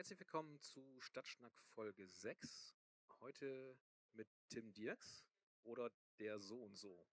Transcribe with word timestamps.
Herzlich 0.00 0.20
willkommen 0.20 0.58
zu 0.62 0.98
Stadtschnack 1.02 1.52
Folge 1.74 2.06
6. 2.06 2.74
Heute 3.20 3.78
mit 4.14 4.26
Tim 4.48 4.72
Dirks 4.72 5.26
oder 5.62 5.90
der 6.18 6.38
So 6.38 6.62
und 6.62 6.74
So. 6.74 7.06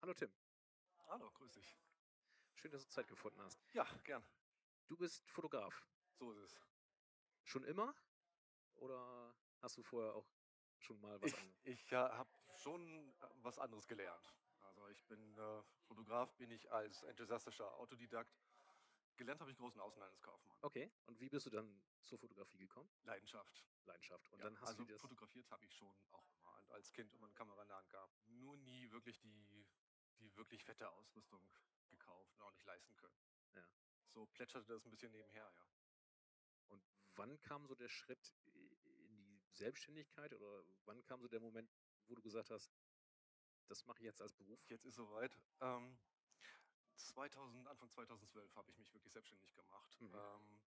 Hallo 0.00 0.14
Tim. 0.14 0.32
Hallo, 1.08 1.32
grüß 1.32 1.50
dich. 1.54 1.76
Schön, 2.54 2.70
dass 2.70 2.84
du 2.84 2.90
Zeit 2.90 3.08
gefunden 3.08 3.42
hast. 3.42 3.58
Ja, 3.72 3.84
gern. 4.04 4.24
Du 4.86 4.96
bist 4.96 5.28
Fotograf. 5.28 5.84
So 6.14 6.30
ist 6.30 6.38
es. 6.38 6.60
Schon 7.42 7.64
immer? 7.64 7.92
Oder 8.76 9.34
hast 9.60 9.76
du 9.76 9.82
vorher 9.82 10.14
auch 10.14 10.30
schon 10.78 11.00
mal 11.00 11.20
was 11.20 11.32
Ich, 11.32 11.36
anderes? 11.36 11.56
ich 11.64 11.90
äh, 11.90 11.96
habe 11.96 12.30
schon 12.54 13.10
äh, 13.18 13.26
was 13.42 13.58
anderes 13.58 13.88
gelernt. 13.88 14.32
Also 14.60 14.86
ich 14.86 15.04
bin 15.06 15.36
äh, 15.38 15.62
Fotograf, 15.88 16.32
bin 16.36 16.52
ich 16.52 16.70
als 16.70 17.02
enthusiastischer 17.02 17.74
Autodidakt. 17.78 18.38
Gelernt 19.18 19.40
habe 19.40 19.50
ich 19.50 19.56
großen 19.56 19.80
Außenhandelskaufmann. 19.80 20.58
Okay. 20.62 20.90
Und 21.06 21.18
wie 21.20 21.28
bist 21.28 21.44
du 21.44 21.50
dann 21.50 21.82
zur 22.04 22.18
Fotografie 22.18 22.56
gekommen? 22.56 22.88
Leidenschaft. 23.02 23.66
Leidenschaft. 23.84 24.30
Und 24.30 24.38
Ja, 24.38 24.44
dann 24.44 24.60
hast 24.60 24.68
also 24.68 24.84
du 24.84 24.92
das. 24.92 25.00
fotografiert 25.00 25.50
habe 25.50 25.66
ich 25.66 25.74
schon 25.74 25.92
auch 26.12 26.30
immer 26.34 26.54
als 26.70 26.92
Kind 26.92 27.12
und 27.14 27.24
eine 27.24 27.32
Kamera 27.32 27.62
in 27.62 27.68
der 27.68 27.78
Hand 27.78 27.90
gehabt. 27.90 28.16
Nur 28.28 28.56
nie 28.58 28.88
wirklich 28.92 29.18
die, 29.18 29.66
die 30.20 30.34
wirklich 30.36 30.62
fette 30.64 30.88
Ausrüstung 30.90 31.50
gekauft 31.90 32.32
und 32.32 32.42
auch 32.42 32.52
nicht 32.52 32.64
leisten 32.64 32.94
können. 32.96 33.18
Ja. 33.54 33.68
So 34.10 34.24
plätscherte 34.26 34.72
das 34.72 34.84
ein 34.84 34.90
bisschen 34.90 35.10
nebenher, 35.10 35.52
ja. 35.52 35.66
Und 36.68 36.84
wann 37.16 37.40
kam 37.40 37.66
so 37.66 37.74
der 37.74 37.88
Schritt 37.88 38.32
in 38.54 39.16
die 39.16 39.40
Selbstständigkeit 39.50 40.32
oder 40.32 40.62
wann 40.84 41.02
kam 41.04 41.20
so 41.20 41.26
der 41.26 41.40
Moment, 41.40 41.68
wo 42.06 42.14
du 42.14 42.22
gesagt 42.22 42.50
hast, 42.50 42.70
das 43.66 43.84
mache 43.84 43.98
ich 43.98 44.04
jetzt 44.04 44.22
als 44.22 44.32
Beruf? 44.32 44.64
Jetzt 44.70 44.84
ist 44.84 44.94
soweit. 44.94 45.36
Ähm, 45.60 45.98
2000, 46.98 47.66
Anfang 47.68 47.90
2012 47.90 48.54
habe 48.56 48.70
ich 48.70 48.78
mich 48.78 48.92
wirklich 48.92 49.12
selbstständig 49.12 49.54
gemacht. 49.54 50.00
Mhm. 50.00 50.14
Ähm, 50.14 50.60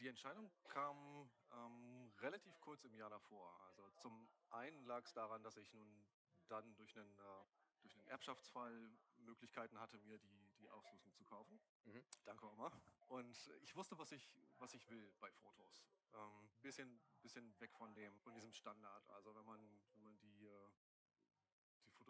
die 0.00 0.08
Entscheidung 0.08 0.50
kam 0.68 1.30
ähm, 1.52 2.12
relativ 2.20 2.60
kurz 2.60 2.84
im 2.84 2.94
Jahr 2.94 3.10
davor. 3.10 3.58
Also 3.66 3.90
zum 3.92 4.28
einen 4.50 4.84
lag 4.84 5.04
es 5.04 5.12
daran, 5.14 5.42
dass 5.42 5.56
ich 5.56 5.72
nun 5.72 6.06
dann 6.48 6.74
durch 6.76 6.96
einen, 6.96 7.18
äh, 7.18 7.44
durch 7.80 7.96
einen 7.96 8.06
Erbschaftsfall 8.08 8.90
Möglichkeiten 9.18 9.78
hatte, 9.80 9.98
mir 10.00 10.18
die, 10.18 10.50
die 10.58 10.68
Ausrüstung 10.70 11.14
zu 11.14 11.24
kaufen. 11.24 11.58
Mhm. 11.84 12.04
Danke, 12.24 12.46
Oma. 12.50 12.70
Und 13.08 13.50
ich 13.62 13.74
wusste, 13.74 13.98
was 13.98 14.12
ich, 14.12 14.28
was 14.58 14.74
ich 14.74 14.88
will 14.90 15.12
bei 15.20 15.30
Fotos. 15.32 15.82
Ähm, 16.14 16.50
bisschen, 16.62 17.00
bisschen 17.22 17.58
weg 17.60 17.72
von 17.74 17.94
dem, 17.94 18.18
von 18.20 18.34
diesem 18.34 18.52
Standard. 18.52 19.08
Also 19.10 19.34
wenn 19.34 19.44
man, 19.44 19.60
wenn 19.94 20.02
man 20.02 20.18
die 20.18 20.35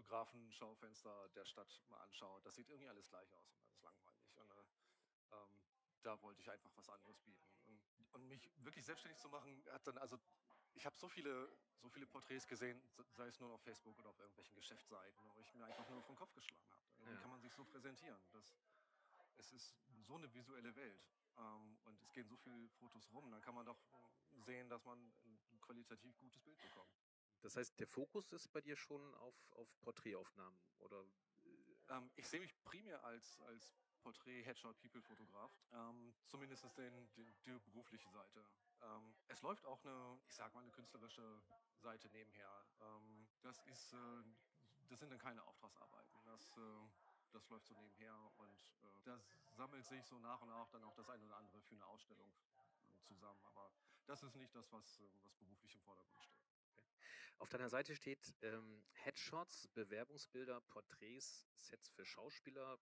Fotografen-Schaufenster 0.07 1.29
der 1.31 1.45
Stadt 1.45 1.83
mal 1.89 1.99
anschaut, 1.99 2.45
das 2.47 2.55
sieht 2.55 2.69
irgendwie 2.69 2.89
alles 2.89 3.09
gleich 3.09 3.33
aus 3.35 3.51
und 3.51 3.61
das 3.61 3.73
ist 3.73 3.83
langweilig. 3.83 4.25
Und, 4.37 4.51
äh, 4.51 4.65
ähm, 5.33 5.61
da 6.03 6.21
wollte 6.23 6.41
ich 6.41 6.51
einfach 6.51 6.71
was 6.77 6.89
anderes 6.89 7.19
bieten. 7.21 7.51
Und, 7.67 7.81
und 8.13 8.29
mich 8.29 8.49
wirklich 8.65 8.85
selbstständig 8.85 9.19
zu 9.21 9.29
machen, 9.29 9.65
hat 9.73 9.85
dann, 9.87 9.99
also 9.99 10.19
ich 10.75 10.87
habe 10.87 10.97
so 10.97 11.09
viele, 11.09 11.51
so 11.81 11.89
viele 11.89 12.07
Porträts 12.07 12.47
gesehen, 12.47 12.81
se- 12.93 13.05
sei 13.15 13.27
es 13.27 13.41
nur 13.41 13.53
auf 13.53 13.61
Facebook 13.63 13.99
oder 13.99 14.11
auf 14.11 14.19
irgendwelchen 14.21 14.55
Geschäftsseiten, 14.55 15.33
wo 15.35 15.41
ich 15.41 15.53
mir 15.55 15.65
einfach 15.65 15.89
nur 15.89 16.03
vom 16.05 16.15
Kopf 16.17 16.33
geschlagen 16.35 16.71
habe. 16.71 16.83
Wie 16.99 17.11
Ja. 17.11 17.21
kann 17.21 17.31
man 17.31 17.41
sich 17.41 17.53
so 17.55 17.65
präsentieren? 17.65 18.21
Das, 18.31 18.55
es 19.39 19.53
ist 19.53 19.75
so 20.03 20.15
eine 20.15 20.33
visuelle 20.33 20.75
Welt. 20.77 21.03
Ähm, 21.37 21.79
und 21.85 22.01
es 22.01 22.13
gehen 22.13 22.29
so 22.29 22.37
viele 22.37 22.69
Fotos 22.71 23.11
rum, 23.11 23.31
dann 23.31 23.43
kann 23.43 23.55
man 23.55 23.67
doch 23.67 23.79
äh, 23.93 24.41
sehen, 24.43 24.69
dass 24.69 24.85
man 24.85 24.99
ein 25.25 25.61
qualitativ 25.61 26.17
gutes 26.19 26.41
Bild 26.43 26.61
bekommt. 26.61 26.95
Das 27.43 27.57
heißt, 27.57 27.79
der 27.79 27.87
Fokus 27.87 28.33
ist 28.33 28.49
bei 28.53 28.61
dir 28.61 28.77
schon 28.77 29.15
auf, 29.17 29.53
auf 29.53 29.69
Porträtaufnahmen 29.81 30.59
oder 30.79 31.01
äh, 31.45 31.77
Ähm, 31.89 32.11
ich 32.17 32.27
sehe 32.29 32.41
mich 32.41 32.53
primär 32.65 33.03
als, 33.05 33.41
als 33.43 33.75
Porträt-Headshot-People-Fotograf. 34.03 35.53
Ähm, 35.73 36.15
zumindest 36.27 36.65
den, 36.77 37.13
den, 37.15 37.35
die 37.45 37.59
berufliche 37.61 38.09
Seite. 38.11 38.45
Ähm, 38.83 39.15
es 39.29 39.43
läuft 39.43 39.65
auch 39.67 39.85
eine, 39.85 40.19
ich 40.29 40.35
sag 40.35 40.53
mal, 40.55 40.61
eine 40.63 40.73
künstlerische 40.73 41.43
Seite 41.79 42.09
nebenher. 42.11 42.67
Ähm, 42.81 43.29
das 43.43 43.63
ist, 43.65 43.93
äh, 43.93 44.23
das 44.89 45.01
sind 45.01 45.11
dann 45.11 45.19
keine 45.19 45.43
Auftragsarbeiten. 45.45 46.25
Das, 46.25 46.57
äh, 46.57 46.61
das 47.33 47.49
läuft 47.49 47.67
so 47.67 47.75
nebenher 47.75 48.17
und 48.37 48.75
äh, 48.83 49.03
das 49.05 49.23
sammelt 49.53 49.85
sich 49.87 50.05
so 50.05 50.19
nach 50.19 50.41
und 50.41 50.49
nach 50.49 50.69
dann 50.71 50.85
auch 50.85 50.95
das 50.95 51.09
eine 51.09 51.25
oder 51.25 51.37
andere 51.37 51.63
für 51.63 51.75
eine 51.75 51.87
Ausstellung 51.87 52.33
äh, 52.91 53.01
zusammen. 53.03 53.43
Aber 53.45 53.71
das 54.07 54.23
ist 54.23 54.37
nicht 54.37 54.55
das, 54.55 54.71
was, 54.73 55.01
äh, 55.01 55.05
was 55.25 55.35
beruflich 55.35 55.75
im 55.75 55.83
Vordergrund 55.83 56.23
steht. 56.25 56.46
Auf 57.39 57.49
deiner 57.51 57.69
Seite 57.69 57.95
steht 57.95 58.35
ähm, 58.43 58.85
Headshots, 58.93 59.69
Bewerbungsbilder, 59.69 60.61
Porträts, 60.63 61.47
Sets 61.55 61.89
für 61.91 62.05
Schauspieler, 62.05 62.79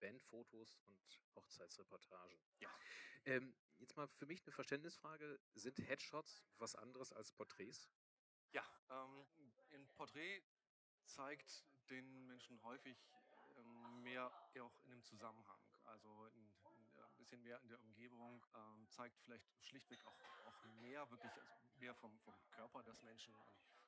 Bandfotos 0.00 0.78
und 0.86 1.20
Hochzeitsreportagen. 1.34 2.38
Ja. 2.60 2.70
Ähm, 3.24 3.54
jetzt 3.78 3.96
mal 3.96 4.06
für 4.08 4.26
mich 4.26 4.42
eine 4.44 4.52
Verständnisfrage. 4.52 5.40
Sind 5.54 5.78
Headshots 5.78 6.42
was 6.58 6.76
anderes 6.76 7.12
als 7.12 7.32
Porträts? 7.32 7.90
Ja, 8.52 8.62
ähm, 8.90 9.26
ein 9.72 9.88
Porträt 9.88 10.42
zeigt 11.04 11.64
den 11.90 12.26
Menschen 12.26 12.62
häufig 12.62 12.96
ähm, 13.56 14.02
mehr 14.02 14.30
auch 14.60 14.84
in 14.84 14.92
einem 14.92 15.02
Zusammenhang. 15.02 15.60
Also 15.84 16.26
in, 16.26 16.54
bisschen 17.28 17.42
mehr 17.42 17.60
in 17.60 17.68
der 17.68 17.80
Umgebung, 17.82 18.42
ähm, 18.54 18.88
zeigt 18.88 19.18
vielleicht 19.20 19.46
schlichtweg 19.62 20.02
auch, 20.06 20.18
auch 20.44 20.62
mehr, 20.80 21.10
wirklich 21.10 21.38
also 21.38 21.52
mehr 21.76 21.94
vom, 21.94 22.18
vom 22.20 22.34
Körper 22.50 22.82
des 22.82 23.02
Menschen. 23.02 23.34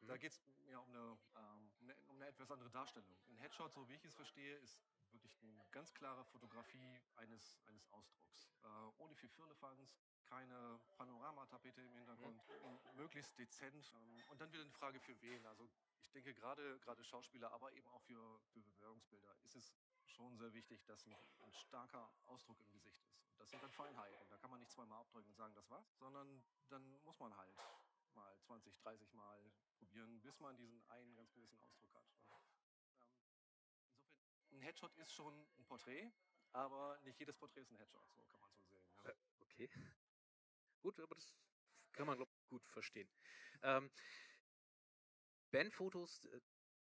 Und 0.01 0.09
Da 0.09 0.15
Mhm. 0.15 0.21
geht 0.21 0.33
es 0.33 0.41
mehr 0.67 0.81
um 0.83 0.89
eine, 0.91 1.19
ähm, 1.37 1.73
eine, 1.81 1.97
um 2.09 2.17
eine 2.17 2.27
etwas 2.27 2.51
andere 2.51 2.71
Darstellung. 2.71 3.17
Ein 3.29 3.39
Headshot, 3.39 3.73
so 3.73 3.89
wie 3.89 3.95
ich 3.95 4.05
es 4.05 4.15
verstehe, 4.15 4.57
ist 4.59 4.79
wirklich 5.13 5.35
eine 5.43 5.59
ganz 5.71 5.93
klare 5.95 6.23
Fotografie 6.27 7.01
eines, 7.17 7.59
eines 7.67 7.87
Ausdrucks. 7.93 8.51
Äh, 8.63 8.67
ohne 8.99 9.15
viel 9.17 9.31
Firlefanz, 9.31 9.97
keine 10.25 10.79
Panoramatapete 10.97 11.81
im 11.83 11.95
Hintergrund, 11.97 12.43
m- 12.63 12.79
möglichst 12.93 13.39
dezent. 13.39 13.91
Ähm, 13.95 14.23
und 14.29 14.41
dann 14.41 14.53
wieder 14.53 14.63
eine 14.63 14.71
Frage 14.73 15.01
für 15.01 15.19
wen. 15.23 15.45
Also 15.47 15.69
ich 16.03 16.11
denke 16.11 16.35
gerade 16.35 16.79
gerade 16.81 17.03
Schauspieler, 17.05 17.51
aber 17.53 17.73
eben 17.73 17.89
auch 17.89 18.03
für, 18.03 18.41
für 18.53 18.63
Bewerbungsbilder 18.63 19.35
ist 19.45 19.57
es 19.57 19.73
schon 20.05 20.37
sehr 20.37 20.53
wichtig, 20.53 20.85
dass 20.85 21.07
ein, 21.07 21.17
ein 21.43 21.53
starker 21.53 22.11
Ausdruck 22.27 22.61
im 22.61 22.71
Gesicht 22.73 23.03
ist. 23.07 23.20
Das 23.41 23.49
sind 23.51 23.63
dann 23.63 23.73
Feinheiten. 23.73 24.29
Da 24.29 24.37
kann 24.37 24.51
man 24.51 24.61
nicht 24.61 24.71
zweimal 24.71 25.01
abdrücken 25.01 25.31
und 25.31 25.37
sagen, 25.37 25.55
das 25.55 25.69
war's, 25.71 25.97
sondern 25.99 26.43
dann 26.69 27.01
muss 27.03 27.19
man 27.19 27.35
halt 27.37 27.57
mal 28.15 28.39
20, 28.43 28.77
30 28.77 29.13
Mal 29.15 29.51
probieren, 29.79 30.21
bis 30.21 30.39
man 30.41 30.57
diesen 30.57 30.83
einen 30.91 31.15
ganz 31.15 31.33
gewissen 31.33 31.59
Ausdruck 31.59 31.93
hat. 31.95 32.05
Ähm, 32.29 32.45
insofern, 32.77 33.09
ein 34.53 34.61
Headshot 34.61 34.95
ist 34.97 35.13
schon 35.15 35.35
ein 35.59 35.65
Porträt, 35.65 36.13
aber 36.53 37.01
nicht 37.03 37.19
jedes 37.19 37.37
Porträt 37.37 37.63
ist 37.63 37.71
ein 37.71 37.79
Headshot, 37.79 38.07
so 38.13 38.25
kann 38.27 38.41
man 38.41 38.53
so 38.53 38.63
sehen. 38.65 38.85
Ja. 39.05 39.11
Äh, 39.11 39.15
okay. 39.41 39.71
Gut, 40.83 41.01
aber 41.01 41.15
das 41.15 41.35
kann 41.93 42.07
man, 42.07 42.17
glaube 42.17 42.31
ich, 42.33 42.49
gut 42.49 42.67
verstehen. 42.69 43.09
Ähm, 43.63 43.91
Bandfotos, 45.51 46.27
äh, 46.27 46.41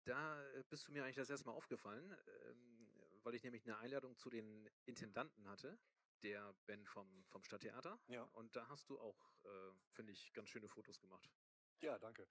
da 0.04 0.42
äh, 0.52 0.64
bist 0.64 0.88
du 0.88 0.92
mir 0.92 1.04
eigentlich 1.04 1.16
das 1.16 1.30
erste 1.30 1.46
Mal 1.46 1.52
aufgefallen, 1.52 2.16
ähm, 2.46 2.90
weil 3.22 3.34
ich 3.34 3.42
nämlich 3.42 3.64
eine 3.64 3.78
Einladung 3.78 4.16
zu 4.16 4.30
den 4.30 4.68
Intendanten 4.86 5.46
hatte, 5.48 5.78
der 6.22 6.54
Band 6.66 6.88
vom, 6.88 7.24
vom 7.26 7.42
Stadttheater. 7.44 7.98
Ja. 8.08 8.22
Und 8.34 8.54
da 8.56 8.68
hast 8.68 8.88
du 8.88 8.98
auch, 9.00 9.30
äh, 9.44 9.72
finde 9.92 10.12
ich, 10.12 10.32
ganz 10.32 10.48
schöne 10.48 10.68
Fotos 10.68 11.00
gemacht. 11.00 11.28
Ja, 11.80 11.98
danke. 11.98 12.26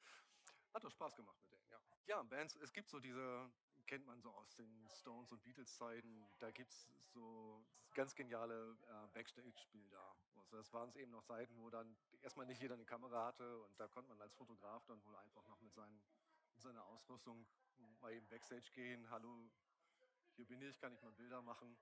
Hat 0.74 0.84
doch 0.84 0.92
Spaß 0.92 1.16
gemacht 1.16 1.40
mit 1.42 1.52
denen, 1.52 1.70
ja. 1.70 1.82
Ja, 2.06 2.24
Bands, 2.24 2.56
es 2.58 2.74
gibt 2.74 2.90
so 2.90 3.00
diese, 3.00 3.52
kennt 3.86 4.06
man 4.06 4.22
so 4.22 4.30
aus 4.32 4.56
den 4.56 4.90
Stones 4.90 5.32
und 5.32 5.42
Beatles-Zeiten, 5.44 6.30
da 6.40 6.52
gibt 6.52 6.72
es 6.72 6.90
so 7.14 7.66
ganz 7.94 8.14
geniale 8.14 8.78
äh, 8.88 9.08
Backstage-Bilder. 9.14 10.16
Also 10.36 10.58
das 10.58 10.72
waren 10.74 10.90
es 10.90 10.96
eben 10.98 11.12
noch 11.12 11.24
Zeiten, 11.24 11.58
wo 11.60 11.70
dann 11.70 11.98
erstmal 12.22 12.46
nicht 12.46 12.62
jeder 12.62 12.76
eine 12.76 12.86
Kamera 12.86 13.26
hatte 13.28 13.60
und 13.64 13.80
da 13.80 13.88
konnte 13.88 14.10
man 14.10 14.22
als 14.22 14.34
Fotograf 14.36 14.86
dann 14.86 15.04
wohl 15.04 15.16
einfach 15.16 15.46
noch 15.48 15.60
mit, 15.62 15.74
seinen, 15.74 16.02
mit 16.54 16.62
seiner 16.62 16.86
Ausrüstung 16.86 17.48
mal 18.02 18.14
eben 18.14 18.28
Backstage 18.28 18.72
gehen. 18.74 19.10
Hallo, 19.10 19.50
hier 20.36 20.46
bin 20.46 20.62
ich, 20.62 20.80
kann 20.80 20.94
ich 20.94 21.02
mal 21.02 21.12
Bilder 21.14 21.42
machen. 21.42 21.78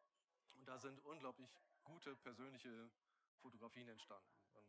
Und 0.66 0.70
da 0.70 0.80
sind 0.80 1.00
unglaublich 1.06 1.56
gute 1.84 2.16
persönliche 2.16 2.90
Fotografien 3.38 3.88
entstanden. 3.88 4.36
Und 4.54 4.68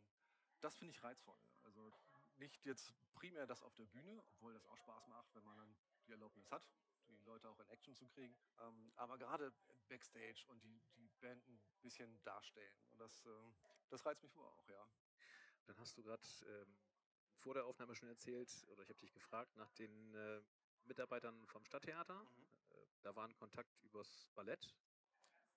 das 0.61 0.75
finde 0.75 0.91
ich 0.91 1.03
reizvoll. 1.03 1.39
Also 1.63 1.91
nicht 2.35 2.63
jetzt 2.65 2.93
primär 3.15 3.47
das 3.47 3.63
auf 3.63 3.73
der 3.73 3.87
Bühne, 3.87 4.23
obwohl 4.27 4.53
das 4.53 4.67
auch 4.67 4.77
Spaß 4.77 5.07
macht, 5.07 5.33
wenn 5.33 5.43
man 5.43 5.57
dann 5.57 5.75
die 6.05 6.11
Erlaubnis 6.11 6.51
hat, 6.51 6.69
die 7.07 7.17
Leute 7.25 7.49
auch 7.49 7.59
in 7.61 7.67
Action 7.69 7.95
zu 7.95 8.07
kriegen. 8.09 8.37
Ähm, 8.59 8.91
aber 8.95 9.17
gerade 9.17 9.51
Backstage 9.87 10.45
und 10.49 10.63
die, 10.63 10.79
die 10.97 11.07
Band 11.19 11.47
ein 11.47 11.59
bisschen 11.81 12.23
darstellen. 12.23 12.77
Und 12.91 12.99
das, 12.99 13.25
ähm, 13.25 13.55
das 13.89 14.05
reizt 14.05 14.21
mich 14.21 14.33
vor 14.33 14.45
auch, 14.53 14.69
ja. 14.69 14.87
Dann 15.65 15.79
hast 15.79 15.97
du 15.97 16.03
gerade 16.03 16.21
ähm, 16.45 16.77
vor 17.39 17.55
der 17.55 17.65
Aufnahme 17.65 17.95
schon 17.95 18.09
erzählt, 18.09 18.67
oder 18.67 18.83
ich 18.83 18.89
habe 18.89 18.99
dich 18.99 19.13
gefragt 19.13 19.55
nach 19.55 19.71
den 19.71 20.13
äh, 20.13 20.43
Mitarbeitern 20.83 21.47
vom 21.47 21.65
Stadttheater. 21.65 22.21
Mhm. 22.21 22.47
Äh, 22.69 22.85
da 23.01 23.15
war 23.15 23.27
ein 23.27 23.33
Kontakt 23.33 23.81
übers 23.81 24.27
Ballett. 24.35 24.75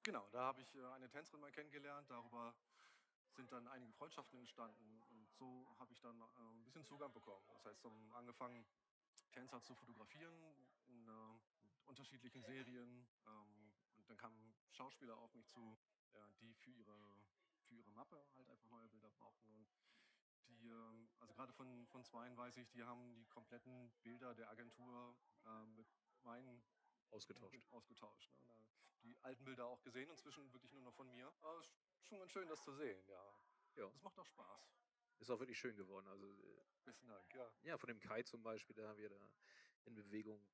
Genau, 0.03 0.27
da 0.31 0.41
habe 0.45 0.63
ich 0.63 0.75
äh, 0.75 0.85
eine 0.93 1.11
Tänzerin 1.11 1.41
mal 1.41 1.53
kennengelernt. 1.53 2.11
Darüber 2.11 2.55
sind 3.33 3.53
dann 3.53 3.69
einige 3.69 3.93
Freundschaften 3.93 4.39
entstanden. 4.39 5.03
Und 5.11 5.31
so 5.35 5.75
habe 5.79 5.93
ich 5.93 6.01
dann 6.01 6.21
äh, 6.21 6.25
ein 6.25 6.65
bisschen 6.65 6.85
Zugang 6.87 7.13
bekommen. 7.13 7.47
Das 7.53 7.65
heißt, 7.67 7.85
um 7.85 8.13
angefangen, 8.15 8.65
Tänzer 9.33 9.63
zu 9.63 9.75
fotografieren 9.75 10.33
in 10.87 11.07
äh, 11.07 11.11
unterschiedlichen 11.87 12.43
Serien. 12.43 13.07
Ähm, 13.27 13.73
und 13.97 14.09
dann 14.09 14.17
kamen 14.17 14.55
Schauspieler 14.73 15.19
auf 15.19 15.35
mich 15.35 15.47
zu, 15.49 15.79
äh, 16.15 16.19
die 16.41 16.55
für 16.55 16.71
ihre, 16.71 17.23
für 17.69 17.75
ihre 17.75 17.91
Mappe 17.93 18.27
halt 18.37 18.49
einfach 18.49 18.71
neue 18.71 18.89
Bilder 18.89 19.11
brauchten. 19.11 19.69
Und 21.21 21.31
gerade 21.35 21.53
von, 21.53 21.87
von 21.87 22.05
Zweien 22.05 22.37
weiß 22.37 22.57
ich, 22.57 22.71
die 22.71 22.83
haben 22.85 23.15
die 23.15 23.27
kompletten 23.27 23.91
Bilder 24.03 24.35
der 24.35 24.51
Agentur 24.51 25.17
äh, 25.45 25.67
mit 25.67 25.87
meinen 26.23 26.63
Ausgetauscht. 27.11 27.73
ausgetauscht. 27.73 28.37
Ne? 28.39 28.70
Die 29.03 29.17
alten 29.23 29.45
Bilder 29.45 29.67
auch 29.67 29.81
gesehen, 29.83 30.11
inzwischen 30.11 30.53
wirklich 30.53 30.73
nur 30.73 30.83
noch 30.83 30.95
von 30.95 31.11
mir. 31.11 31.33
Aber 31.41 31.59
es 31.59 31.67
ist 31.67 32.09
schon 32.09 32.19
ganz 32.19 32.31
schön, 32.33 32.49
das 32.49 32.63
zu 32.63 32.73
sehen, 32.73 33.03
ja. 33.09 33.41
Ja. 33.77 33.89
Das 33.89 34.03
macht 34.03 34.19
auch 34.19 34.27
Spaß. 34.27 34.75
Ist 35.21 35.31
auch 35.31 35.39
wirklich 35.39 35.59
schön 35.59 35.77
geworden. 35.77 36.07
Also, 36.09 36.27
äh, 36.27 36.61
Besten 36.85 37.09
Dank, 37.09 37.35
ja. 37.35 37.53
ja, 37.63 37.79
von 37.79 37.89
dem 37.89 38.01
Kai 38.01 38.23
zum 38.23 38.43
Beispiel, 38.43 38.75
da 38.75 38.89
haben 38.89 38.99
wir 38.99 39.09
da 39.09 39.31
in 39.85 39.95
Bewegung. 39.95 40.47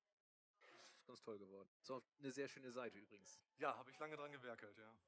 Ist 0.96 1.06
ganz 1.06 1.22
toll 1.22 1.38
geworden. 1.38 1.70
Ist 1.80 1.90
auch 1.90 2.02
eine 2.18 2.32
sehr 2.32 2.48
schöne 2.48 2.72
Seite 2.72 2.98
übrigens. 2.98 3.40
Ja, 3.58 3.76
habe 3.76 3.90
ich 3.90 3.98
lange 3.98 4.16
dran 4.16 4.32
gewerkelt, 4.32 4.76
ja. 4.76 4.98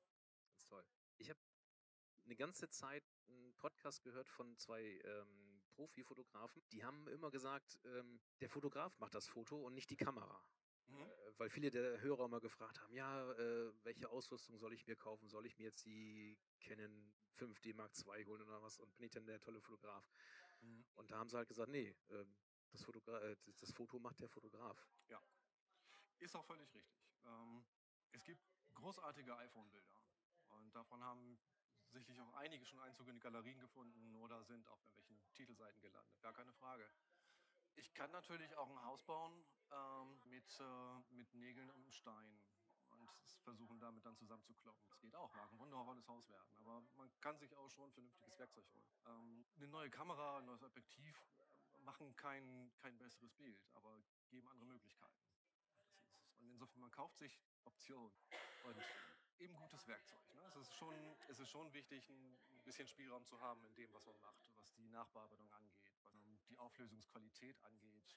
Ganz 0.50 0.64
toll. 0.66 0.84
Ich 1.18 1.28
habe 1.28 1.40
eine 2.24 2.36
ganze 2.36 2.68
Zeit 2.68 3.04
einen 3.26 3.54
Podcast 3.54 4.02
gehört 4.02 4.28
von 4.28 4.56
zwei 4.58 5.00
ähm, 5.04 5.62
Profifotografen. 5.70 6.62
Die 6.70 6.84
haben 6.84 7.08
immer 7.08 7.30
gesagt, 7.30 7.78
ähm, 7.84 8.20
der 8.40 8.48
Fotograf 8.48 8.98
macht 8.98 9.14
das 9.14 9.28
Foto 9.28 9.64
und 9.64 9.74
nicht 9.74 9.90
die 9.90 9.96
Kamera. 9.96 10.42
Mhm. 10.88 11.02
Äh, 11.02 11.38
weil 11.38 11.50
viele 11.50 11.70
der 11.70 12.00
Hörer 12.00 12.24
immer 12.24 12.40
gefragt 12.40 12.80
haben, 12.80 12.94
ja, 12.94 13.32
äh, 13.32 13.72
welche 13.84 14.08
Ausrüstung 14.10 14.56
soll 14.58 14.72
ich 14.72 14.86
mir 14.86 14.96
kaufen? 14.96 15.28
Soll 15.28 15.46
ich 15.46 15.58
mir 15.58 15.64
jetzt 15.64 15.84
die 15.84 16.36
Canon 16.60 17.12
5D 17.36 17.74
Mark 17.74 17.92
II 17.96 18.24
holen 18.24 18.42
oder 18.42 18.62
was? 18.62 18.80
Und 18.80 18.96
bin 18.96 19.06
ich 19.06 19.12
dann 19.12 19.26
der 19.26 19.40
tolle 19.40 19.60
Fotograf? 19.60 20.10
Mhm. 20.60 20.84
Und 20.96 21.10
da 21.10 21.18
haben 21.18 21.28
sie 21.28 21.36
halt 21.36 21.48
gesagt, 21.48 21.70
nee, 21.70 21.94
ähm, 22.10 22.36
das, 22.72 22.82
Fotogra 22.82 23.20
äh, 23.20 23.36
das- 23.46 23.72
Foto 23.72 23.98
macht 23.98 24.20
der 24.20 24.28
Fotograf. 24.28 24.76
Ist 26.18 26.34
auch 26.34 26.44
völlig 26.44 26.74
richtig. 26.74 26.98
Ähm, 27.24 27.64
es 28.10 28.24
gibt 28.24 28.42
großartige 28.74 29.36
iPhone-Bilder. 29.36 30.02
Und 30.48 30.74
davon 30.74 31.02
haben 31.02 31.38
sicherlich 31.92 32.20
auch 32.20 32.34
einige 32.34 32.64
schon 32.66 32.80
Einzug 32.80 33.06
in 33.08 33.14
die 33.14 33.20
Galerien 33.20 33.60
gefunden 33.60 34.16
oder 34.16 34.42
sind 34.42 34.66
auf 34.66 34.80
irgendwelchen 34.82 35.20
Titelseiten 35.34 35.80
gelandet. 35.80 36.20
Gar 36.20 36.32
keine 36.32 36.52
Frage. 36.52 36.90
Ich 37.78 37.94
kann 37.94 38.10
natürlich 38.10 38.56
auch 38.56 38.68
ein 38.68 38.84
Haus 38.84 39.02
bauen 39.04 39.44
ähm, 39.70 40.20
mit, 40.24 40.60
äh, 40.60 41.14
mit 41.14 41.32
Nägeln 41.34 41.70
und 41.70 41.94
Stein 41.94 42.42
und 42.90 43.08
versuchen 43.44 43.78
damit 43.78 44.04
dann 44.04 44.16
zusammenzukloppen. 44.16 44.84
Das 44.88 44.98
geht 44.98 45.14
auch, 45.14 45.32
mag 45.34 45.50
ein 45.52 45.58
wundervolles 45.60 46.06
Haus 46.08 46.28
werden. 46.28 46.56
Aber 46.56 46.82
man 46.96 47.08
kann 47.20 47.38
sich 47.38 47.54
auch 47.56 47.70
schon 47.70 47.92
vernünftiges 47.92 48.36
Werkzeug 48.36 48.64
holen. 48.74 48.92
Ähm, 49.06 49.46
eine 49.56 49.68
neue 49.68 49.90
Kamera, 49.90 50.38
ein 50.38 50.46
neues 50.46 50.62
Objektiv 50.64 51.22
machen 51.84 52.14
kein, 52.16 52.72
kein 52.78 52.98
besseres 52.98 53.32
Bild, 53.34 53.64
aber 53.74 54.02
geben 54.28 54.48
andere 54.48 54.66
Möglichkeiten. 54.66 55.22
Ist. 55.28 56.40
Und 56.40 56.50
insofern, 56.50 56.80
man 56.80 56.90
kauft 56.90 57.16
sich 57.18 57.40
Optionen 57.64 58.12
und 58.64 58.76
eben 59.38 59.54
gutes 59.54 59.86
Werkzeug. 59.86 60.34
Ne? 60.34 60.42
Es, 60.48 60.56
ist 60.56 60.74
schon, 60.74 60.94
es 61.28 61.38
ist 61.38 61.48
schon 61.48 61.72
wichtig, 61.72 62.08
ein 62.10 62.38
bisschen 62.64 62.88
Spielraum 62.88 63.24
zu 63.24 63.40
haben 63.40 63.64
in 63.66 63.74
dem, 63.76 63.92
was 63.92 64.04
man 64.04 64.20
macht, 64.20 64.50
was 64.56 64.74
die 64.74 64.88
Nachbearbeitung 64.88 65.50
angeht, 65.52 65.87
die 66.48 66.58
Auflösungsqualität 66.58 67.62
angeht, 67.62 68.16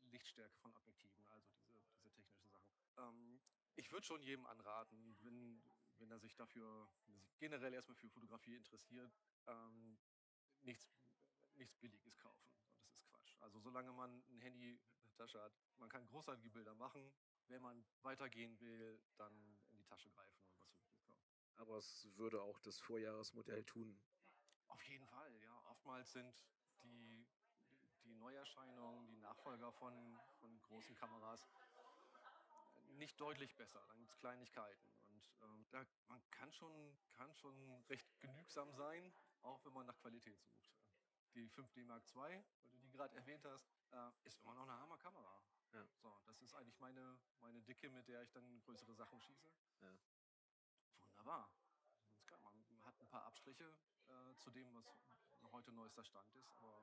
ähm, 0.00 0.10
Lichtstärke 0.10 0.56
von 0.58 0.74
Objektiven, 0.74 1.26
also 1.28 1.48
diese, 1.50 1.80
diese 1.80 1.96
technischen 1.98 2.40
Sachen. 2.40 2.62
Ähm, 2.98 3.40
ich 3.76 3.90
würde 3.92 4.06
schon 4.06 4.22
jedem 4.22 4.46
anraten, 4.46 5.16
wenn, 5.22 5.62
wenn 5.98 6.10
er 6.10 6.18
sich 6.18 6.34
dafür 6.34 6.90
generell 7.38 7.72
erstmal 7.72 7.96
für 7.96 8.10
Fotografie 8.10 8.54
interessiert, 8.54 9.12
ähm, 9.46 9.98
nichts, 10.60 10.92
nichts 11.54 11.76
Billiges 11.76 12.18
kaufen. 12.18 12.50
Das 12.84 12.96
ist 12.96 13.04
Quatsch. 13.04 13.36
Also 13.40 13.58
solange 13.60 13.92
man 13.92 14.22
ein 14.28 14.38
Handy 14.40 14.72
in 14.72 15.04
der 15.04 15.14
Tasche 15.14 15.40
hat, 15.40 15.52
man 15.78 15.88
kann 15.88 16.06
großartige 16.06 16.50
Bilder 16.50 16.74
machen. 16.74 17.12
Wenn 17.48 17.62
man 17.62 17.84
weitergehen 18.02 18.58
will, 18.60 19.00
dann 19.16 19.32
in 19.70 19.76
die 19.76 19.84
Tasche 19.84 20.10
greifen 20.10 20.44
und 20.44 20.60
was 20.60 20.72
Wirkliches 20.76 21.02
kaufen. 21.02 21.40
Aber 21.56 21.78
es 21.78 22.08
würde 22.16 22.40
auch 22.42 22.60
das 22.60 22.78
Vorjahresmodell 22.78 23.64
tun. 23.64 24.00
Auf 24.68 24.82
jeden 24.84 25.06
Fall, 25.06 25.34
ja. 25.42 25.70
Oftmals 25.70 26.12
sind 26.12 26.44
die, 26.82 27.26
die 28.04 28.14
Neuerscheinungen, 28.14 29.06
die 29.06 29.16
Nachfolger 29.18 29.72
von, 29.72 30.18
von 30.40 30.60
großen 30.62 30.94
Kameras 30.94 31.48
nicht 33.00 33.20
deutlich 33.20 33.56
besser. 33.56 33.84
Dann 33.88 33.98
gibt 33.98 34.12
es 34.12 34.18
Kleinigkeiten. 34.18 34.90
Und 35.08 35.30
ähm, 35.42 35.66
da, 35.70 35.84
man 36.08 36.22
kann 36.30 36.52
schon, 36.52 36.96
kann 37.12 37.34
schon 37.34 37.82
recht 37.88 38.20
genügsam 38.20 38.72
sein, 38.72 39.12
auch 39.42 39.64
wenn 39.64 39.72
man 39.72 39.86
nach 39.86 39.98
Qualität 39.98 40.38
sucht. 40.40 40.70
Die 41.34 41.48
5D 41.50 41.84
Mark 41.84 42.04
II, 42.14 42.22
weil 42.62 42.70
du 42.70 42.78
die 42.78 42.90
gerade 42.90 43.16
erwähnt 43.16 43.44
hast, 43.44 43.70
äh, 43.92 44.10
ist 44.24 44.40
immer 44.40 44.54
noch 44.54 44.64
eine 44.64 44.78
Hammerkamera. 44.78 45.42
Ja. 45.72 45.86
So, 46.02 46.20
das 46.26 46.40
ist 46.42 46.54
eigentlich 46.54 46.78
meine, 46.80 47.18
meine 47.40 47.62
Dicke, 47.62 47.88
mit 47.90 48.08
der 48.08 48.22
ich 48.22 48.30
dann 48.32 48.60
größere 48.62 48.94
Sachen 48.94 49.20
schieße. 49.20 49.50
Ja. 49.80 49.96
Wunderbar. 51.00 51.50
Man 52.42 52.84
hat 52.84 52.98
ein 53.00 53.08
paar 53.08 53.24
Abstriche 53.24 53.76
äh, 54.08 54.36
zu 54.36 54.50
dem, 54.50 54.74
was 54.74 54.86
heute 55.52 55.72
neuester 55.72 56.04
Stand 56.04 56.32
ist, 56.34 56.50
aber 56.56 56.82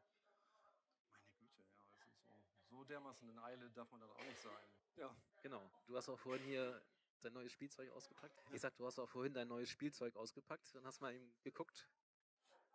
meine 1.12 1.32
Güte, 1.40 1.62
ja, 1.62 1.84
es 1.98 2.08
ist 2.08 2.28
so, 2.28 2.36
so 2.70 2.84
dermaßen 2.84 3.28
in 3.30 3.40
Eile 3.40 3.70
darf 3.72 3.90
man 3.92 4.00
dann 4.02 4.10
auch 4.12 4.24
nicht 4.26 4.40
sein. 4.40 4.68
Ja, 4.96 5.16
Genau. 5.44 5.70
Du 5.86 5.96
hast 5.96 6.10
auch 6.10 6.20
vorhin 6.20 6.44
hier 6.46 6.82
dein 7.22 7.34
neues 7.34 7.52
Spielzeug 7.52 7.92
ausgepackt. 7.92 8.36
Ich 8.52 8.62
sag, 8.62 8.76
du 8.76 8.86
hast 8.86 9.00
auch 9.00 9.08
vorhin 9.10 9.34
dein 9.34 9.48
neues 9.48 9.70
Spielzeug 9.70 10.16
ausgepackt. 10.16 10.74
Dann 10.76 10.86
hast 10.86 11.00
du 11.00 11.06
mal 11.06 11.14
eben 11.14 11.34
geguckt. 11.44 11.88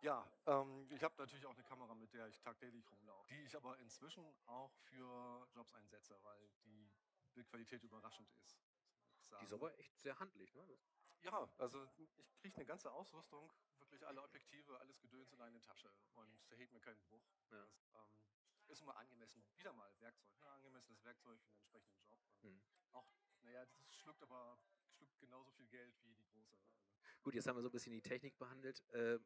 ja 0.01 0.25
ähm, 0.47 0.87
ich 0.91 1.03
habe 1.03 1.13
natürlich 1.17 1.45
auch 1.45 1.53
eine 1.53 1.63
Kamera, 1.63 1.93
mit 1.95 2.13
der 2.13 2.27
ich 2.27 2.39
tagtäglich 2.39 2.89
rumlaufe, 2.91 3.27
die 3.29 3.43
ich 3.43 3.55
aber 3.55 3.77
inzwischen 3.79 4.25
auch 4.47 4.73
für 4.85 5.47
Jobs 5.53 5.73
einsetze, 5.73 6.17
weil 6.23 6.49
die 6.65 6.89
Bildqualität 7.33 7.83
überraschend 7.83 8.29
ist. 8.43 8.57
Die 9.39 9.45
ist 9.45 9.53
aber 9.53 9.77
echt 9.79 9.97
sehr 10.01 10.17
handlich, 10.19 10.53
ne? 10.53 10.67
Ja, 11.21 11.49
also 11.57 11.87
ich 11.97 12.11
kriege 12.41 12.55
eine 12.57 12.65
ganze 12.65 12.91
Ausrüstung, 12.91 13.49
wirklich 13.93 14.07
alle 14.07 14.23
Objektive, 14.23 14.79
alles 14.79 14.99
Gedöns 14.99 15.31
in 15.31 15.41
eine 15.41 15.61
Tasche 15.61 15.93
und 16.15 16.41
da 16.49 16.55
hebt 16.55 16.73
mir 16.73 16.79
keinen 16.79 16.99
Bruch. 17.01 17.23
Ja. 17.51 17.57
Das 17.57 17.85
ähm, 17.93 18.17
ist 18.67 18.81
immer 18.81 18.97
angemessen. 18.97 19.43
Wieder 19.55 19.71
mal 19.73 19.91
Werkzeug, 19.99 20.35
ne? 20.39 20.49
angemessenes 20.49 21.03
Werkzeug 21.03 21.39
für 21.41 21.51
den 21.51 21.57
entsprechenden 21.59 22.03
Job. 22.03 22.19
Und 22.41 22.49
Hm. 22.49 22.61
Auch, 22.93 23.07
naja, 23.41 23.65
das 23.65 23.95
schluckt 23.95 24.21
aber 24.23 24.59
schluckt 24.97 25.19
genauso 25.19 25.51
viel 25.51 25.67
Geld 25.67 25.95
wie 26.03 26.13
die 26.15 26.25
große. 26.25 26.55
Also, 26.55 27.21
Gut, 27.21 27.35
jetzt 27.35 27.47
haben 27.47 27.55
wir 27.55 27.61
so 27.61 27.69
ein 27.69 27.71
bisschen 27.71 27.93
die 27.93 28.01
Technik 28.01 28.37
behandelt. 28.37 28.83
Ähm, 28.93 29.23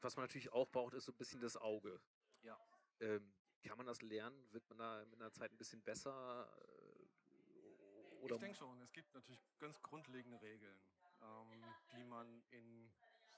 was 0.00 0.16
man 0.16 0.24
natürlich 0.24 0.52
auch 0.52 0.68
braucht, 0.70 0.94
ist 0.94 1.04
so 1.04 1.12
ein 1.12 1.16
bisschen 1.16 1.40
das 1.40 1.56
Auge. 1.56 2.00
Ja. 2.42 2.58
Ähm, 3.00 3.34
kann 3.62 3.76
man 3.76 3.86
das 3.86 4.02
lernen? 4.02 4.52
Wird 4.52 4.68
man 4.68 4.78
da 4.78 5.04
mit 5.06 5.20
einer 5.20 5.32
Zeit 5.32 5.52
ein 5.52 5.56
bisschen 5.56 5.82
besser? 5.82 6.50
Äh, 6.56 8.24
ich 8.24 8.36
denke 8.38 8.54
schon, 8.56 8.80
es 8.80 8.92
gibt 8.92 9.14
natürlich 9.14 9.40
ganz 9.58 9.80
grundlegende 9.80 10.40
Regeln, 10.40 10.80
ähm, 11.20 11.74
die 11.92 12.04
man 12.04 12.42
in 12.50 12.92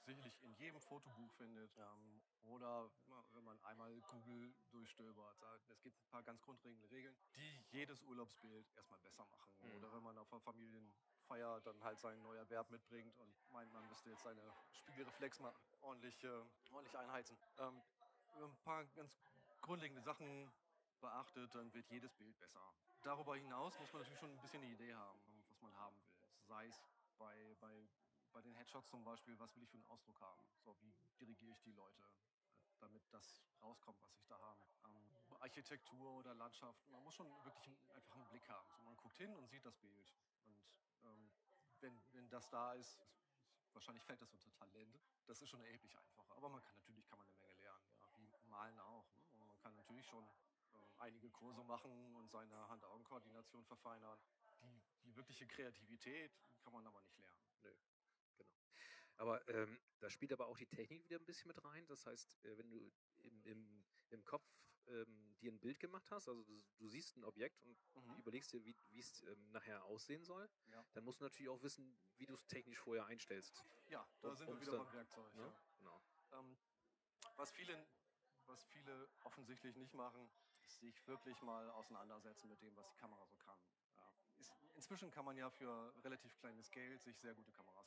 sicherlich 0.05 0.41
in 0.43 0.53
jedem 0.55 0.81
Fotobuch 0.81 1.31
findet. 1.33 1.77
Ähm, 1.77 2.21
oder 2.43 2.89
wenn 3.33 3.43
man 3.43 3.59
einmal 3.63 3.93
Google 4.01 4.53
durchstöbert. 4.71 5.37
Es 5.69 5.81
gibt 5.81 5.97
ein 5.99 6.09
paar 6.09 6.23
ganz 6.23 6.41
grundlegende 6.41 6.89
Regeln, 6.91 7.15
die 7.35 7.77
jedes 7.77 8.01
Urlaubsbild 8.03 8.65
erstmal 8.75 8.99
besser 8.99 9.25
machen. 9.25 9.51
Mhm. 9.61 9.75
Oder 9.77 9.93
wenn 9.93 10.03
man 10.03 10.17
auf 10.17 10.31
einer 10.31 10.41
Familienfeier 10.41 11.61
dann 11.61 11.81
halt 11.83 11.99
sein 11.99 12.21
neuer 12.23 12.49
Verb 12.49 12.69
mitbringt 12.71 13.15
und 13.17 13.51
meint, 13.51 13.71
man 13.73 13.87
müsste 13.87 14.09
jetzt 14.09 14.23
seine 14.23 14.41
Spiegelreflex 14.73 15.39
mal 15.39 15.53
ordentlich, 15.81 16.23
äh, 16.23 16.43
ordentlich 16.71 16.97
einheizen. 16.97 17.37
Ähm, 17.59 17.81
wenn 18.33 18.41
man 18.41 18.51
ein 18.51 18.63
paar 18.63 18.85
ganz 18.85 19.11
grundlegende 19.61 20.01
Sachen 20.01 20.51
beachtet, 20.99 21.53
dann 21.55 21.73
wird 21.73 21.89
jedes 21.89 22.13
Bild 22.13 22.37
besser. 22.39 22.73
Darüber 23.03 23.35
hinaus 23.35 23.77
muss 23.79 23.91
man 23.93 24.01
natürlich 24.01 24.19
schon 24.19 24.31
ein 24.31 24.41
bisschen 24.41 24.61
eine 24.61 24.71
Idee 24.71 24.93
haben, 24.93 25.19
was 25.49 25.61
man 25.61 25.75
haben 25.77 25.95
will. 25.95 26.13
Sei 26.47 26.67
es 26.67 26.81
bei, 27.17 27.55
bei, 27.59 27.87
bei 28.31 28.41
den 28.41 28.55
Headshots 28.55 28.89
zum 28.89 29.03
Beispiel, 29.03 29.37
was 29.39 29.55
will 29.55 29.63
ich 29.63 29.69
für 29.69 29.77
einen 29.77 29.85
Ausdruck 29.85 30.19
haben? 30.21 30.41
So, 30.63 30.75
wie 30.81 30.93
dirigiere 31.19 31.51
ich 31.51 31.61
die 31.61 31.71
Leute, 31.71 32.01
äh, 32.01 32.75
damit 32.79 33.03
das 33.11 33.43
rauskommt, 33.61 34.01
was 34.01 34.15
ich 34.15 34.25
da 34.25 34.39
habe? 34.39 34.65
Ähm, 34.85 35.35
Architektur 35.39 36.13
oder 36.13 36.33
Landschaft, 36.35 36.87
man 36.89 37.03
muss 37.03 37.15
schon 37.15 37.27
wirklich 37.43 37.77
einfach 37.89 38.15
einen 38.15 38.27
Blick 38.29 38.47
haben. 38.49 38.69
So, 38.75 38.81
man 38.83 38.95
guckt 38.95 39.17
hin 39.17 39.35
und 39.35 39.47
sieht 39.49 39.65
das 39.65 39.75
Bild. 39.77 40.13
Und 40.45 40.61
ähm, 41.03 41.31
wenn, 41.79 42.01
wenn 42.13 42.29
das 42.29 42.49
da 42.49 42.73
ist, 42.73 42.99
wahrscheinlich 43.73 44.03
fällt 44.03 44.21
das 44.21 44.31
unter 44.33 44.51
Talent. 44.53 44.99
Das 45.25 45.41
ist 45.41 45.49
schon 45.49 45.61
erheblich 45.61 45.97
einfacher. 45.97 46.35
Aber 46.35 46.49
man 46.49 46.61
kann 46.61 46.75
natürlich 46.75 47.05
kann 47.07 47.17
man 47.17 47.27
eine 47.27 47.37
Menge 47.37 47.55
lernen, 47.55 47.85
ja, 47.95 48.07
wie 48.17 48.49
Malen 48.49 48.79
auch. 48.79 49.05
Ne? 49.33 49.45
Man 49.45 49.57
kann 49.59 49.75
natürlich 49.75 50.05
schon 50.05 50.23
ähm, 50.73 50.93
einige 50.99 51.29
Kurse 51.31 51.63
machen 51.63 52.15
und 52.15 52.29
seine 52.29 52.67
Hand-Augen-Koordination 52.69 53.65
verfeinern. 53.65 54.19
Die, 54.61 54.81
die 55.03 55.15
wirkliche 55.15 55.47
Kreativität 55.47 56.31
kann 56.59 56.73
man 56.73 56.85
aber 56.85 57.01
nicht 57.01 57.17
lernen. 57.17 57.41
Aber 59.21 59.47
ähm, 59.49 59.79
da 59.99 60.09
spielt 60.09 60.33
aber 60.33 60.47
auch 60.47 60.57
die 60.57 60.65
Technik 60.65 61.03
wieder 61.05 61.19
ein 61.19 61.25
bisschen 61.25 61.47
mit 61.49 61.63
rein. 61.63 61.85
Das 61.85 62.07
heißt, 62.07 62.43
äh, 62.43 62.57
wenn 62.57 62.71
du 62.71 62.91
im, 63.19 63.43
im, 63.45 63.85
im 64.09 64.25
Kopf 64.25 64.43
ähm, 64.87 65.35
dir 65.39 65.51
ein 65.51 65.59
Bild 65.59 65.79
gemacht 65.79 66.09
hast, 66.09 66.27
also 66.27 66.41
du, 66.43 66.63
du 66.79 66.87
siehst 66.87 67.15
ein 67.17 67.23
Objekt 67.23 67.61
und 67.61 67.77
Mhm. 67.93 68.17
überlegst 68.17 68.51
dir, 68.51 68.65
wie 68.65 68.99
es 68.99 69.21
ähm, 69.21 69.51
nachher 69.51 69.83
aussehen 69.85 70.23
soll, 70.25 70.49
Ja. 70.71 70.83
dann 70.93 71.03
musst 71.03 71.19
du 71.19 71.25
natürlich 71.25 71.49
auch 71.49 71.61
wissen, 71.61 71.95
wie 72.17 72.25
du 72.25 72.33
es 72.33 72.47
technisch 72.47 72.79
vorher 72.79 73.05
einstellst. 73.05 73.63
Ja, 73.89 74.07
da 74.21 74.29
Um- 74.29 74.35
sind 74.35 74.47
wir 74.47 74.59
wieder 74.59 74.71
dann- 74.71 74.85
beim 74.85 74.93
Werkzeug. 74.93 75.35
Ne? 75.35 75.41
Ja. 75.43 75.61
Genau. 75.77 76.01
Ähm, 76.31 76.57
was, 77.35 77.51
viele, 77.51 77.87
was 78.47 78.63
viele 78.63 79.07
offensichtlich 79.23 79.75
nicht 79.75 79.93
machen, 79.93 80.31
ist 80.61 80.79
sich 80.79 81.05
wirklich 81.07 81.39
mal 81.43 81.69
auseinandersetzen 81.69 82.49
mit 82.49 82.59
dem, 82.63 82.75
was 82.75 82.89
die 82.89 82.97
Kamera 82.97 83.23
so 83.27 83.35
kann. 83.37 83.59
Ja. 83.93 84.13
Ist, 84.39 84.51
inzwischen 84.73 85.11
kann 85.11 85.25
man 85.25 85.37
ja 85.37 85.51
für 85.51 85.93
relativ 86.03 86.35
kleines 86.37 86.71
Geld 86.71 87.01
sich 87.03 87.19
sehr 87.19 87.35
gute 87.35 87.51
Kameras 87.51 87.80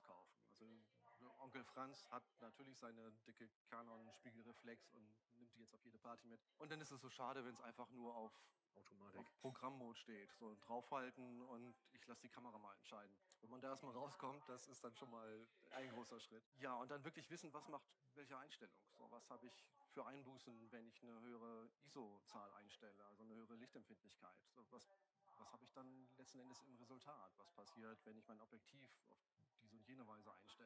Onkel 1.44 1.62
Franz 1.62 2.10
hat 2.10 2.24
natürlich 2.40 2.78
seine 2.78 3.12
dicke 3.26 3.50
Canon-Spiegelreflex 3.68 4.88
und 4.92 5.14
nimmt 5.34 5.54
die 5.54 5.60
jetzt 5.60 5.74
auf 5.74 5.84
jede 5.84 5.98
Party 5.98 6.26
mit. 6.26 6.40
Und 6.56 6.72
dann 6.72 6.80
ist 6.80 6.90
es 6.90 7.02
so 7.02 7.10
schade, 7.10 7.44
wenn 7.44 7.52
es 7.52 7.60
einfach 7.60 7.90
nur 7.90 8.16
auf, 8.16 8.32
Automatik. 8.74 9.20
auf 9.20 9.40
Programmmode 9.40 9.98
steht. 9.98 10.32
So 10.38 10.56
draufhalten 10.62 11.42
und 11.42 11.76
ich 11.92 12.06
lasse 12.06 12.22
die 12.22 12.30
Kamera 12.30 12.58
mal 12.58 12.74
entscheiden. 12.76 13.14
Wenn 13.42 13.50
man 13.50 13.60
da 13.60 13.68
erstmal 13.68 13.92
rauskommt, 13.92 14.48
das 14.48 14.68
ist 14.68 14.82
dann 14.82 14.96
schon 14.96 15.10
mal 15.10 15.46
ein 15.72 15.90
großer 15.90 16.18
Schritt. 16.18 16.42
Ja, 16.60 16.76
und 16.76 16.90
dann 16.90 17.04
wirklich 17.04 17.28
wissen, 17.28 17.52
was 17.52 17.68
macht 17.68 17.84
welche 18.14 18.38
Einstellung. 18.38 18.80
So, 18.96 19.10
was 19.10 19.28
habe 19.28 19.46
ich 19.46 19.66
für 19.90 20.06
Einbußen, 20.06 20.72
wenn 20.72 20.86
ich 20.86 21.02
eine 21.02 21.20
höhere 21.20 21.68
ISO-Zahl 21.84 22.50
einstelle, 22.54 23.04
also 23.04 23.22
eine 23.22 23.34
höhere 23.34 23.54
Lichtempfindlichkeit. 23.56 24.34
So, 24.54 24.64
was 24.70 24.88
was 25.36 25.52
habe 25.52 25.64
ich 25.64 25.72
dann 25.72 26.08
letzten 26.16 26.38
Endes 26.38 26.60
im 26.62 26.76
Resultat? 26.76 27.32
Was 27.36 27.50
passiert, 27.50 27.98
wenn 28.06 28.16
ich 28.16 28.26
mein 28.28 28.40
Objektiv 28.40 28.88
auf 29.10 29.18
diese 29.60 29.76
und 29.76 29.86
jene 29.86 30.06
Weise 30.06 30.32
einstelle? 30.32 30.63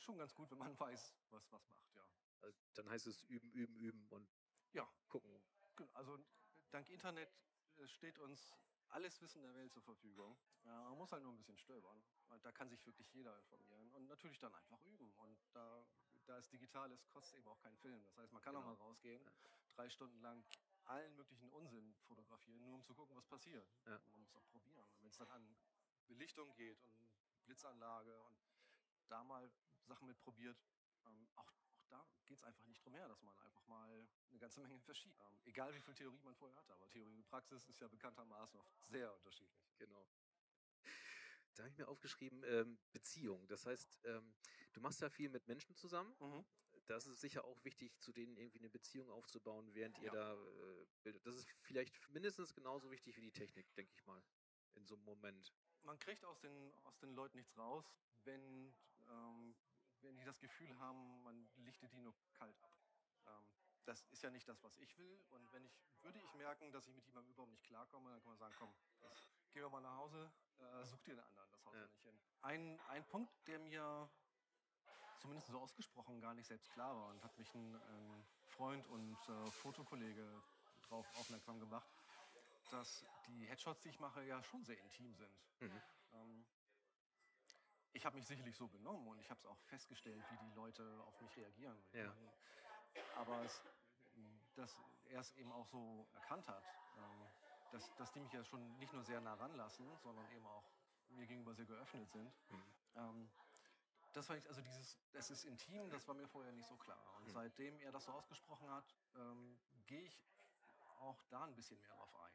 Ist 0.00 0.04
schon 0.06 0.16
ganz 0.16 0.34
gut, 0.34 0.50
wenn 0.50 0.56
man 0.56 0.80
weiß, 0.80 1.14
was 1.28 1.52
was 1.52 1.68
macht, 1.68 1.94
ja. 1.94 2.08
Also 2.40 2.58
dann 2.72 2.88
heißt 2.88 3.06
es 3.06 3.22
üben, 3.24 3.52
üben, 3.52 3.76
üben 3.76 4.08
und 4.08 4.30
Ja, 4.72 4.88
gucken. 5.10 5.38
Also 5.92 6.18
dank 6.70 6.88
Internet 6.88 7.30
äh, 7.76 7.86
steht 7.86 8.18
uns 8.18 8.56
alles 8.88 9.20
Wissen 9.20 9.42
der 9.42 9.54
Welt 9.54 9.70
zur 9.74 9.82
Verfügung. 9.82 10.38
Ja, 10.64 10.84
man 10.84 10.96
muss 10.96 11.12
halt 11.12 11.22
nur 11.22 11.32
ein 11.34 11.36
bisschen 11.36 11.58
stöbern. 11.58 12.02
Da 12.42 12.50
kann 12.50 12.70
sich 12.70 12.86
wirklich 12.86 13.12
jeder 13.12 13.36
informieren 13.36 13.92
und 13.92 14.06
natürlich 14.06 14.38
dann 14.38 14.54
einfach 14.54 14.80
üben. 14.84 15.12
Und 15.16 15.38
da, 15.52 15.86
da 16.24 16.38
es 16.38 16.48
digital 16.48 16.90
ist, 16.92 17.06
kostet 17.10 17.38
eben 17.38 17.48
auch 17.48 17.60
kein 17.60 17.76
Film. 17.76 18.02
Das 18.04 18.16
heißt, 18.16 18.32
man 18.32 18.40
kann 18.40 18.56
auch 18.56 18.62
Genau. 18.62 18.74
mal 18.76 18.82
rausgehen, 18.82 19.22
Ja. 19.22 19.50
drei 19.74 19.90
Stunden 19.90 20.18
lang 20.22 20.42
allen 20.86 21.14
möglichen 21.14 21.50
Unsinn 21.52 21.94
fotografieren, 22.06 22.62
nur 22.62 22.74
um 22.76 22.82
zu 22.82 22.94
gucken, 22.94 23.14
was 23.16 23.26
passiert. 23.26 23.68
Ja. 23.84 23.96
Und 23.96 24.12
Man 24.12 24.20
muss 24.22 24.34
auch 24.34 24.48
probieren. 24.48 24.88
Wenn 25.00 25.08
es 25.10 25.16
dann 25.18 25.28
an 25.28 25.56
Belichtung 26.06 26.54
geht 26.54 26.82
und 26.84 27.10
Blitzanlage 27.44 28.18
und 28.22 28.40
da 29.08 29.22
mal 29.24 29.52
Sachen 29.90 30.06
mit 30.06 30.18
probiert, 30.20 30.56
ähm, 31.06 31.28
auch, 31.34 31.52
auch 31.74 31.84
da 31.88 32.06
geht 32.26 32.38
es 32.38 32.44
einfach 32.44 32.64
nicht 32.66 32.84
drum 32.84 32.94
her, 32.94 33.08
dass 33.08 33.22
man 33.22 33.36
einfach 33.40 33.66
mal 33.66 34.08
eine 34.30 34.38
ganze 34.38 34.60
Menge 34.60 34.78
verschiebt. 34.90 35.18
Ähm, 35.20 35.38
egal 35.44 35.74
wie 35.74 35.80
viel 35.80 35.94
Theorie 35.94 36.20
man 36.22 36.34
vorher 36.36 36.56
hatte, 36.56 36.72
aber 36.72 36.88
Theorie 36.88 37.14
und 37.16 37.26
Praxis 37.26 37.68
ist 37.68 37.80
ja 37.80 37.88
bekanntermaßen 37.88 38.60
oft 38.60 38.86
sehr 38.86 39.12
unterschiedlich. 39.14 39.74
Genau. 39.78 40.06
Da 41.54 41.64
habe 41.64 41.70
ich 41.70 41.78
mir 41.78 41.88
aufgeschrieben, 41.88 42.42
ähm, 42.44 42.78
Beziehung. 42.92 43.46
Das 43.48 43.66
heißt, 43.66 44.00
ähm, 44.04 44.32
du 44.72 44.80
machst 44.80 45.00
ja 45.00 45.10
viel 45.10 45.28
mit 45.28 45.46
Menschen 45.48 45.74
zusammen. 45.74 46.14
Da 46.86 46.96
ist 46.96 47.06
es 47.06 47.20
sicher 47.20 47.44
auch 47.44 47.62
wichtig, 47.64 47.98
zu 48.00 48.12
denen 48.12 48.36
irgendwie 48.36 48.60
eine 48.60 48.70
Beziehung 48.70 49.10
aufzubauen, 49.10 49.74
während 49.74 49.98
ihr 49.98 50.06
Ja. 50.06 50.12
da 50.12 50.34
äh, 50.34 50.86
bildet. 51.02 51.26
Das 51.26 51.34
ist 51.34 51.46
vielleicht 51.62 52.08
mindestens 52.10 52.54
genauso 52.54 52.90
wichtig 52.90 53.16
wie 53.16 53.20
die 53.20 53.32
Technik, 53.32 53.72
denke 53.74 53.92
ich 53.92 54.04
mal. 54.06 54.22
In 54.74 54.86
so 54.86 54.94
einem 54.94 55.04
Moment. 55.04 55.52
Man 55.82 55.98
kriegt 55.98 56.24
aus 56.24 56.38
den, 56.40 56.72
aus 56.84 56.96
den 56.98 57.12
Leuten 57.14 57.36
nichts 57.36 57.56
raus, 57.58 57.92
wenn, 58.24 58.72
ähm, 59.08 59.54
wenn 60.02 60.16
die 60.16 60.24
das 60.24 60.38
Gefühl 60.40 60.76
haben, 60.78 61.22
man 61.22 61.48
lichtet 61.56 61.92
die 61.92 62.00
nur 62.00 62.14
kalt 62.34 62.56
ab. 62.62 62.72
Ähm, 63.26 63.44
das 63.84 64.02
ist 64.10 64.22
ja 64.22 64.30
nicht 64.30 64.48
das, 64.48 64.62
was 64.62 64.76
ich 64.78 64.96
will. 64.98 65.20
Und 65.30 65.52
wenn 65.52 65.64
ich, 65.64 65.72
würde 66.02 66.18
ich 66.20 66.34
merken, 66.34 66.70
dass 66.72 66.86
ich 66.86 66.94
mit 66.94 67.06
jemandem 67.06 67.32
überhaupt 67.32 67.50
nicht 67.50 67.64
klarkomme, 67.64 68.10
dann 68.10 68.20
kann 68.20 68.30
man 68.30 68.38
sagen, 68.38 68.54
komm, 68.58 68.72
jetzt 69.40 69.52
gehen 69.52 69.62
wir 69.62 69.70
mal 69.70 69.80
nach 69.80 69.96
Hause, 69.96 70.30
äh, 70.58 70.84
such 70.84 71.02
dir 71.02 71.12
einen 71.12 71.20
anderen, 71.20 71.50
das 71.50 71.64
haut 71.64 71.74
Ja. 71.74 71.82
nicht 71.86 72.02
hin. 72.02 72.20
Ein, 72.42 72.78
ein 72.88 73.04
Punkt, 73.06 73.30
der 73.46 73.58
mir 73.58 74.08
zumindest 75.18 75.48
so 75.48 75.58
ausgesprochen 75.58 76.20
gar 76.20 76.34
nicht 76.34 76.46
selbst 76.46 76.70
klar 76.72 76.94
war 76.96 77.08
und 77.08 77.22
hat 77.22 77.36
mich 77.38 77.54
ein, 77.54 77.74
ein 77.74 78.26
Freund 78.48 78.86
und 78.88 79.16
äh, 79.28 79.50
Fotokollege 79.50 80.42
darauf 80.82 81.06
aufmerksam 81.16 81.60
gemacht, 81.60 81.88
dass 82.70 83.04
die 83.26 83.46
Headshots, 83.46 83.80
die 83.82 83.90
ich 83.90 84.00
mache, 84.00 84.22
ja 84.24 84.42
schon 84.42 84.64
sehr 84.64 84.78
intim 84.78 85.14
sind. 85.14 85.30
Mhm. 85.60 85.80
Ähm, 86.12 86.44
ich 87.92 88.04
habe 88.06 88.16
mich 88.16 88.26
sicherlich 88.26 88.56
so 88.56 88.66
benommen 88.68 89.06
und 89.08 89.18
ich 89.20 89.28
habe 89.30 89.40
es 89.40 89.46
auch 89.46 89.58
festgestellt, 89.68 90.22
wie 90.30 90.36
die 90.36 90.54
Leute 90.54 91.02
auf 91.06 91.20
mich 91.20 91.36
reagieren. 91.36 91.76
Ja. 91.92 92.12
Aber 93.16 93.42
es, 93.42 93.60
dass 94.54 94.76
er 95.10 95.20
es 95.20 95.36
eben 95.36 95.52
auch 95.52 95.66
so 95.66 96.06
erkannt 96.14 96.46
hat, 96.48 96.62
ähm, 96.96 97.26
dass, 97.72 97.96
dass 97.96 98.12
die 98.12 98.20
mich 98.20 98.32
ja 98.32 98.44
schon 98.44 98.78
nicht 98.78 98.92
nur 98.92 99.04
sehr 99.04 99.20
nah 99.20 99.34
ranlassen, 99.34 99.86
sondern 100.02 100.24
eben 100.32 100.46
auch 100.46 100.64
mir 101.10 101.26
gegenüber 101.26 101.54
sehr 101.54 101.66
geöffnet 101.66 102.08
sind. 102.12 102.32
Mhm. 102.50 102.62
Ähm, 102.96 103.30
das 104.12 104.28
war 104.28 104.36
ich, 104.36 104.46
also 104.48 104.60
dieses, 104.60 104.98
es 105.12 105.30
ist 105.30 105.44
intim, 105.44 105.88
das 105.90 106.06
war 106.08 106.14
mir 106.14 106.26
vorher 106.28 106.52
nicht 106.52 106.68
so 106.68 106.76
klar. 106.76 106.98
Und 107.18 107.26
Mhm. 107.26 107.30
seitdem 107.30 107.78
er 107.80 107.92
das 107.92 108.04
so 108.04 108.12
ausgesprochen 108.12 108.68
hat, 108.70 108.84
ähm, 109.16 109.58
gehe 109.86 110.02
ich 110.02 110.18
auch 111.00 111.22
da 111.30 111.44
ein 111.44 111.54
bisschen 111.54 111.78
mehr 111.80 111.88
drauf 111.90 112.14
ein. 112.16 112.34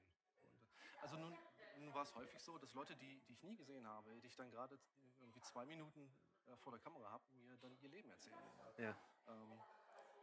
Also 1.02 1.18
nun, 1.18 1.38
nun 1.78 1.94
war 1.94 2.04
es 2.04 2.14
häufig 2.16 2.42
so, 2.42 2.58
dass 2.58 2.74
Leute, 2.74 2.96
die, 2.96 3.20
die 3.28 3.34
ich 3.34 3.44
nie 3.44 3.56
gesehen 3.56 3.86
habe, 3.88 4.10
die 4.22 4.28
ich 4.28 4.36
dann 4.36 4.50
gerade 4.52 4.78
irgendwie 5.20 5.42
zwei 5.42 5.66
Minuten 5.66 6.10
äh, 6.48 6.56
vor 6.58 6.72
der 6.72 6.82
Kamera 6.82 7.12
habe, 7.12 7.24
mir 7.36 7.58
dann 7.58 7.78
ihr 7.82 7.90
Leben 7.90 8.10
erzählen. 8.10 8.36
Ja. 8.78 8.96
Ähm, 9.28 9.60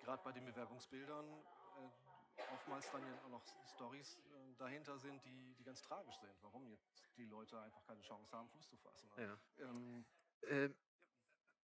gerade 0.03 0.23
bei 0.23 0.33
den 0.33 0.45
Bewerbungsbildern 0.45 1.27
äh, 1.27 2.53
oftmals 2.53 2.91
dann 2.91 3.07
ja 3.07 3.15
auch 3.25 3.29
noch 3.29 3.43
Stories 3.75 4.17
äh, 4.17 4.55
dahinter 4.59 4.99
sind, 4.99 5.25
die, 5.25 5.55
die 5.55 5.65
ganz 5.65 5.83
tragisch 5.83 6.17
sind. 6.19 6.33
Warum 6.43 6.69
jetzt 6.69 7.03
die 7.17 7.25
Leute 7.27 7.61
einfach 7.61 7.87
keine 7.87 8.03
Chance 8.03 8.33
haben, 8.37 8.49
Fuß 8.51 8.69
zu 8.69 8.77
fassen. 8.79 9.09
Ja. 9.17 9.39
Ähm, 9.61 10.05
Ähm, 10.49 10.75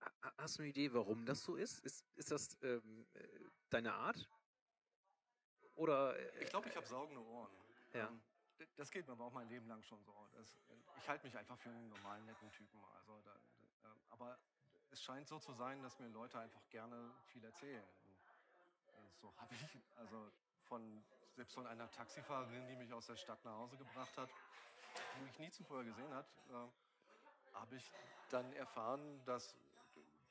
ha- 0.00 0.32
hast 0.38 0.58
du 0.58 0.62
eine 0.62 0.70
Idee, 0.70 0.92
warum 0.92 1.24
das 1.26 1.42
so 1.42 1.56
ist? 1.56 1.84
Ist, 1.84 2.04
ist 2.16 2.30
das 2.30 2.56
ähm, 2.62 3.06
äh, 3.14 3.28
deine 3.70 3.92
Art? 3.92 4.28
Oder 5.74 6.16
äh, 6.16 6.44
Ich 6.44 6.50
glaube, 6.50 6.68
ich 6.68 6.76
habe 6.76 6.86
saugende 6.86 7.20
Ohren. 7.22 7.50
Ja. 7.92 8.12
Das 8.76 8.90
geht 8.90 9.06
mir 9.06 9.12
aber 9.12 9.24
auch 9.24 9.32
mein 9.32 9.48
Leben 9.48 9.66
lang 9.68 9.82
schon 9.82 10.02
so. 10.04 10.28
Das, 10.34 10.60
ich 10.96 11.08
halte 11.08 11.26
mich 11.26 11.36
einfach 11.36 11.58
für 11.58 11.68
einen 11.68 11.88
normalen, 11.88 12.24
netten 12.26 12.50
Typen. 12.52 12.80
Also 12.96 13.20
da, 13.24 13.32
da, 13.82 13.90
ähm, 13.90 14.00
aber 14.10 14.38
es 14.90 15.02
scheint 15.02 15.28
so 15.28 15.38
zu 15.38 15.52
sein, 15.52 15.82
dass 15.82 15.98
mir 15.98 16.08
Leute 16.08 16.38
einfach 16.38 16.66
gerne 16.70 17.12
viel 17.26 17.44
erzählen. 17.44 17.84
Und, 18.96 19.16
so 19.20 19.34
habe 19.36 19.54
ich, 19.54 19.80
also 19.96 20.30
von, 20.62 21.04
selbst 21.34 21.54
von 21.54 21.66
einer 21.66 21.90
Taxifahrerin, 21.90 22.66
die 22.68 22.76
mich 22.76 22.92
aus 22.92 23.06
der 23.06 23.16
Stadt 23.16 23.44
nach 23.44 23.56
Hause 23.56 23.76
gebracht 23.76 24.16
hat, 24.16 24.30
die 25.16 25.22
mich 25.22 25.38
nie 25.38 25.50
zuvor 25.50 25.84
gesehen 25.84 26.12
hat, 26.14 26.26
äh, 26.50 27.54
habe 27.54 27.76
ich 27.76 27.92
dann 28.30 28.52
erfahren, 28.52 29.24
dass 29.24 29.56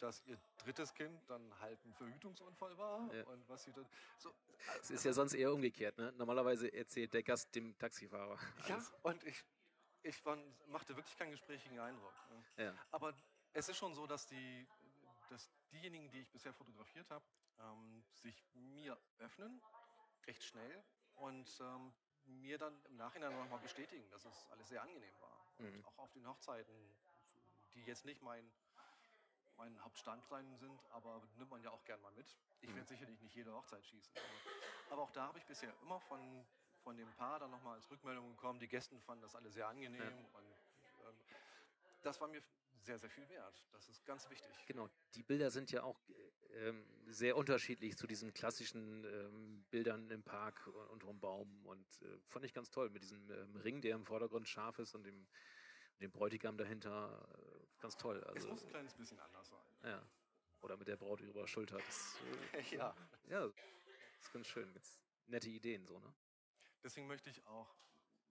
dass 0.01 0.21
ihr 0.25 0.37
drittes 0.57 0.93
Kind 0.93 1.19
dann 1.29 1.59
halt 1.59 1.83
ein 1.85 1.93
Verhütungsunfall 1.93 2.77
war 2.77 3.13
Ja. 3.13 3.23
und 3.25 3.47
was 3.49 3.63
sie 3.63 3.73
dann 3.73 3.87
so 4.17 4.33
es 4.81 4.89
ist 4.91 5.05
ja 5.05 5.13
sonst 5.13 5.33
eher 5.33 5.53
umgekehrt, 5.53 5.97
ne? 5.97 6.11
Normalerweise 6.17 6.73
erzählt 6.73 7.13
der 7.13 7.23
Gast 7.23 7.53
dem 7.55 7.77
Taxifahrer. 7.77 8.37
Ja, 8.67 8.75
alles. 8.75 8.93
und 9.03 9.23
ich, 9.23 9.43
ich 10.03 10.17
fand, 10.17 10.43
machte 10.69 10.95
wirklich 10.95 11.15
keinen 11.17 11.31
gesprächigen 11.31 11.79
Eindruck. 11.79 12.13
Ne? 12.57 12.65
Ja. 12.65 12.75
Aber 12.91 13.13
es 13.53 13.69
ist 13.69 13.77
schon 13.77 13.93
so, 13.93 14.07
dass, 14.07 14.25
die, 14.25 14.67
dass 15.29 15.49
diejenigen, 15.71 16.09
die 16.09 16.21
ich 16.21 16.29
bisher 16.31 16.53
fotografiert 16.53 17.09
habe, 17.11 17.23
ähm, 17.59 18.03
sich 18.13 18.43
mir 18.53 18.97
öffnen, 19.19 19.61
recht 20.25 20.43
schnell, 20.43 20.83
und 21.15 21.59
ähm, 21.61 21.93
mir 22.25 22.57
dann 22.57 22.79
im 22.85 22.97
Nachhinein 22.97 23.35
nochmal 23.35 23.59
bestätigen, 23.59 24.09
dass 24.11 24.25
es 24.25 24.47
alles 24.51 24.69
sehr 24.69 24.81
angenehm 24.81 25.13
war. 25.21 25.37
Mhm. 25.59 25.83
auch 25.85 25.97
auf 25.97 26.11
den 26.11 26.27
Hochzeiten, 26.27 26.75
die 27.73 27.83
jetzt 27.83 28.05
nicht 28.05 28.21
mein, 28.21 28.47
mein 29.57 29.83
Hauptstandbein 29.83 30.55
sind, 30.57 30.79
aber 30.91 31.21
nimmt 31.37 31.49
man 31.51 31.61
ja 31.63 31.71
auch 31.71 31.83
gern 31.83 32.01
mal 32.01 32.11
mit. 32.13 32.27
Ich 32.61 32.69
Mhm. 32.69 32.75
werde 32.75 32.87
sicherlich 32.87 33.21
nicht 33.21 33.35
jede 33.35 33.53
Hochzeit 33.53 33.85
schießen. 33.85 34.13
Aber, 34.15 34.93
aber 34.93 35.01
auch 35.03 35.11
da 35.11 35.27
habe 35.27 35.37
ich 35.39 35.45
bisher 35.45 35.73
immer 35.81 35.99
von, 35.99 36.45
von 36.83 36.95
dem 36.97 37.11
Paar 37.13 37.39
dann 37.39 37.51
nochmal 37.51 37.75
als 37.75 37.89
Rückmeldung 37.89 38.29
bekommen. 38.31 38.59
Die 38.59 38.67
Gästen 38.67 39.01
fanden 39.01 39.23
das 39.23 39.35
alle 39.35 39.49
sehr 39.51 39.67
angenehm. 39.67 40.13
Und 40.33 40.45
ähm, 41.07 41.15
das 42.03 42.21
war 42.21 42.27
mir 42.27 42.41
sehr, 42.83 42.99
sehr 42.99 43.09
viel 43.09 43.27
wert. 43.29 43.67
Das 43.71 43.89
ist 43.89 44.05
ganz 44.05 44.29
wichtig. 44.29 44.65
Genau, 44.67 44.87
die 45.15 45.23
Bilder 45.23 45.49
sind 45.49 45.71
ja 45.71 45.83
auch 45.83 45.99
äh, 46.09 46.69
ähm, 46.69 46.85
sehr 47.07 47.35
unterschiedlich 47.35 47.97
zu 47.97 48.05
diesen 48.07 48.33
klassischen 48.33 49.03
ähm, 49.03 49.65
Bildern 49.71 50.09
im 50.11 50.23
Park 50.23 50.67
u- 50.67 50.79
unter 50.91 51.07
dem 51.07 51.19
Baum 51.19 51.65
und 51.65 52.01
äh, 52.03 52.19
fand 52.27 52.45
ich 52.45 52.53
ganz 52.53 52.69
toll 52.69 52.89
mit 52.89 53.01
diesem 53.01 53.29
ähm, 53.31 53.55
Ring, 53.57 53.81
der 53.81 53.95
im 53.95 54.05
Vordergrund 54.05 54.47
scharf 54.47 54.77
ist 54.79 54.93
und 54.95 55.03
dem, 55.03 55.27
dem 55.99 56.11
Bräutigam 56.11 56.57
dahinter. 56.57 57.27
Äh, 57.77 57.81
ganz 57.81 57.98
toll. 57.98 58.17
Es 58.17 58.27
Also, 58.36 58.48
muss 58.50 58.63
ein 58.63 58.69
kleines 58.69 58.93
bisschen 58.96 59.19
anders 59.19 59.50
sein. 59.50 59.65
ja. 59.84 60.01
Oder 60.62 60.75
mit 60.75 60.88
der 60.88 60.96
Braut 60.98 61.22
über 61.22 61.41
der 61.41 61.48
Schulter. 61.48 61.77
Das, 61.77 62.15
äh, 62.53 62.62
ja. 62.75 62.96
ja, 63.27 63.46
ist 64.19 64.34
ganz 64.34 64.48
schön. 64.48 64.74
Ganz 64.74 65.00
nette 65.27 65.50
Ideen 65.50 65.86
so, 65.86 66.00
ne? 66.00 66.13
Deswegen 66.84 67.05
möchte 67.07 67.29
ich 67.29 67.46
auch 67.46 67.75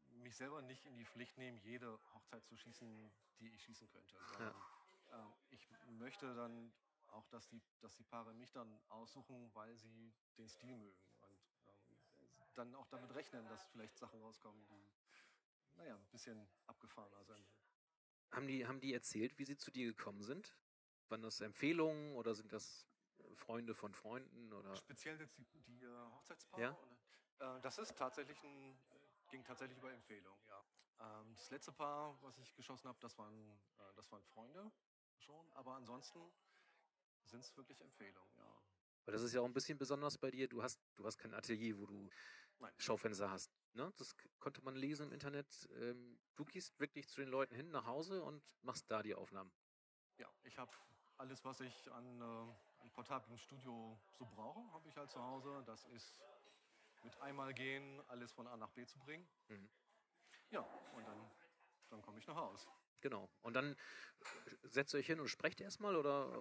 mich 0.07 0.35
selber 0.37 0.61
nicht 0.63 0.85
in 0.87 0.97
die 0.97 1.05
Pflicht 1.05 1.39
nehmen, 1.39 1.59
jede 1.61 1.99
Hochzeit 2.15 2.45
zu 2.45 2.57
schießen, 2.57 3.13
die 3.39 3.51
ich 3.55 3.63
schießen 3.63 3.89
könnte. 3.89 4.17
Sondern, 4.33 4.55
ähm, 5.13 5.33
ich 5.51 5.69
möchte 5.89 6.35
dann 6.35 6.73
auch, 7.09 7.27
dass 7.29 7.47
die, 7.49 7.63
dass 7.81 7.95
die 7.95 8.03
Paare 8.05 8.35
mich 8.35 8.51
dann 8.51 8.81
aussuchen, 8.89 9.55
weil 9.55 9.77
sie 9.77 10.13
den 10.37 10.49
Stil 10.49 10.77
mögen. 10.77 10.99
Und 11.21 11.39
ähm, 11.67 12.43
dann 12.55 12.75
auch 12.75 12.89
damit 12.89 13.15
rechnen, 13.15 13.47
dass 13.49 13.63
vielleicht 13.67 13.97
Sachen 13.99 14.21
rauskommen, 14.21 14.67
die, 14.67 14.91
naja, 15.77 15.95
ein 15.95 16.07
bisschen 16.11 16.49
abgefahrener 16.67 17.25
sind. 17.25 17.47
Haben 18.33 18.47
die, 18.47 18.67
haben 18.67 18.81
die 18.81 18.93
erzählt, 18.93 19.39
wie 19.39 19.45
sie 19.45 19.57
zu 19.57 19.71
dir 19.71 19.87
gekommen 19.87 20.23
sind? 20.23 20.57
Waren 21.09 21.23
das 21.23 21.41
Empfehlungen 21.41 22.15
oder 22.17 22.35
sind 22.35 22.53
das 22.53 22.87
äh, 23.19 23.35
Freunde 23.35 23.75
von 23.75 23.95
Freunden 23.95 24.53
oder? 24.53 24.75
Speziell 24.77 25.19
jetzt 25.21 25.39
die, 25.39 25.47
die 25.63 25.83
äh, 25.83 26.11
Hochzeitspaare. 26.11 26.63
Ja? 26.63 26.79
Oder? 27.39 27.57
Äh, 27.57 27.61
das 27.61 27.79
ist 27.79 27.97
tatsächlich 27.97 28.43
ein, 28.43 28.79
ging 29.31 29.45
tatsächlich 29.45 29.79
über 29.79 29.93
Empfehlung, 29.93 30.39
ja. 30.49 30.65
Ähm, 30.99 31.35
das 31.35 31.51
letzte 31.51 31.73
Paar, 31.73 32.21
was 32.23 32.39
ich 32.39 32.55
geschossen 32.55 32.89
habe, 32.89 32.99
das 33.01 33.17
waren, 33.19 33.51
äh, 33.79 33.95
das 33.95 34.11
waren 34.11 34.25
Freunde. 34.25 34.73
schon. 35.19 35.53
Aber 35.53 35.75
ansonsten 35.75 36.21
sind 37.25 37.41
es 37.41 37.57
wirklich 37.57 37.81
Empfehlungen, 37.81 38.37
ja. 38.37 38.63
Weil 39.05 39.13
das 39.13 39.23
ist 39.23 39.33
ja 39.33 39.41
auch 39.41 39.47
ein 39.47 39.53
bisschen 39.53 39.79
besonders 39.79 40.19
bei 40.19 40.31
dir. 40.31 40.49
Du 40.49 40.63
hast, 40.63 40.81
du 40.97 41.05
hast 41.05 41.19
kein 41.19 41.35
Atelier, 41.35 41.79
wo 41.79 41.87
du. 41.87 42.11
Schaufenster 42.79 43.31
hast. 43.31 43.51
Ne? 43.75 43.93
Das 43.97 44.15
konnte 44.39 44.63
man 44.63 44.75
lesen 44.75 45.07
im 45.07 45.13
Internet. 45.13 45.69
Ähm, 45.75 46.19
du 46.35 46.45
gehst 46.45 46.79
wirklich 46.79 47.09
zu 47.09 47.21
den 47.21 47.29
Leuten 47.29 47.55
hin 47.55 47.71
nach 47.71 47.87
Hause 47.87 48.23
und 48.23 48.43
machst 48.63 48.91
da 48.91 49.03
die 49.03 49.15
Aufnahmen. 49.15 49.53
Ja, 50.19 50.29
ich 50.45 50.59
habe 50.59 50.73
alles, 51.19 51.45
was 51.45 51.61
ich 51.61 51.91
an, 51.93 52.21
äh, 52.21 52.83
an 52.83 52.91
portablem 52.93 53.39
Studio 53.39 53.99
so 54.13 54.27
brauche, 54.27 54.73
habe 54.73 54.89
ich 54.89 54.97
halt 54.97 55.11
zu 55.11 55.23
Hause. 55.23 55.63
Das 55.67 55.85
ist 55.87 56.19
mit 57.03 57.21
einmal 57.21 57.53
gehen, 57.55 58.03
alles 58.09 58.33
von 58.33 58.47
A 58.47 58.57
nach 58.57 58.71
B 58.71 58.87
zu 58.87 58.99
bringen. 58.99 59.29
Mhm. 59.49 59.69
Ja, 60.51 60.61
und 60.95 61.07
dann, 61.07 61.31
dann 61.91 62.03
komme 62.03 62.19
ich 62.19 62.27
nach 62.27 62.37
Hause. 62.37 62.67
Genau. 63.01 63.29
Und 63.43 63.55
dann 63.55 63.77
setzt 64.63 64.95
ihr 64.95 64.99
euch 64.99 65.07
hin 65.07 65.21
und 65.21 65.29
sprecht 65.29 65.61
erstmal 65.61 65.97
oder 65.97 66.33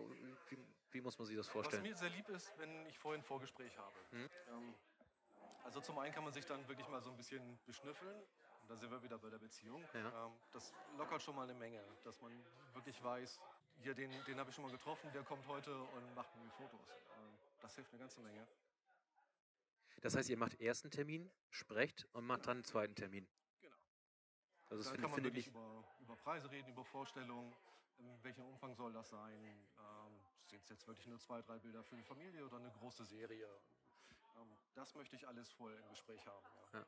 wie, 0.49 0.57
wie 0.91 1.01
muss 1.01 1.17
man 1.17 1.27
sich 1.27 1.35
das 1.35 1.47
Was 1.47 1.53
vorstellen? 1.53 1.83
mir 1.83 1.95
sehr 1.95 2.09
lieb 2.09 2.27
ist, 2.29 2.57
wenn 2.57 2.85
ich 2.85 2.97
vorhin 2.97 3.21
ein 3.21 3.25
Vorgespräch 3.25 3.77
habe. 3.77 3.95
Mhm. 4.11 4.29
Ähm, 4.47 4.75
also 5.65 5.81
zum 5.81 5.97
einen 5.97 6.13
kann 6.13 6.23
man 6.23 6.31
sich 6.31 6.45
dann 6.45 6.65
wirklich 6.67 6.87
mal 6.87 7.01
so 7.01 7.09
ein 7.09 7.17
bisschen 7.17 7.59
beschnüffeln. 7.65 8.15
Und 8.61 8.69
da 8.69 8.75
sind 8.75 8.89
wir 8.89 9.01
wieder 9.03 9.17
bei 9.17 9.29
der 9.29 9.39
Beziehung. 9.39 9.83
Ja. 9.93 10.27
Ähm, 10.27 10.33
das 10.51 10.73
lockert 10.97 11.21
schon 11.21 11.35
mal 11.35 11.43
eine 11.43 11.53
Menge, 11.53 11.83
dass 12.03 12.21
man 12.21 12.31
wirklich 12.73 13.03
weiß, 13.03 13.39
hier, 13.81 13.93
den, 13.93 14.11
den 14.25 14.39
habe 14.39 14.49
ich 14.49 14.55
schon 14.55 14.63
mal 14.63 14.71
getroffen, 14.71 15.11
der 15.13 15.23
kommt 15.23 15.45
heute 15.47 15.75
und 15.75 16.15
macht 16.15 16.35
mir 16.37 16.49
Fotos. 16.51 16.89
Ähm, 16.89 17.33
das 17.61 17.75
hilft 17.75 17.91
eine 17.91 17.99
ganze 17.99 18.21
Menge. 18.21 18.47
Das 20.01 20.15
heißt, 20.15 20.29
ihr 20.29 20.37
macht 20.37 20.61
ersten 20.61 20.91
Termin, 20.91 21.31
sprecht 21.49 22.07
und 22.13 22.25
macht 22.25 22.47
dann 22.47 22.57
einen 22.57 22.63
zweiten 22.63 22.95
Termin. 22.95 23.27
Genau. 23.61 23.75
Also 24.69 24.83
das 24.83 24.91
finde 24.91 25.01
kann 25.01 25.11
man 25.11 25.23
wirklich 25.23 25.47
ich. 25.47 25.51
über, 25.53 25.83
über 25.99 26.15
Preise 26.15 26.49
reden, 26.51 26.69
über 26.69 26.85
Vorstellungen, 26.85 27.53
in 27.97 28.23
welchem 28.23 28.45
Umfang 28.45 28.75
soll 28.75 28.93
das 28.93 29.09
sein. 29.09 29.67
Ähm, 29.77 30.19
sind 30.45 30.61
es 30.63 30.69
jetzt 30.69 30.87
wirklich 30.87 31.07
nur 31.07 31.19
zwei, 31.19 31.41
drei 31.41 31.57
Bilder 31.57 31.83
für 31.83 31.95
eine 31.95 32.03
Familie 32.03 32.45
oder 32.45 32.57
eine 32.57 32.71
große 32.71 33.03
Serie? 33.05 33.47
Das 34.75 34.93
möchte 34.95 35.15
ich 35.15 35.27
alles 35.27 35.51
vorher 35.53 35.79
im 35.79 35.87
Gespräch 35.89 36.25
haben. 36.27 36.45
Ja, 36.73 36.79
Ja. 36.79 36.85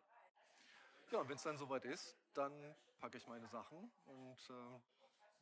ja 1.12 1.20
und 1.20 1.30
wenn 1.30 1.38
es 1.38 1.44
dann 1.44 1.58
soweit 1.58 1.86
ist, 1.86 2.18
dann 2.34 2.76
packe 3.00 3.18
ich 3.18 3.28
meine 3.28 3.48
Sachen 3.48 3.92
und 4.06 4.50
äh, 4.50 4.80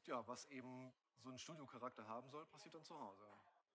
ja, 0.08 0.26
was 0.28 0.46
eben 0.46 0.94
so 1.18 1.30
einen 1.30 1.40
Studiocharakter 1.40 2.08
haben 2.08 2.30
soll, 2.30 2.46
passiert 2.46 2.76
dann 2.76 2.84
zu 2.84 3.00
Hause. 3.00 3.26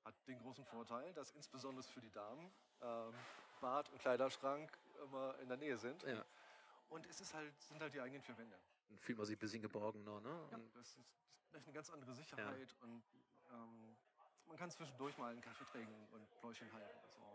Hat 0.05 0.15
den 0.29 0.39
großen 0.39 0.65
Vorteil, 0.65 1.13
dass 1.15 1.33
insbesondere 1.33 1.83
für 1.83 2.01
die 2.01 2.11
Damen 2.11 2.53
ähm, 2.81 3.15
Bad 3.61 3.91
und 3.91 3.99
Kleiderschrank 3.99 4.71
immer 5.03 5.39
in 5.41 5.49
der 5.49 5.57
Nähe 5.59 5.77
sind. 5.77 6.03
Ja. 6.05 6.25
Und 6.89 7.07
es 7.07 7.21
ist 7.21 7.35
halt, 7.35 7.61
sind 7.61 7.81
halt 7.81 7.93
die 7.93 8.01
eigenen 8.01 8.23
vier 8.23 8.37
Wände. 8.39 8.59
Dann 8.89 8.99
fühlt 8.99 9.19
man 9.19 9.27
sich 9.27 9.37
ein 9.37 9.41
bisschen 9.41 9.63
geborgener, 9.63 10.21
ne? 10.21 10.49
Ja, 10.51 10.59
das 10.75 10.97
ist 10.97 11.01
vielleicht 11.49 11.67
eine 11.67 11.75
ganz 11.75 11.91
andere 11.91 12.15
Sicherheit 12.15 12.75
und 12.81 13.03
ähm, 13.51 13.97
man 14.47 14.57
kann 14.57 14.71
zwischendurch 14.71 15.17
mal 15.19 15.33
einen 15.33 15.41
Kaffee 15.41 15.65
trinken 15.65 16.09
und 16.13 16.31
Pläuschen 16.39 16.73
halten. 16.73 16.99
und 17.03 17.13
So. 17.13 17.30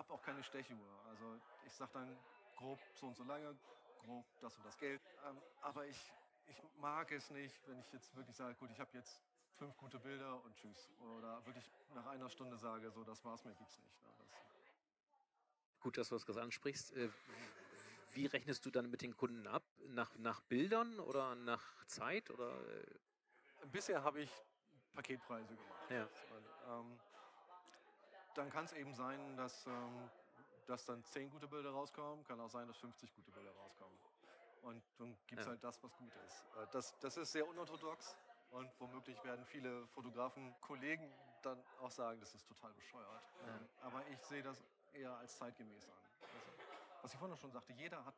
Habe 0.00 0.14
auch 0.14 0.22
keine 0.22 0.42
Stechuhr. 0.42 0.78
Also 1.10 1.38
ich 1.66 1.74
sage 1.74 1.90
dann 1.92 2.16
grob 2.56 2.78
so 2.94 3.08
und 3.08 3.16
so 3.16 3.22
lange, 3.24 3.54
grob 3.98 4.24
das 4.40 4.56
und 4.56 4.64
das 4.64 4.78
Geld. 4.78 5.02
Ähm, 5.28 5.36
aber 5.60 5.86
ich, 5.86 6.10
ich 6.46 6.56
mag 6.78 7.12
es 7.12 7.28
nicht, 7.28 7.60
wenn 7.68 7.78
ich 7.78 7.92
jetzt 7.92 8.16
wirklich 8.16 8.34
sage, 8.34 8.54
gut, 8.54 8.70
ich 8.70 8.80
habe 8.80 8.90
jetzt 8.94 9.20
fünf 9.58 9.76
gute 9.76 9.98
Bilder 9.98 10.42
und 10.42 10.56
tschüss. 10.56 10.88
Oder 11.00 11.44
wirklich 11.44 11.70
nach 11.94 12.06
einer 12.06 12.30
Stunde 12.30 12.56
sage, 12.56 12.90
so 12.90 13.04
das 13.04 13.22
war's, 13.26 13.44
mehr 13.44 13.52
gibt's 13.52 13.78
nicht. 13.78 14.00
Ne? 14.00 14.08
Das, 14.16 14.28
gut, 15.80 15.98
dass 15.98 16.08
du 16.08 16.14
das 16.14 16.24
gerade 16.24 16.40
ansprichst. 16.40 16.96
Äh, 16.96 17.10
wie 18.14 18.24
rechnest 18.24 18.64
du 18.64 18.70
dann 18.70 18.88
mit 18.88 19.02
den 19.02 19.14
Kunden 19.14 19.46
ab? 19.46 19.64
Nach, 19.88 20.16
nach 20.16 20.40
Bildern 20.40 20.98
oder 20.98 21.34
nach 21.34 21.84
Zeit? 21.84 22.30
Oder 22.30 22.58
äh, 22.58 23.66
Bisher 23.66 24.02
habe 24.02 24.22
ich 24.22 24.30
Paketpreise 24.94 25.54
gemacht. 25.54 25.90
Ja. 25.90 26.04
Und, 26.04 26.90
ähm, 26.90 27.00
dann 28.34 28.50
kann 28.50 28.64
es 28.64 28.72
eben 28.72 28.94
sein, 28.94 29.36
dass, 29.36 29.66
ähm, 29.66 30.10
dass 30.66 30.84
dann 30.84 31.04
10 31.04 31.30
gute 31.30 31.48
Bilder 31.48 31.70
rauskommen, 31.70 32.24
kann 32.24 32.40
auch 32.40 32.50
sein, 32.50 32.66
dass 32.68 32.76
50 32.78 33.12
gute 33.14 33.30
Bilder 33.32 33.52
rauskommen. 33.52 33.98
Und 34.62 34.82
dann 34.98 35.16
gibt 35.26 35.40
es 35.40 35.46
Ja. 35.46 35.52
halt 35.52 35.64
das, 35.64 35.82
was 35.82 35.96
gut 35.96 36.14
ist. 36.26 36.44
Äh, 36.56 36.66
Das, 36.72 36.98
das 37.00 37.16
ist 37.16 37.32
sehr 37.32 37.46
unorthodox 37.48 38.14
und 38.50 38.70
womöglich 38.78 39.22
werden 39.24 39.44
viele 39.46 39.86
Fotografen, 39.88 40.54
Kollegen 40.60 41.12
dann 41.42 41.62
auch 41.80 41.90
sagen, 41.90 42.20
das 42.20 42.34
ist 42.34 42.46
total 42.46 42.72
bescheuert. 42.74 43.22
Ja. 43.46 43.56
Ähm, 43.56 43.68
Aber 43.80 44.06
ich 44.08 44.20
sehe 44.22 44.42
das 44.42 44.62
eher 44.92 45.16
als 45.16 45.36
zeitgemäß 45.38 45.86
an. 45.88 45.94
Also, 46.20 46.52
was 47.02 47.12
ich 47.14 47.18
vorhin 47.18 47.36
schon 47.38 47.50
sagte, 47.52 47.72
jeder 47.72 48.04
hat 48.04 48.14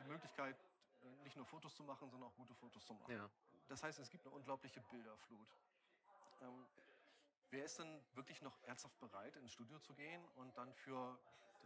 die 0.00 0.08
Möglichkeit, 0.08 0.56
äh, 1.02 1.06
nicht 1.22 1.36
nur 1.36 1.46
Fotos 1.46 1.74
zu 1.74 1.82
machen, 1.84 2.10
sondern 2.10 2.28
auch 2.28 2.34
gute 2.34 2.54
Fotos 2.54 2.84
zu 2.84 2.92
machen. 2.94 3.12
ja. 3.12 3.30
Das 3.68 3.82
heißt, 3.82 3.98
es 4.00 4.10
gibt 4.10 4.26
eine 4.26 4.34
unglaubliche 4.34 4.82
Bilderflut. 4.82 5.48
Ähm, 6.42 6.66
wer 7.52 7.64
ist 7.64 7.78
denn 7.78 8.02
wirklich 8.14 8.42
noch 8.42 8.60
ernsthaft 8.64 8.98
bereit, 8.98 9.36
ins 9.36 9.52
Studio 9.52 9.78
zu 9.78 9.94
gehen 9.94 10.24
und 10.36 10.56
dann 10.56 10.72
für 10.72 11.18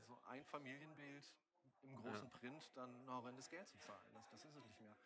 so 0.06 0.18
ein 0.28 0.44
Familienbild 0.44 1.34
im 1.82 1.96
großen 1.96 2.28
Print 2.30 2.70
dann 2.74 3.04
noch 3.04 3.22
horrendes 3.22 3.48
Geld 3.48 3.68
zu 3.68 3.78
zahlen? 3.78 4.12
Das, 4.12 4.28
das 4.30 4.44
ist 4.44 4.56
es 4.56 4.66
nicht 4.66 4.80
mehr. 4.80 4.96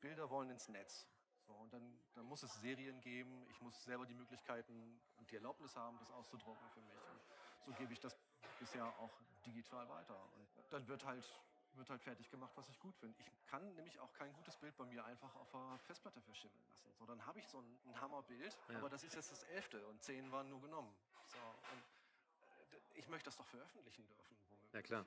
Bilder 0.00 0.30
wollen 0.30 0.50
ins 0.50 0.68
Netz. 0.68 1.06
So, 1.46 1.52
und 1.54 1.72
dann, 1.72 1.98
dann 2.14 2.24
muss 2.26 2.42
es 2.42 2.54
Serien 2.60 3.00
geben. 3.00 3.46
Ich 3.50 3.60
muss 3.60 3.84
selber 3.84 4.06
die 4.06 4.14
Möglichkeiten 4.14 5.00
und 5.16 5.30
die 5.30 5.34
Erlaubnis 5.34 5.76
haben, 5.76 5.98
das 5.98 6.10
auszudrucken 6.10 6.68
für 6.70 6.80
mich. 6.80 6.94
Und 6.94 7.20
so 7.66 7.72
gebe 7.72 7.92
ich 7.92 8.00
das 8.00 8.16
bisher 8.58 8.86
auch 8.98 9.12
digital 9.44 9.88
weiter. 9.88 10.18
Und 10.36 10.48
dann 10.70 10.86
wird 10.88 11.04
halt, 11.04 11.28
wird 11.76 11.90
halt 11.90 12.02
fertig 12.02 12.30
gemacht, 12.30 12.52
was 12.56 12.68
ich 12.68 12.78
gut 12.78 12.94
finde. 12.96 13.18
Ich 13.20 13.46
kann 13.46 13.74
nämlich 13.74 13.98
auch 14.00 14.12
kein 14.14 14.32
gutes 14.34 14.56
Bild 14.56 14.76
bei 14.76 14.84
mir 14.84 15.04
einfach 15.04 15.34
auf 15.36 15.50
der 15.50 15.78
Festplatte 15.86 16.20
verschimmeln 16.20 16.64
lassen. 16.68 16.92
So, 16.98 17.06
dann 17.06 17.24
habe 17.26 17.38
ich 17.38 17.48
so 17.48 17.58
ein, 17.58 17.78
ein 17.86 18.00
Hammerbild, 18.00 18.56
Ja. 18.68 18.78
aber 18.78 18.88
das 18.88 19.02
ist 19.02 19.14
jetzt 19.14 19.30
das 19.30 19.42
elfte 19.44 19.84
und 19.86 20.02
zehn 20.02 20.30
waren 20.32 20.48
nur 20.48 20.60
genommen. 20.60 20.94
So, 21.26 21.38
und 21.38 22.94
äh, 22.94 22.98
ich 22.98 23.08
möchte 23.08 23.26
das 23.26 23.36
doch 23.36 23.46
veröffentlichen 23.46 24.06
dürfen. 24.06 24.36
Womöglich. 24.50 24.72
Ja, 24.72 24.82
klar. 24.82 25.06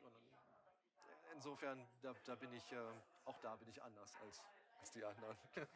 Insofern, 1.34 1.88
da, 2.01 2.13
da 2.25 2.36
bin 2.36 2.51
ich, 2.53 2.71
äh, 2.71 2.77
auch 3.25 3.38
da 3.39 3.56
bin 3.56 3.67
ich 3.69 3.82
anders 3.82 4.15
als, 4.21 4.41
als 4.80 4.91
die 4.91 5.03
anderen. 5.03 5.38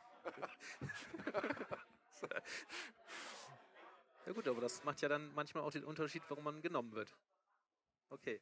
Ja 4.26 4.34
gut, 4.34 4.48
aber 4.48 4.62
das 4.62 4.84
macht 4.84 5.02
ja 5.02 5.10
dann 5.10 5.34
manchmal 5.34 5.64
auch 5.64 5.72
den 5.72 5.84
Unterschied, 5.84 6.22
warum 6.30 6.44
man 6.44 6.62
genommen 6.62 6.94
wird. 6.94 7.16
Okay. 8.10 8.40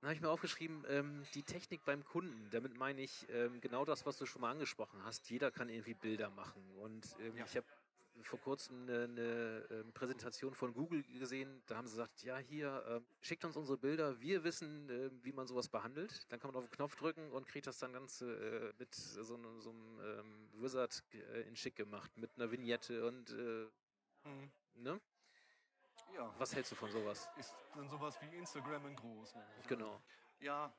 Dann 0.00 0.08
habe 0.08 0.14
ich 0.14 0.20
mir 0.20 0.28
aufgeschrieben, 0.30 0.84
ähm, 0.88 1.24
die 1.34 1.42
Technik 1.42 1.84
beim 1.84 2.04
Kunden. 2.04 2.48
Damit 2.50 2.76
meine 2.76 3.00
ich 3.02 3.26
ähm, 3.30 3.60
genau 3.60 3.84
das, 3.84 4.04
was 4.04 4.18
du 4.18 4.26
schon 4.26 4.42
mal 4.42 4.50
angesprochen 4.50 5.02
hast. 5.04 5.30
Jeder 5.30 5.50
kann 5.50 5.68
irgendwie 5.68 5.94
Bilder 5.94 6.30
machen. 6.30 6.62
Und 6.76 7.16
ähm, 7.20 7.36
Ja. 7.36 7.44
ich 7.44 7.56
habe 7.56 7.66
vor 8.22 8.38
kurzem 8.40 8.82
eine, 8.82 9.04
eine 9.04 9.66
ähm, 9.70 9.92
Präsentation 9.92 10.54
von 10.54 10.72
Google 10.74 11.02
gesehen. 11.02 11.62
Da 11.66 11.76
haben 11.76 11.86
sie 11.86 11.92
gesagt, 11.96 12.22
ja 12.22 12.38
hier, 12.38 12.84
ähm, 12.88 13.06
schickt 13.20 13.44
uns 13.44 13.56
unsere 13.56 13.78
Bilder. 13.78 14.20
Wir 14.20 14.44
wissen, 14.44 14.88
ähm, 14.90 15.18
wie 15.22 15.32
man 15.32 15.46
sowas 15.46 15.68
behandelt. 15.68 16.26
Dann 16.30 16.40
kann 16.40 16.50
man 16.52 16.62
auf 16.62 16.68
den 16.68 16.74
Knopf 16.76 16.96
drücken 16.96 17.30
und 17.32 17.46
kriegt 17.46 17.66
das 17.66 17.78
dann 17.78 17.92
ganz 17.92 18.20
äh, 18.20 18.72
mit 18.78 18.94
so, 18.94 19.34
einem- 19.34 19.60
so 19.60 19.70
einem 19.70 20.00
ähm, 20.02 20.48
Wizard 20.62 21.02
äh, 21.12 21.42
in 21.48 21.56
schick 21.56 21.74
gemacht. 21.76 22.10
Mit 22.16 22.30
einer 22.36 22.50
Vignette 22.50 23.06
und 23.06 23.30
äh, 23.30 23.68
Mhm. 24.28 24.50
ne? 24.74 25.00
Ja, 26.14 26.32
Was 26.38 26.54
hältst 26.54 26.72
du 26.72 26.76
von 26.76 26.90
sowas? 26.90 27.28
ist 27.36 27.54
dann 27.74 27.88
sowas 27.88 28.18
wie 28.22 28.36
Instagram 28.36 28.86
in 28.86 28.96
groß. 28.96 29.34
Ne? 29.34 29.44
Genau. 29.68 30.00
Ja, 30.40 30.72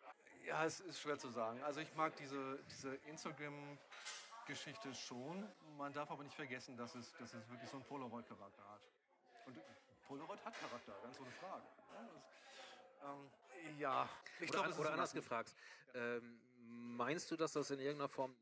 ja, 0.45 0.65
es 0.65 0.79
ist 0.79 0.99
schwer 1.01 1.17
zu 1.17 1.29
sagen. 1.29 1.61
Also 1.63 1.81
ich 1.81 1.93
mag 1.95 2.15
diese, 2.15 2.59
diese 2.69 2.95
Instagram-Geschichte 3.07 4.93
schon. 4.93 5.47
Man 5.77 5.93
darf 5.93 6.09
aber 6.09 6.23
nicht 6.23 6.35
vergessen, 6.35 6.77
dass 6.77 6.95
es, 6.95 7.13
dass 7.19 7.33
es 7.33 7.49
wirklich 7.49 7.69
so 7.69 7.77
einen 7.77 7.85
Polaroid-Charakter 7.85 8.63
hat. 8.69 8.81
Und 9.45 9.59
Polaroid 10.07 10.43
hat 10.45 10.57
Charakter, 10.59 10.95
ganz 11.03 11.19
ohne 11.19 11.31
Frage. 11.31 11.63
Ja, 11.93 12.09
das, 12.13 12.23
ähm, 13.03 13.29
ja. 13.79 14.09
ich 14.39 14.49
Oder, 14.49 14.63
glaube, 14.63 14.79
oder 14.79 14.89
ein 14.89 14.93
anders 14.93 15.13
gefragt, 15.13 15.53
ähm, 15.93 16.39
meinst 16.95 17.29
du, 17.29 17.35
dass 17.35 17.51
das 17.53 17.69
in 17.71 17.79
irgendeiner 17.79 18.09
Form 18.09 18.35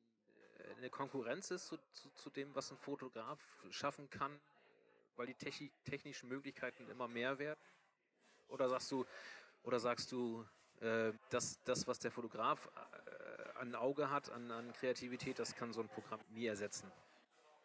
äh, 0.59 0.75
eine 0.75 0.89
Konkurrenz 0.89 1.51
ist 1.51 1.67
zu, 1.67 1.77
zu, 1.91 2.09
zu 2.11 2.29
dem, 2.29 2.53
was 2.53 2.71
ein 2.71 2.77
Fotograf 2.77 3.39
schaffen 3.71 4.09
kann, 4.09 4.39
weil 5.15 5.27
die 5.27 5.35
techni 5.35 5.71
technischen 5.83 6.29
Möglichkeiten 6.29 6.89
immer 6.89 7.07
mehr 7.07 7.37
werden? 7.39 7.59
Oder 8.47 8.69
sagst 8.69 8.91
du, 8.91 9.05
oder 9.63 9.79
sagst 9.79 10.11
du, 10.11 10.45
äh, 10.81 11.13
dass 11.29 11.61
das, 11.63 11.87
was 11.87 11.99
der 11.99 12.11
Fotograf 12.11 12.69
äh, 13.07 13.59
an 13.59 13.75
Auge 13.75 14.09
hat, 14.09 14.29
an, 14.29 14.51
an 14.51 14.73
Kreativität, 14.73 15.39
das 15.39 15.55
kann 15.55 15.73
so 15.73 15.81
ein 15.81 15.89
Programm 15.89 16.19
nie 16.29 16.45
ersetzen? 16.45 16.91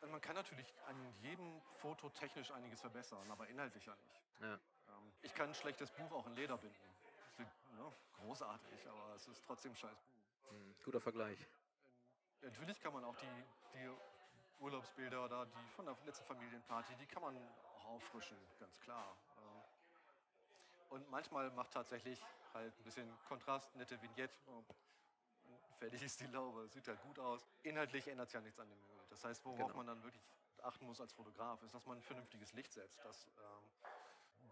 Und 0.00 0.10
Man 0.10 0.20
kann 0.20 0.34
natürlich 0.34 0.72
an 0.86 0.96
jedem 1.20 1.60
Foto 1.74 2.08
technisch 2.10 2.50
einiges 2.50 2.80
verbessern, 2.80 3.30
aber 3.30 3.46
inhaltlich 3.48 3.84
ja 3.84 3.94
nicht. 3.94 4.20
Ja. 4.40 4.54
Ähm, 4.54 5.12
ich 5.22 5.34
kann 5.34 5.48
ein 5.48 5.54
schlechtes 5.54 5.90
Buch 5.90 6.10
auch 6.12 6.26
in 6.26 6.34
Leder 6.34 6.56
binden. 6.56 6.76
Ne, 7.76 7.92
großartig, 8.18 8.88
aber 8.88 9.14
es 9.14 9.26
ist 9.28 9.42
trotzdem 9.44 9.72
ein 9.72 9.76
scheiß 9.76 9.98
Buch. 10.00 10.50
Hm, 10.50 10.74
guter 10.84 11.00
Vergleich. 11.00 11.38
Natürlich 12.42 12.80
kann 12.80 12.92
man 12.92 13.04
auch 13.04 13.16
die, 13.16 13.44
die 13.74 13.90
Urlaubsbilder 14.60 15.24
oder 15.24 15.46
die 15.46 15.68
von 15.74 15.86
der 15.86 15.96
letzten 16.04 16.24
Familienparty, 16.26 16.94
die 16.96 17.06
kann 17.06 17.22
man 17.22 17.36
auch 17.36 17.84
auffrischen, 17.86 18.36
ganz 18.58 18.78
klar. 18.80 19.16
Ähm, 19.36 19.62
Und 20.90 21.10
manchmal 21.10 21.50
macht 21.52 21.72
tatsächlich 21.72 22.20
halt 22.52 22.76
ein 22.78 22.82
bisschen 22.84 23.08
Kontrast, 23.28 23.74
nette 23.76 24.00
Vignette. 24.02 24.34
und 24.46 24.64
Fertig 25.78 26.02
ist 26.02 26.20
die 26.20 26.26
Laube, 26.26 26.68
sieht 26.68 26.86
halt 26.88 27.00
gut 27.02 27.18
aus. 27.18 27.46
Inhaltlich 27.62 28.06
ändert 28.06 28.26
es 28.28 28.34
ja 28.34 28.40
nichts 28.40 28.58
an 28.58 28.68
dem 28.68 28.78
Bild. 28.86 29.10
Das 29.10 29.24
heißt, 29.24 29.44
worauf 29.46 29.58
Genau. 29.58 29.76
man 29.76 29.86
dann 29.86 30.02
wirklich 30.02 30.22
achten 30.62 30.84
muss 30.84 31.00
als 31.00 31.12
Fotograf, 31.14 31.62
ist, 31.62 31.72
dass 31.74 31.86
man 31.86 31.96
ein 31.96 32.02
vernünftiges 32.02 32.52
Licht 32.52 32.70
setzt. 32.72 33.02
Dass, 33.02 33.26
ähm, 33.28 33.64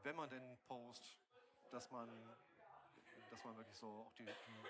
wenn 0.04 0.16
man 0.16 0.30
denn 0.30 0.58
post, 0.68 1.18
dass 1.70 1.90
man, 1.90 2.08
dass 3.30 3.44
man 3.44 3.56
wirklich 3.58 3.76
so 3.76 3.86
auch 4.06 4.12
die, 4.14 4.24
die, 4.24 4.62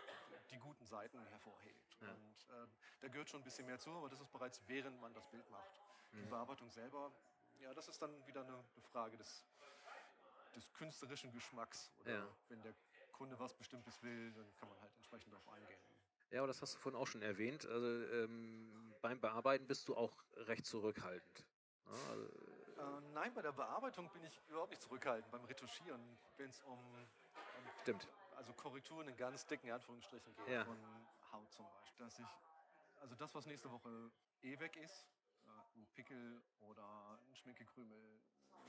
die 0.50 0.58
guten 0.58 0.84
Seiten 0.86 1.24
hervorhebt. 1.26 1.98
Ja. 2.00 2.12
Und 2.12 2.48
äh, 2.50 2.66
da 3.00 3.08
gehört 3.08 3.28
schon 3.28 3.40
ein 3.40 3.44
bisschen 3.44 3.66
mehr 3.66 3.78
zu, 3.78 3.90
aber 3.90 4.08
das 4.08 4.20
ist 4.20 4.30
bereits 4.32 4.60
während 4.66 5.00
man 5.00 5.12
das 5.14 5.26
Bild 5.30 5.48
macht. 5.50 5.80
Die 6.12 6.16
Mhm. 6.16 6.30
Bearbeitung 6.30 6.70
selber, 6.70 7.12
ja, 7.60 7.72
das 7.74 7.88
ist 7.88 8.00
dann 8.00 8.26
wieder 8.26 8.40
eine, 8.42 8.52
eine 8.54 8.82
Frage 8.92 9.16
des, 9.16 9.44
des 10.56 10.72
künstlerischen 10.72 11.32
Geschmacks. 11.32 11.92
Oder 12.00 12.12
Ja. 12.12 12.28
wenn 12.48 12.62
der 12.62 12.74
Kunde 13.12 13.38
was 13.38 13.52
Bestimmtes 13.54 14.02
will, 14.02 14.32
dann 14.32 14.56
kann 14.56 14.68
man 14.68 14.80
halt 14.80 14.94
entsprechend 14.96 15.32
darauf 15.32 15.48
eingehen. 15.50 15.78
Ja, 16.30 16.40
aber 16.40 16.48
das 16.48 16.60
hast 16.62 16.74
du 16.74 16.78
vorhin 16.78 17.00
auch 17.00 17.06
schon 17.06 17.22
erwähnt. 17.22 17.64
Also 17.66 17.86
ähm, 17.86 18.94
beim 19.00 19.20
Bearbeiten 19.20 19.66
bist 19.66 19.88
du 19.88 19.96
auch 19.96 20.12
recht 20.36 20.66
zurückhaltend. 20.66 21.46
Ja, 21.86 21.92
also, 22.10 22.28
Äh, 22.78 23.00
nein, 23.12 23.32
bei 23.34 23.42
der 23.42 23.52
Bearbeitung 23.52 24.08
bin 24.12 24.22
ich 24.24 24.40
überhaupt 24.48 24.70
nicht 24.70 24.82
zurückhaltend. 24.82 25.30
Beim 25.32 25.44
Retuschieren, 25.46 26.18
wenn 26.36 26.50
es 26.50 26.60
um, 26.60 26.78
um 26.78 27.08
stimmt. 27.82 28.06
Also 28.38 28.52
Korrekturen 28.54 29.08
in 29.08 29.16
ganz 29.16 29.44
dicken 29.46 29.70
Anführungsstrichen 29.70 30.34
geht, 30.36 30.48
Ja. 30.48 30.64
von 30.64 30.78
Haut 31.32 31.52
zum 31.52 31.66
Beispiel. 31.68 32.06
Dass 32.06 32.18
ich, 32.20 32.26
also 33.00 33.14
das, 33.16 33.34
was 33.34 33.46
nächste 33.46 33.70
Woche 33.70 34.10
eh 34.42 34.58
weg 34.60 34.76
ist, 34.76 35.06
äh, 35.44 35.48
ein 35.76 35.86
Pickel 35.94 36.40
oder 36.60 37.18
ein 37.26 37.34
Schminkekrümel, 37.34 38.20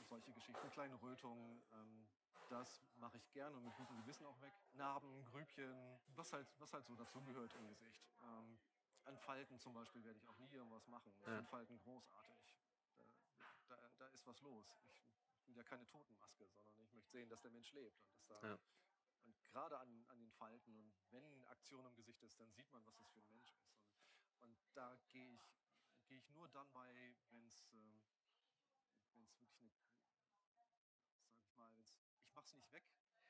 solche 0.01 0.31
Geschichten, 0.33 0.69
kleine 0.71 0.99
Rötungen, 1.01 1.61
ähm, 1.73 2.07
das 2.47 2.81
mache 2.95 3.17
ich 3.17 3.31
gerne 3.31 3.55
und 3.57 3.63
mit 3.63 3.75
gutem 3.75 3.95
Gewissen 3.97 4.25
auch 4.25 4.41
weg. 4.41 4.51
Narben, 4.73 5.23
Grübchen, 5.25 5.99
was 6.15 6.33
halt, 6.33 6.47
was 6.59 6.73
halt 6.73 6.85
so 6.87 6.95
dazugehört 6.95 7.53
im 7.53 7.67
Gesicht. 7.67 8.01
Ähm, 8.23 8.57
an 9.05 9.17
Falten 9.19 9.59
zum 9.59 9.73
Beispiel 9.73 10.03
werde 10.03 10.17
ich 10.17 10.27
auch 10.27 10.37
nie 10.39 10.51
irgendwas 10.51 10.87
machen. 10.87 11.11
Ich 11.13 11.19
Ja. 11.27 11.35
finde 11.35 11.45
Falten 11.45 11.77
großartig. 11.79 12.55
Da, 13.67 13.77
da, 13.77 13.89
da 13.99 14.07
ist 14.07 14.25
was 14.25 14.41
los. 14.41 14.65
Ich 15.41 15.47
will 15.47 15.57
ja 15.57 15.63
keine 15.63 15.85
Totenmaske, 15.85 16.47
sondern 16.65 16.85
ich 16.85 16.93
möchte 16.93 17.11
sehen, 17.11 17.29
dass 17.29 17.41
der 17.41 17.51
Mensch 17.51 17.71
lebt 17.73 18.01
und 18.01 18.11
dass 18.15 18.25
da 18.25 18.41
Ja. 18.47 18.57
Und 19.25 19.35
gerade 19.43 19.77
an, 19.79 20.05
an 20.09 20.19
den 20.19 20.31
Falten 20.31 20.75
und 20.77 20.93
wenn 21.11 21.45
Aktion 21.45 21.85
im 21.85 21.95
Gesicht 21.95 22.21
ist, 22.23 22.39
dann 22.39 22.51
sieht 22.51 22.71
man, 22.71 22.85
was 22.85 22.97
das 22.97 23.09
für 23.09 23.19
ein 23.19 23.27
Mensch 23.29 23.51
ist. 23.51 23.71
Und, 24.41 24.57
und 24.57 24.57
da 24.73 24.97
gehe 25.09 25.33
ich, 25.33 25.51
gehe 26.07 26.17
ich 26.17 26.29
nur 26.29 26.47
dann 26.49 26.69
bei, 26.71 27.15
wenn 27.31 27.45
es 27.45 27.67
ähm, 27.73 28.01
wenn's 29.15 29.39
wirklich 29.39 29.61
eine, 29.61 29.71
sag 31.33 31.45
ich 31.45 31.55
mal, 31.57 31.69
wenn's, 31.73 31.95
ich 32.23 32.33
mache 32.33 32.45
es 32.45 32.55
nicht 32.55 32.71
weg. 32.71 32.83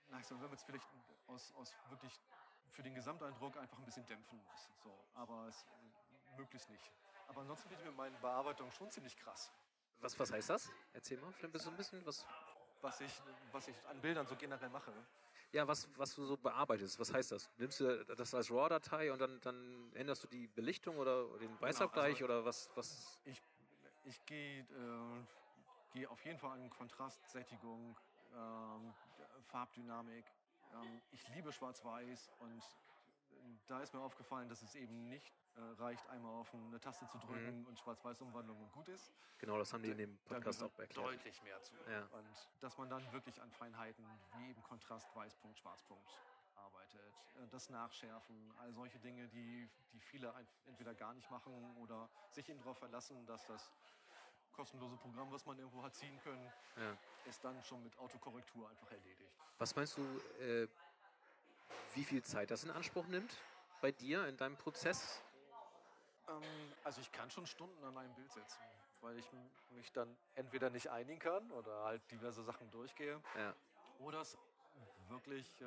Nein, 0.08 0.24
sondern 0.24 0.44
wenn 0.44 0.50
man 0.50 0.58
es 0.58 0.64
vielleicht 0.64 0.88
aus, 1.28 1.52
aus 1.54 1.76
wirklich 1.90 2.20
für 2.72 2.84
den 2.84 2.96
Gesamteindruck 2.96 3.58
einfach 3.58 3.78
ein 3.78 3.86
bisschen 3.86 4.06
dämpfen 4.06 4.40
muss. 4.44 4.70
So, 4.84 4.98
aber 5.14 5.48
es 5.48 5.66
möglichst 6.38 6.70
nicht. 6.70 6.92
Aber 7.28 7.42
ansonsten 7.42 7.70
bin 7.70 7.78
ich 7.78 7.86
mit 7.86 7.96
meinen 7.96 8.20
Bearbeitungen 8.22 8.72
schon 8.72 8.90
ziemlich 8.90 9.16
krass. 9.18 9.52
Was, 10.00 10.18
was 10.18 10.32
heißt 10.32 10.50
das? 10.50 10.70
Erzähl 10.94 11.20
mal, 11.20 11.32
vielleicht 11.34 11.54
bist 11.54 11.66
du 11.66 11.70
ein 11.72 11.78
bisschen 11.78 12.06
was. 12.06 12.26
Was 12.82 13.02
ich, 13.02 13.12
was 13.52 13.68
ich 13.68 13.76
an 13.88 14.00
Bildern 14.00 14.26
so 14.26 14.36
generell 14.38 14.70
mache. 14.70 14.94
Ja, 15.52 15.68
was, 15.68 15.88
was 15.98 16.14
du 16.14 16.26
so 16.26 16.38
bearbeitest, 16.38 17.00
was 17.00 17.12
heißt 17.12 17.32
das? 17.32 17.50
Nimmst 17.58 17.80
du 17.80 18.06
das 18.06 18.36
als 18.36 18.52
RAW-Datei 18.52 19.12
und 19.12 19.20
dann, 19.20 19.42
dann 19.42 19.92
änderst 19.94 20.24
du 20.24 20.28
die 20.28 20.48
Belichtung 20.48 20.98
oder 20.98 21.26
den 21.40 21.60
Weißabgleich 21.60 22.16
also- 22.16 22.26
oder 22.26 22.46
was, 22.46 22.70
was? 22.76 23.20
Ich, 23.26 23.42
ich 24.04 24.24
gehe 24.26 24.60
äh, 24.62 25.26
geh 25.94 26.06
auf 26.06 26.24
jeden 26.24 26.38
Fall 26.38 26.52
an 26.52 26.70
Kontrast, 26.70 27.28
Sättigung, 27.28 27.98
ähm, 28.36 28.94
Farbdynamik. 29.48 30.26
Ähm, 30.74 31.02
ich 31.12 31.28
liebe 31.30 31.52
Schwarz-Weiß 31.52 32.30
und 32.40 32.62
äh, 32.62 32.89
da 33.68 33.82
ist 33.82 33.94
mir 33.94 34.02
aufgefallen, 34.02 34.48
dass 34.50 34.62
es 34.62 34.76
eben 34.76 35.08
nicht 35.10 35.34
äh, 35.56 35.62
reicht, 35.82 36.08
einmal 36.10 36.34
auf 36.34 36.54
eine 36.54 36.80
Taste 36.80 37.08
zu 37.08 37.18
drücken 37.20 37.66
und 37.66 37.78
Schwarz-Weiß-Umwandlung 37.80 38.60
und 38.62 38.72
gut 38.72 38.88
ist. 38.90 39.12
Genau, 39.40 39.58
das 39.58 39.72
haben 39.74 39.84
die 39.84 39.92
in 39.92 39.98
dem 39.98 40.18
Podcast 40.26 40.62
auch 40.64 40.78
erklärt. 40.80 41.08
deutlich 41.08 41.42
mehr 41.44 41.62
zu. 41.62 41.76
Ja. 41.90 42.06
Und 42.12 42.50
dass 42.60 42.78
man 42.78 42.90
dann 42.90 43.12
wirklich 43.12 43.42
an 43.42 43.52
Feinheiten 43.52 44.06
wie 44.38 44.50
eben 44.50 44.62
Kontrast, 44.64 45.14
Weißpunkt, 45.16 45.58
Schwarzpunkt 45.58 46.08
arbeitet. 46.56 47.14
Äh, 47.42 47.48
Das 47.52 47.70
Nachschärfen, 47.70 48.54
all 48.60 48.72
solche 48.74 49.00
Dinge, 49.00 49.28
die, 49.30 49.70
die 49.94 50.00
viele 50.00 50.34
entweder 50.66 50.94
gar 50.94 51.14
nicht 51.14 51.30
machen 51.32 51.76
oder 51.78 52.10
sich 52.32 52.48
eben 52.50 52.60
darauf 52.60 52.78
verlassen, 52.78 53.26
dass 53.26 53.46
das 53.48 53.72
kostenlose 54.52 54.98
Programm, 54.98 55.32
was 55.32 55.46
man 55.46 55.58
irgendwo 55.58 55.82
hat 55.84 55.96
ziehen 55.96 56.20
können, 56.22 56.52
Ja. 56.76 56.98
ist 57.26 57.44
dann 57.44 57.62
schon 57.64 57.82
mit 57.82 57.98
Autokorrektur 57.98 58.70
einfach 58.70 58.92
erledigt. 58.92 59.32
Was 59.58 59.74
meinst 59.76 59.98
du, 59.98 60.02
äh, 60.42 60.68
wie 61.96 62.04
viel 62.04 62.24
Zeit 62.24 62.52
das 62.52 62.64
in 62.64 62.72
Anspruch 62.72 63.08
nimmt 63.08 63.36
bei 63.82 63.92
dir 63.92 64.28
in 64.28 64.38
deinem 64.38 64.58
Prozess? 64.58 65.22
Ähm, 66.28 66.42
also 66.84 67.02
ich 67.02 67.12
kann 67.12 67.30
schon 67.30 67.46
Stunden 67.46 67.84
an 67.84 67.98
einem 67.98 68.14
Bild 68.14 68.32
sitzen, 68.32 68.60
weil 69.02 69.18
ich 69.18 69.26
mich 69.72 69.92
dann 69.92 70.16
entweder 70.36 70.70
nicht 70.70 70.90
einigen 70.90 71.20
kann 71.20 71.50
oder 71.52 71.84
halt 71.84 72.02
diverse 72.12 72.44
Sachen 72.44 72.70
durchgehe. 72.72 73.22
Ja. 73.36 73.56
Oder 74.00 74.22
es 74.22 74.38
wirklich, 75.10 75.62
äh, 75.62 75.66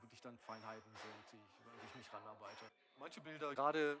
wirklich 0.00 0.20
dann 0.22 0.38
Feinheiten 0.38 0.90
sind, 0.96 1.32
die 1.32 1.36
ich, 1.36 1.66
an 1.66 1.78
die 1.82 1.86
ich 1.86 1.94
mich 1.96 2.12
ranarbeite. 2.12 2.64
Manche 2.98 3.20
Bilder, 3.20 3.54
gerade 3.54 4.00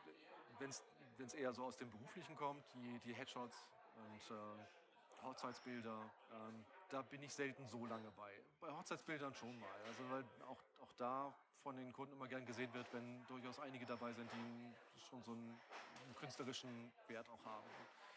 wenn 0.58 0.70
es 0.70 1.34
eher 1.34 1.52
so 1.52 1.64
aus 1.64 1.76
dem 1.76 1.90
Beruflichen 1.90 2.36
kommt, 2.36 2.64
die, 2.74 2.98
die 3.00 3.14
Headshots 3.14 3.66
und 3.96 4.36
äh, 4.36 5.22
Hochzeitsbilder, 5.22 6.10
ähm, 6.32 6.64
da 6.88 7.02
bin 7.02 7.22
ich 7.22 7.34
selten 7.34 7.66
so 7.66 7.84
lange 7.86 8.10
bei. 8.12 8.32
Bei 8.60 8.72
Hochzeitsbildern 8.72 9.34
schon 9.34 9.58
mal. 9.58 9.80
Also 9.86 10.10
weil 10.10 10.24
auch 10.46 10.62
da 11.00 11.32
von 11.62 11.76
den 11.76 11.92
Kunden 11.92 12.12
immer 12.12 12.28
gern 12.28 12.44
gesehen 12.46 12.72
wird, 12.72 12.86
wenn 12.92 13.26
durchaus 13.26 13.58
einige 13.58 13.86
dabei 13.86 14.12
sind, 14.12 14.30
die 14.32 14.74
schon 15.08 15.22
so 15.22 15.32
einen, 15.32 15.58
einen 16.04 16.14
künstlerischen 16.16 16.92
Wert 17.08 17.28
auch 17.28 17.44
haben. 17.44 17.68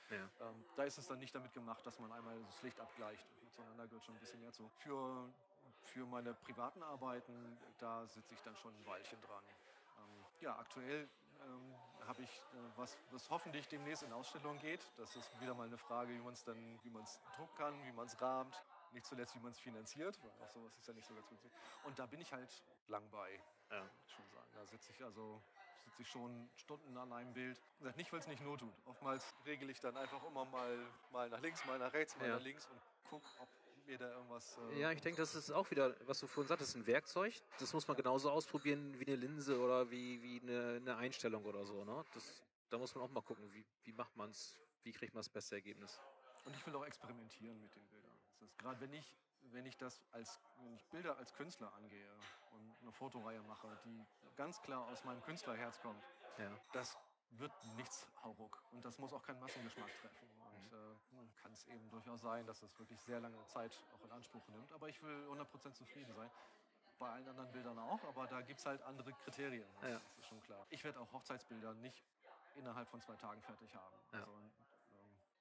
Ja. 0.09 0.47
Ähm, 0.47 0.63
da 0.75 0.83
ist 0.83 0.97
es 0.97 1.07
dann 1.07 1.19
nicht 1.19 1.33
damit 1.33 1.53
gemacht, 1.53 1.85
dass 1.85 1.99
man 1.99 2.11
einmal 2.11 2.37
das 2.43 2.61
Licht 2.61 2.79
abgleicht, 2.79 3.25
sondern 3.55 3.77
da 3.77 3.85
gehört 3.85 4.03
schon 4.03 4.15
ein 4.15 4.19
bisschen 4.19 4.41
mehr 4.41 4.51
zu. 4.51 4.69
Für, 4.79 5.29
für 5.85 6.05
meine 6.05 6.33
privaten 6.33 6.83
Arbeiten, 6.83 7.57
da 7.79 8.05
sitze 8.07 8.33
ich 8.33 8.41
dann 8.43 8.55
schon 8.57 8.73
ein 8.73 8.85
Weilchen 8.85 9.19
dran. 9.21 9.43
Ähm, 9.97 10.25
ja, 10.41 10.57
aktuell 10.57 11.09
ähm, 11.45 11.73
habe 12.07 12.21
ich, 12.21 12.29
äh, 12.29 12.77
was, 12.77 12.97
was 13.11 13.29
hoffentlich 13.29 13.67
demnächst 13.67 14.03
in 14.03 14.13
Ausstellungen 14.13 14.59
geht. 14.59 14.81
Das 14.97 15.15
ist 15.15 15.41
wieder 15.41 15.53
mal 15.53 15.67
eine 15.67 15.77
Frage, 15.77 16.13
wie 16.13 16.21
man 16.21 16.33
es 16.33 16.43
dann, 16.43 16.79
wie 16.83 16.89
man 16.89 17.03
es 17.03 17.19
drucken 17.35 17.55
kann, 17.55 17.73
wie 17.85 17.91
man 17.93 18.05
es 18.05 18.21
rahmt. 18.21 18.61
Nicht 18.93 19.05
zuletzt, 19.05 19.35
wie 19.35 19.39
man 19.39 19.51
es 19.51 19.59
finanziert, 19.59 20.19
weil 20.21 20.31
auch 20.45 20.49
sowas 20.49 20.77
ist 20.77 20.87
ja 20.87 20.93
nicht 20.93 21.07
so 21.07 21.13
ganz 21.15 21.27
günstig. 21.27 21.51
Und 21.83 21.97
da 21.97 22.05
bin 22.05 22.19
ich 22.21 22.31
halt 22.31 22.63
lang 22.87 23.09
bei, 23.09 23.39
Ja. 23.71 23.89
schon 24.05 24.25
sagen. 24.29 24.47
Da 24.53 24.65
sitze 24.67 24.91
ich 24.91 25.03
also 25.03 25.41
sitze 25.85 26.01
ich 26.03 26.09
schon 26.09 26.49
Stunden 26.55 26.95
an 26.95 27.11
einem 27.11 27.33
Bild. 27.33 27.59
Nicht, 27.97 28.11
weil 28.13 28.19
es 28.19 28.27
nicht 28.27 28.41
not 28.41 28.59
tut. 28.59 28.73
Oftmals 28.85 29.33
regel 29.45 29.69
ich 29.69 29.79
dann 29.81 29.97
einfach 29.97 30.23
immer 30.23 30.45
mal, 30.45 30.77
mal 31.11 31.29
nach 31.29 31.41
links, 31.41 31.65
mal 31.65 31.77
nach 31.79 31.91
rechts, 31.91 32.15
mal 32.17 32.27
Ja. 32.27 32.35
nach 32.37 32.43
links 32.43 32.67
und 32.67 32.79
gucke, 33.09 33.25
ob 33.39 33.49
mir 33.85 33.97
da 33.97 34.09
irgendwas. 34.11 34.57
äh, 34.69 34.79
Ja, 34.79 34.91
ich 34.91 35.01
denke, 35.01 35.19
das 35.21 35.35
ist 35.35 35.51
auch 35.51 35.69
wieder, 35.71 35.95
was 36.07 36.19
du 36.19 36.27
vorhin 36.27 36.47
sagtest, 36.47 36.75
ein 36.75 36.85
Werkzeug. 36.87 37.33
Das 37.59 37.73
muss 37.73 37.87
man 37.87 37.97
genauso 37.97 38.29
ausprobieren 38.31 38.97
wie 38.99 39.07
eine 39.07 39.15
Linse 39.17 39.59
oder 39.59 39.89
wie, 39.91 40.21
wie 40.21 40.39
eine, 40.41 40.75
eine 40.77 40.95
Einstellung 40.97 41.43
oder 41.45 41.65
so. 41.65 41.83
Ne? 41.83 42.05
Das, 42.13 42.43
da 42.69 42.77
muss 42.77 42.93
man 42.95 43.03
auch 43.03 43.09
mal 43.09 43.21
gucken, 43.21 43.51
wie, 43.51 43.65
wie 43.83 43.91
macht 43.93 44.15
man 44.15 44.29
es, 44.29 44.57
wie 44.83 44.91
kriegt 44.93 45.13
man 45.13 45.19
das 45.19 45.29
beste 45.29 45.55
Ergebnis. 45.55 45.99
Und 46.45 46.55
ich 46.55 46.65
will 46.65 46.75
auch 46.75 46.85
experimentieren 46.85 47.59
mit 47.61 47.75
den 47.75 47.85
Bildern. 47.87 48.12
Das 48.43 48.51
ist 48.51 48.59
gerade 48.59 48.79
wenn 48.81 48.93
ich, 48.93 49.15
wenn 49.51 49.65
ich 49.65 49.77
das 49.77 50.01
als, 50.11 50.39
wenn 50.63 50.73
ich 50.73 50.85
Bilder 50.89 51.17
als 51.17 51.33
Künstler 51.33 51.73
angehe 51.75 52.11
und 52.51 52.75
eine 52.81 52.91
Fotoreihe 52.91 53.41
mache, 53.43 53.77
die 53.85 54.05
ganz 54.35 54.61
klar 54.61 54.85
aus 54.87 55.03
meinem 55.05 55.21
Künstlerherz 55.23 55.79
kommt, 55.81 56.03
Ja. 56.37 56.51
das 56.73 56.97
wird 57.31 57.51
nichts 57.77 58.07
Hauruck. 58.23 58.61
Und 58.71 58.83
das 58.85 58.99
muss 58.99 59.13
auch 59.13 59.23
keinen 59.23 59.39
Massengeschmack 59.39 59.89
treffen. 60.01 60.27
Und 60.55 60.73
äh, 60.73 61.41
kann 61.41 61.53
es 61.53 61.65
eben 61.67 61.89
durchaus 61.89 62.21
sein, 62.21 62.45
dass 62.45 62.61
es 62.61 62.77
wirklich 62.77 62.99
sehr 63.01 63.19
lange 63.21 63.43
Zeit 63.47 63.79
auch 63.95 64.05
in 64.05 64.11
Anspruch 64.11 64.45
nimmt. 64.49 64.71
Aber 64.73 64.87
ich 64.89 65.01
will 65.01 65.27
100% 65.29 65.73
zufrieden 65.73 66.13
sein. 66.13 66.29
Bei 66.99 67.09
allen 67.09 67.27
anderen 67.27 67.51
Bildern 67.51 67.79
auch, 67.79 68.03
aber 68.03 68.27
da 68.27 68.41
gibt 68.41 68.59
es 68.59 68.65
halt 68.65 68.81
andere 68.83 69.13
Kriterien. 69.13 69.67
Das, 69.81 69.89
Ja. 69.91 69.99
das 69.99 70.17
ist 70.19 70.25
schon 70.27 70.41
klar. 70.43 70.65
Ich 70.69 70.83
werde 70.83 70.99
auch 70.99 71.11
Hochzeitsbilder 71.11 71.73
nicht 71.75 72.03
innerhalb 72.55 72.87
von 72.89 73.01
zwei 73.01 73.15
Tagen 73.15 73.41
fertig 73.41 73.73
haben. 73.75 73.95
Ja. 74.11 74.19
Also 74.19 74.31
ähm, 74.37 74.51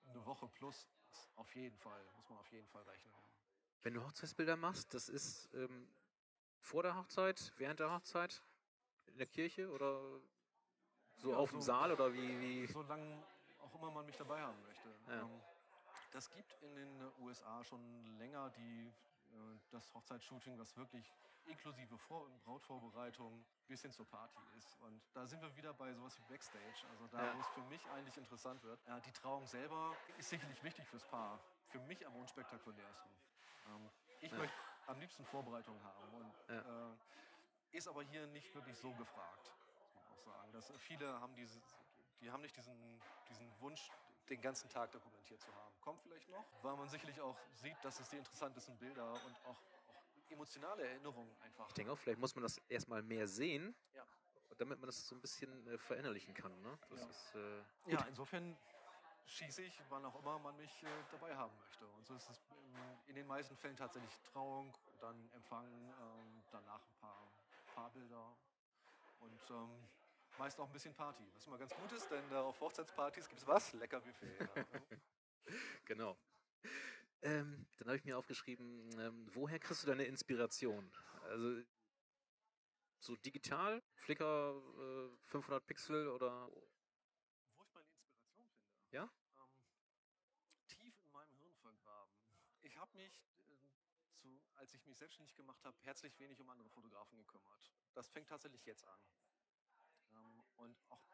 eine 0.08 0.24
Woche 0.26 0.48
plus 0.48 0.88
ist 1.12 1.28
auf 1.36 1.54
jeden 1.54 1.76
Fall, 1.78 2.00
muss 2.16 2.28
man 2.28 2.38
auf 2.38 2.50
jeden 2.52 2.66
Fall 2.68 2.82
rechnen. 2.84 3.12
Wenn 3.82 3.94
du 3.94 4.04
Hochzeitsbilder 4.04 4.56
machst, 4.56 4.94
das 4.94 5.08
ist 5.08 5.52
ähm, 5.54 5.88
vor 6.60 6.82
der 6.82 6.96
Hochzeit, 6.96 7.52
während 7.56 7.80
der 7.80 7.90
Hochzeit, 7.92 8.42
in 9.06 9.18
der 9.18 9.26
Kirche 9.26 9.70
oder 9.70 10.20
so 11.16 11.30
Ja, 11.32 11.36
auf 11.36 11.50
dem 11.50 11.60
so- 11.60 11.66
Saal 11.66 11.92
oder 11.92 12.12
wie, 12.14 12.40
wie? 12.40 12.66
Solange 12.72 13.22
auch 13.58 13.74
immer 13.74 13.90
man 13.90 14.06
mich 14.06 14.16
dabei 14.16 14.40
haben 14.40 14.60
möchte. 14.62 14.88
Ja. 15.08 15.22
Ähm, 15.22 15.40
das 16.12 16.30
gibt 16.30 16.62
in 16.62 16.74
den 16.76 17.02
USA 17.18 17.62
schon 17.64 18.04
länger 18.18 18.50
die, 18.50 18.86
äh, 19.32 19.58
das 19.70 19.92
Hochzeitsshooting, 19.94 20.58
was 20.58 20.76
wirklich 20.76 21.12
inklusive 21.46 21.96
Vor 21.98 22.28
Brautvorbereitung 22.44 23.44
bis 23.66 23.82
hin 23.82 23.92
zur 23.92 24.06
Party 24.06 24.42
ist. 24.56 24.76
Und 24.80 25.02
da 25.12 25.26
sind 25.26 25.40
wir 25.42 25.54
wieder 25.56 25.72
bei 25.74 25.92
sowas 25.94 26.18
wie 26.18 26.22
Backstage, 26.22 26.86
also 26.88 27.06
da, 27.08 27.18
Ja. 27.26 27.34
wo 27.34 27.40
es 27.40 27.48
für 27.48 27.62
mich 27.62 27.90
eigentlich 27.90 28.16
interessant 28.16 28.62
wird. 28.62 28.84
Äh, 28.86 29.00
die 29.02 29.12
Trauung 29.12 29.46
selber 29.46 29.96
ist 30.16 30.28
sicherlich 30.30 30.62
wichtig 30.62 30.86
fürs 30.88 31.04
Paar, 31.04 31.40
für 31.68 31.80
mich 31.80 32.06
am 32.06 32.16
unspektakulärsten. 32.16 33.10
Ähm, 33.66 33.90
ich 34.20 34.30
Ja. 34.32 34.38
möchte 34.38 34.56
am 34.86 34.98
liebsten 35.00 35.24
Vorbereitung 35.24 35.82
haben 35.82 36.14
und 36.14 36.34
Ja. 36.48 36.92
äh, 36.92 36.96
ist 37.72 37.88
aber 37.88 38.02
hier 38.02 38.26
nicht 38.26 38.54
wirklich 38.54 38.76
so 38.78 38.94
gefragt, 38.94 39.52
muss 39.94 39.94
man 39.94 40.06
auch 40.14 40.18
sagen. 40.20 40.52
Dass 40.52 40.70
viele 40.78 41.20
haben 41.20 41.34
diese, 41.34 41.62
die 42.20 42.30
haben 42.30 42.42
nicht 42.42 42.56
diesen, 42.56 43.02
diesen 43.28 43.60
Wunsch, 43.60 43.92
den 44.28 44.40
ganzen 44.40 44.68
Tag 44.70 44.92
dokumentiert 44.92 45.40
zu 45.40 45.52
haben. 45.54 45.74
Kommt 45.80 46.00
vielleicht 46.02 46.28
noch, 46.28 46.46
weil 46.62 46.76
man 46.76 46.88
sicherlich 46.88 47.20
auch 47.20 47.36
sieht, 47.54 47.82
dass 47.84 47.98
es 47.98 48.08
die 48.08 48.16
interessantesten 48.16 48.76
Bilder 48.78 49.20
und 49.22 49.44
auch 49.44 49.60
emotionale 50.32 50.86
Erinnerungen 50.86 51.34
einfach. 51.40 51.68
Ich 51.68 51.74
denke 51.74 51.92
auch, 51.92 51.98
vielleicht 51.98 52.18
muss 52.18 52.34
man 52.34 52.42
das 52.42 52.58
erstmal 52.68 53.02
mehr 53.02 53.26
sehen, 53.26 53.74
Ja. 53.94 54.04
damit 54.58 54.78
man 54.80 54.86
das 54.88 55.06
so 55.06 55.14
ein 55.14 55.20
bisschen 55.20 55.66
äh, 55.68 55.78
verinnerlichen 55.78 56.34
kann. 56.34 56.60
Ne? 56.62 56.78
Ja. 56.90 57.06
ist, 57.06 57.34
äh, 57.34 57.62
Ja, 57.86 58.00
insofern 58.08 58.56
schieße 59.26 59.62
ich, 59.62 59.80
wann 59.88 60.04
auch 60.04 60.18
immer 60.18 60.38
man 60.38 60.56
mich 60.56 60.82
äh, 60.82 60.86
dabei 61.10 61.34
haben 61.36 61.56
möchte. 61.58 61.86
Und 61.86 62.06
so 62.06 62.14
ist 62.14 62.28
es 62.28 62.38
in, 62.50 62.74
in 63.08 63.14
den 63.14 63.26
meisten 63.26 63.56
Fällen 63.56 63.76
tatsächlich 63.76 64.18
Trauung, 64.32 64.76
dann 65.00 65.30
Empfang, 65.32 65.66
ähm, 65.66 66.42
danach 66.50 66.80
ein 66.86 66.94
paar 67.00 67.32
Paarbilder 67.74 68.36
und 69.20 69.50
ähm, 69.50 69.88
meist 70.38 70.58
auch 70.60 70.66
ein 70.66 70.72
bisschen 70.72 70.94
Party. 70.94 71.24
Was 71.34 71.46
immer 71.46 71.58
ganz 71.58 71.74
gut 71.74 71.92
ist, 71.92 72.10
denn 72.10 72.30
äh, 72.32 72.34
auf 72.34 72.60
Hochzeitspartys 72.60 73.28
gibt 73.28 73.40
es 73.40 73.46
was? 73.46 73.72
Lecker 73.74 74.00
Buffet. 74.00 74.36
Ja. 74.54 74.64
Genau. 75.86 76.16
Ähm, 77.22 77.66
dann 77.78 77.88
habe 77.88 77.96
ich 77.96 78.04
mir 78.04 78.18
aufgeschrieben, 78.18 78.90
ähm, 78.98 79.28
woher 79.32 79.60
kriegst 79.60 79.84
du 79.84 79.86
deine 79.86 80.04
Inspiration? 80.04 80.92
Also 81.22 81.62
so 82.98 83.16
digital, 83.16 83.80
Flickr 83.94 84.56
äh, 84.56 85.16
500 85.26 85.64
Pixel 85.64 86.08
oder 86.08 86.48
Wo 87.56 87.62
ich 87.64 87.72
meine 87.74 87.86
Inspiration 87.86 88.32
finde? 88.34 88.52
Ja? 88.90 89.10
Ähm, 89.36 90.66
tief 90.66 90.98
in 91.04 91.12
meinem 91.12 91.32
Hirn 91.36 91.54
vergraben. 91.58 92.12
Ich 92.62 92.76
habe 92.76 92.96
mich, 92.96 93.24
äh, 93.48 93.68
zu, 94.14 94.42
als 94.54 94.74
ich 94.74 94.84
mich 94.84 94.98
selbstständig 94.98 95.36
gemacht 95.36 95.64
habe, 95.64 95.76
herzlich 95.82 96.18
wenig 96.18 96.40
um 96.40 96.50
andere 96.50 96.70
Fotografen 96.70 97.16
gekümmert. 97.18 97.72
Das 97.94 98.08
fängt 98.08 98.28
tatsächlich 98.28 98.64
jetzt 98.66 98.84
an. 98.84 99.00
Ähm, 100.10 100.42
und 100.56 100.76
auch 100.88 101.04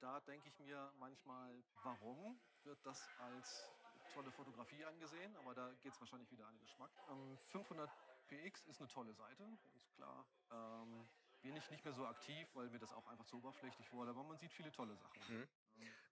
da 0.00 0.20
denke 0.20 0.48
ich 0.48 0.58
mir 0.58 0.92
manchmal, 0.98 1.62
warum 1.82 2.40
wird 2.64 2.84
das 2.84 3.08
als 3.18 3.75
tolle 4.12 4.30
Fotografie 4.32 4.84
angesehen? 4.84 5.36
Aber 5.36 5.54
da 5.54 5.72
geht 5.82 5.92
es 5.92 6.00
wahrscheinlich 6.00 6.30
wieder 6.30 6.46
an 6.46 6.54
den 6.54 6.60
Geschmack. 6.60 6.90
Ähm, 7.08 7.38
500 7.38 7.90
PX 8.28 8.66
ist 8.66 8.80
eine 8.80 8.88
tolle 8.88 9.12
Seite, 9.12 9.44
ist 9.74 9.92
klar. 9.94 10.26
Ähm, 10.50 11.08
bin 11.42 11.56
ich 11.56 11.70
nicht 11.70 11.84
mehr 11.84 11.94
so 11.94 12.06
aktiv, 12.06 12.48
weil 12.54 12.68
mir 12.70 12.78
das 12.78 12.92
auch 12.92 13.06
einfach 13.06 13.24
zu 13.24 13.36
oberflächlich 13.36 13.92
wurde, 13.92 14.10
aber 14.10 14.24
man 14.24 14.36
sieht 14.38 14.52
viele 14.52 14.72
tolle 14.72 14.96
Sachen. 14.96 15.20
Mhm. 15.28 15.48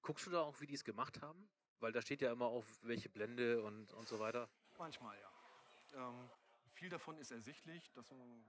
Guckst 0.03 0.27
du 0.27 0.31
da 0.31 0.43
auch, 0.43 0.61
wie 0.61 0.67
die 0.67 0.75
es 0.75 0.85
gemacht 0.85 1.21
haben? 1.23 1.49
Weil 1.81 1.93
da 1.93 2.01
steht 2.03 2.21
ja 2.21 2.31
immer 2.31 2.47
auf, 2.47 2.67
welche 2.83 3.09
Blende 3.09 3.63
und, 3.63 3.93
und 3.93 4.09
so 4.09 4.19
weiter. 4.21 4.49
Manchmal, 4.79 5.19
ja. 5.19 6.09
Ähm, 6.09 6.31
viel 6.73 6.89
davon 6.89 7.19
ist 7.19 7.31
ersichtlich, 7.31 7.91
dass 7.93 8.11
man 8.11 8.45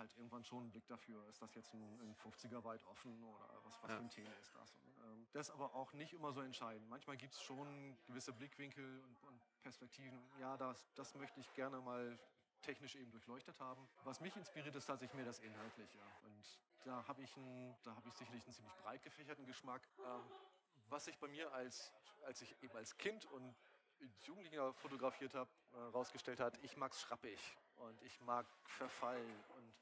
halt 0.00 0.16
irgendwann 0.16 0.44
schon 0.44 0.62
einen 0.62 0.70
Blick 0.70 0.86
dafür, 0.86 1.26
ist 1.28 1.40
das 1.40 1.54
jetzt 1.54 1.72
ein, 1.74 2.00
ein 2.00 2.14
50er 2.16 2.64
weit 2.64 2.84
offen 2.86 3.22
oder 3.22 3.46
was, 3.64 3.80
was 3.82 3.90
Ja. 3.90 3.96
für 3.96 4.02
ein 4.02 4.10
Thema 4.10 4.32
ist 4.40 4.54
das. 4.54 4.74
Und, 4.76 4.96
ähm, 5.04 5.26
das 5.32 5.48
ist 5.48 5.54
aber 5.54 5.74
auch 5.74 5.92
nicht 5.92 6.12
immer 6.14 6.32
so 6.32 6.40
entscheidend. 6.40 6.88
Manchmal 6.88 7.16
gibt 7.16 7.34
es 7.34 7.42
schon 7.42 7.96
gewisse 8.06 8.32
Blickwinkel 8.32 9.00
und, 9.04 9.22
und 9.24 9.62
Perspektiven. 9.62 10.18
Ja, 10.38 10.56
das, 10.56 10.92
das 10.94 11.14
möchte 11.14 11.38
ich 11.40 11.52
gerne 11.54 11.80
mal 11.80 12.18
technisch 12.62 12.96
eben 12.96 13.10
durchleuchtet 13.10 13.58
haben. 13.60 13.88
Was 14.04 14.20
mich 14.20 14.34
inspiriert, 14.36 14.74
ist 14.74 14.86
tatsächlich 14.86 15.14
mehr 15.14 15.24
das 15.26 15.38
Inhaltliche. 15.38 15.98
Und 16.24 16.60
da 16.84 17.06
habe 17.06 17.22
ich, 17.22 17.36
ein, 17.36 17.76
da 17.82 17.94
habe 17.94 18.08
ich 18.08 18.14
sicherlich 18.14 18.42
einen 18.44 18.52
ziemlich 18.54 18.74
breit 18.76 19.02
gefächerten 19.02 19.44
Geschmack. 19.46 19.86
Ähm, 19.98 20.22
was 20.88 21.04
sich 21.04 21.18
bei 21.18 21.28
mir 21.28 21.52
als, 21.52 21.92
als 22.24 22.42
ich 22.42 22.60
eben 22.62 22.76
als 22.76 22.96
Kind 22.96 23.24
und 23.26 23.54
als 24.00 24.26
Jugendlicher 24.26 24.72
fotografiert 24.74 25.34
habe, 25.34 25.50
äh, 25.72 25.76
rausgestellt 25.76 26.40
hat, 26.40 26.58
ich 26.64 26.76
mag 26.76 26.92
es 26.92 27.00
schrappig 27.00 27.38
und 27.80 28.02
ich 28.02 28.20
mag 28.20 28.46
Verfall. 28.66 29.24
Und 29.56 29.74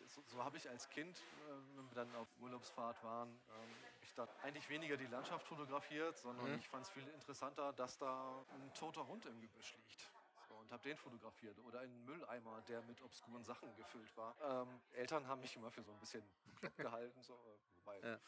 äh, 0.00 0.06
so, 0.06 0.22
so 0.26 0.44
habe 0.44 0.56
ich 0.56 0.68
als 0.68 0.88
Kind, 0.88 1.16
äh, 1.18 1.76
wenn 1.76 1.88
wir 1.88 1.94
dann 1.94 2.14
auf 2.16 2.28
Urlaubsfahrt 2.40 3.02
waren, 3.02 3.28
ähm, 3.28 3.76
ich 4.02 4.14
da 4.14 4.28
eigentlich 4.42 4.68
weniger 4.68 4.96
die 4.96 5.06
Landschaft 5.06 5.46
fotografiert, 5.46 6.16
sondern 6.18 6.52
Mhm. 6.52 6.58
ich 6.58 6.68
fand 6.68 6.84
es 6.84 6.90
viel 6.90 7.06
interessanter, 7.08 7.72
dass 7.72 7.98
da 7.98 8.44
ein 8.52 8.72
toter 8.74 9.06
Hund 9.06 9.26
im 9.26 9.40
Gebüsch 9.40 9.74
liegt. 9.76 10.10
So, 10.48 10.54
und 10.54 10.70
habe 10.72 10.82
den 10.82 10.96
fotografiert. 10.96 11.58
Oder 11.60 11.80
einen 11.80 12.04
Mülleimer, 12.04 12.60
der 12.62 12.82
mit 12.82 13.00
obskuren 13.02 13.44
Sachen 13.44 13.74
gefüllt 13.76 14.16
war. 14.16 14.34
Ähm, 14.40 14.80
Eltern 14.92 15.26
haben 15.26 15.40
mich 15.40 15.54
immer 15.56 15.70
für 15.70 15.82
so 15.82 15.92
ein 15.92 16.00
bisschen 16.00 16.22
gehalten, 16.76 17.22
so, 17.22 17.34
äh, 17.34 17.58
wobei 17.84 18.00
Ja. 18.00 18.18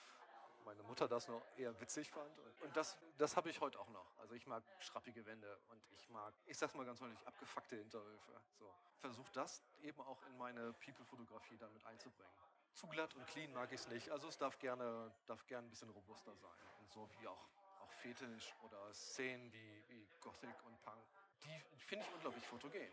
Meine 0.65 0.83
Mutter 0.83 1.09
das 1.09 1.29
noch 1.29 1.43
eher 1.57 1.79
witzig 1.81 2.11
fand. 2.11 2.39
Und, 2.63 2.77
das, 2.77 2.99
das 3.19 3.37
habe 3.37 3.51
ich 3.51 3.61
heute 3.61 3.79
auch 3.79 3.89
noch. 3.91 4.17
Also 4.19 4.35
ich 4.35 4.47
mag 4.47 4.63
schrappige 4.81 5.25
Wände 5.27 5.59
und 5.69 5.83
ich 5.93 6.09
mag, 6.09 6.35
ich 6.47 6.57
sag's 6.57 6.75
mal 6.75 6.85
ganz 6.85 7.01
deutlich, 7.01 7.27
abgefuckte 7.27 7.77
Hinterhöfe. 7.77 8.41
So. 8.59 8.73
Versuch 8.99 9.29
das 9.31 9.63
eben 9.83 10.01
auch 10.01 10.23
in 10.27 10.37
meine 10.39 10.73
People-Fotografie 10.75 11.57
dann 11.59 11.73
mit 11.73 11.85
einzubringen. 11.87 12.33
Zu 12.73 12.89
glatt 12.89 13.15
und 13.15 13.27
clean 13.27 13.53
mag 13.53 13.71
ich 13.73 13.81
es 13.81 13.89
nicht. 13.89 14.11
Also 14.11 14.29
es 14.29 14.37
darf 14.37 14.59
gerne, 14.59 15.13
darf 15.27 15.47
gerne 15.47 15.67
ein 15.69 15.71
bisschen 15.71 15.91
robuster 15.91 16.35
sein. 16.37 16.51
Und 16.81 16.91
so 16.91 17.09
wie 17.19 17.27
auch, 17.29 17.49
auch 17.81 17.93
Fetisch 17.93 18.55
oder 18.63 18.93
Szenen 18.93 19.53
wie, 19.53 19.85
wie 19.89 20.09
Gothic 20.21 20.55
und 20.65 20.81
Punk. 20.83 21.05
Die 21.45 21.79
finde 21.79 22.05
ich 22.05 22.15
unglaublich 22.15 22.45
fotogen. 22.47 22.91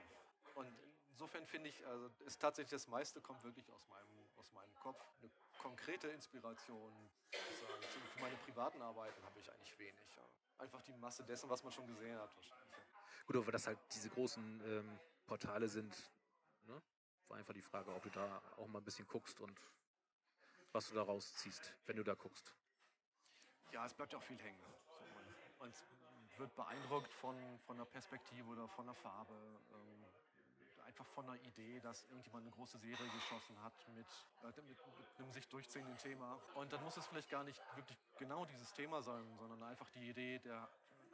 Und 0.56 0.72
insofern 1.10 1.46
finde 1.48 1.70
ich, 1.70 1.86
also 1.88 2.10
ist 2.26 2.40
tatsächlich 2.40 2.72
das 2.72 2.88
meiste 2.88 3.22
kommt 3.22 3.44
wirklich 3.44 3.72
aus 3.72 3.88
meinem, 3.88 4.30
aus 4.38 4.52
meinem 4.52 4.76
Kopf. 4.76 5.04
Eine 5.22 5.32
konkrete 5.62 6.08
Inspiration 6.08 6.92
sozusagen 7.32 7.82
zu- 7.90 8.00
für 8.00 8.20
meine 8.20 8.36
privaten 8.38 8.82
Arbeiten 8.82 9.24
habe 9.24 9.40
ich 9.40 9.52
eigentlich 9.52 9.78
wenig. 9.78 10.16
Ja. 10.16 10.24
Einfach 10.58 10.82
die 10.82 10.94
Masse 10.94 11.24
dessen, 11.24 11.50
was 11.50 11.64
man 11.64 11.72
schon 11.72 11.88
gesehen 11.88 12.18
hat 12.18 12.36
wahrscheinlich. 12.36 12.76
Gut, 13.26 13.36
aber 13.36 13.52
das 13.52 13.68
halt 13.68 13.78
diese 13.94 14.10
großen 14.10 14.62
ähm, 14.66 15.00
Portale 15.28 15.68
sind, 15.70 15.96
ne? 16.64 16.82
War 17.28 17.38
einfach 17.38 17.54
die 17.54 17.62
Frage, 17.62 17.94
ob 17.94 18.04
du 18.04 18.10
da 18.10 18.42
auch 18.58 18.68
mal 18.68 18.80
ein 18.80 18.84
bisschen 18.84 19.08
guckst 19.08 19.40
und 19.40 19.58
was 20.74 20.90
du 20.90 20.96
da 20.96 21.04
rausziehst, 21.04 21.74
wenn 21.86 21.96
du 21.98 22.04
da 22.04 22.14
guckst. 22.16 22.54
Ja, 23.72 23.86
es 23.86 23.94
bleibt 23.94 24.12
ja 24.12 24.20
auch 24.20 24.24
viel 24.24 24.40
hängen. 24.42 24.60
So, 24.60 25.06
man, 25.14 25.26
man 25.60 25.74
wird 26.38 26.56
beeindruckt 26.56 27.14
von, 27.14 27.60
von 27.60 27.78
der 27.78 27.86
Perspektive 27.86 28.50
oder 28.50 28.68
von 28.68 28.86
der 28.86 28.96
Farbe. 28.96 29.34
Ähm, 29.74 30.01
einfach 30.92 31.08
von 31.08 31.26
der 31.26 31.42
Idee, 31.46 31.80
dass 31.80 32.04
irgendjemand 32.04 32.44
eine 32.44 32.52
große 32.52 32.78
Serie 32.78 33.10
geschossen 33.12 33.62
hat 33.64 33.74
mit, 33.96 34.06
äh, 34.44 34.62
mit, 34.64 34.78
mit 34.78 35.20
einem 35.20 35.32
sich 35.32 35.48
durchziehenden 35.48 35.98
Thema. 35.98 36.38
Und 36.56 36.74
dann 36.74 36.84
muss 36.84 36.98
es 36.98 37.08
vielleicht 37.08 37.30
gar 37.30 37.46
nicht 37.46 37.62
wirklich 37.78 37.98
genau 38.18 38.44
dieses 38.44 38.74
Thema 38.74 39.02
sein, 39.02 39.26
sondern 39.38 39.64
einfach 39.64 39.90
die 39.92 40.10
Idee, 40.10 40.40
der 40.40 40.68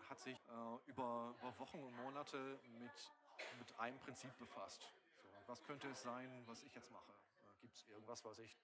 hat 0.10 0.20
sich 0.20 0.36
äh, 0.36 0.90
über, 0.90 1.36
über 1.38 1.60
Wochen 1.60 1.78
und 1.84 1.96
Monate 1.98 2.60
mit, 2.80 3.12
mit 3.60 3.80
einem 3.80 4.00
Prinzip 4.00 4.36
befasst. 4.40 4.82
So, 5.22 5.30
was 5.46 5.64
könnte 5.64 5.88
es 5.90 6.02
sein, 6.02 6.44
was 6.48 6.64
ich 6.64 6.74
jetzt 6.74 6.90
mache? 6.90 7.12
Äh, 7.12 7.62
Gibt 7.62 7.76
es 7.76 7.88
irgendwas, 7.90 8.26
was 8.26 8.40
ich 8.40 8.58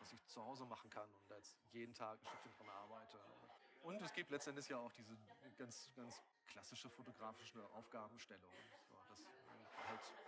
was 0.00 0.12
ich 0.12 0.24
zu 0.28 0.44
Hause 0.44 0.64
machen 0.64 0.88
kann 0.90 1.08
und 1.10 1.28
jetzt 1.30 1.56
jeden 1.72 1.92
Tag 1.92 2.20
ein 2.20 2.26
Stückchen 2.26 2.52
dran 2.56 2.68
arbeite. 2.68 3.18
Und 3.82 4.00
es 4.00 4.12
gibt 4.12 4.30
letztendlich 4.30 4.68
ja 4.68 4.76
auch 4.76 4.92
diese 4.92 5.16
ganz, 5.56 5.90
ganz 5.96 6.22
klassische 6.46 6.88
fotografische 6.90 7.64
Aufgabenstellung. 7.74 8.50
So, 8.88 8.96
dass 9.08 9.22
man 9.22 9.88
halt 9.88 10.27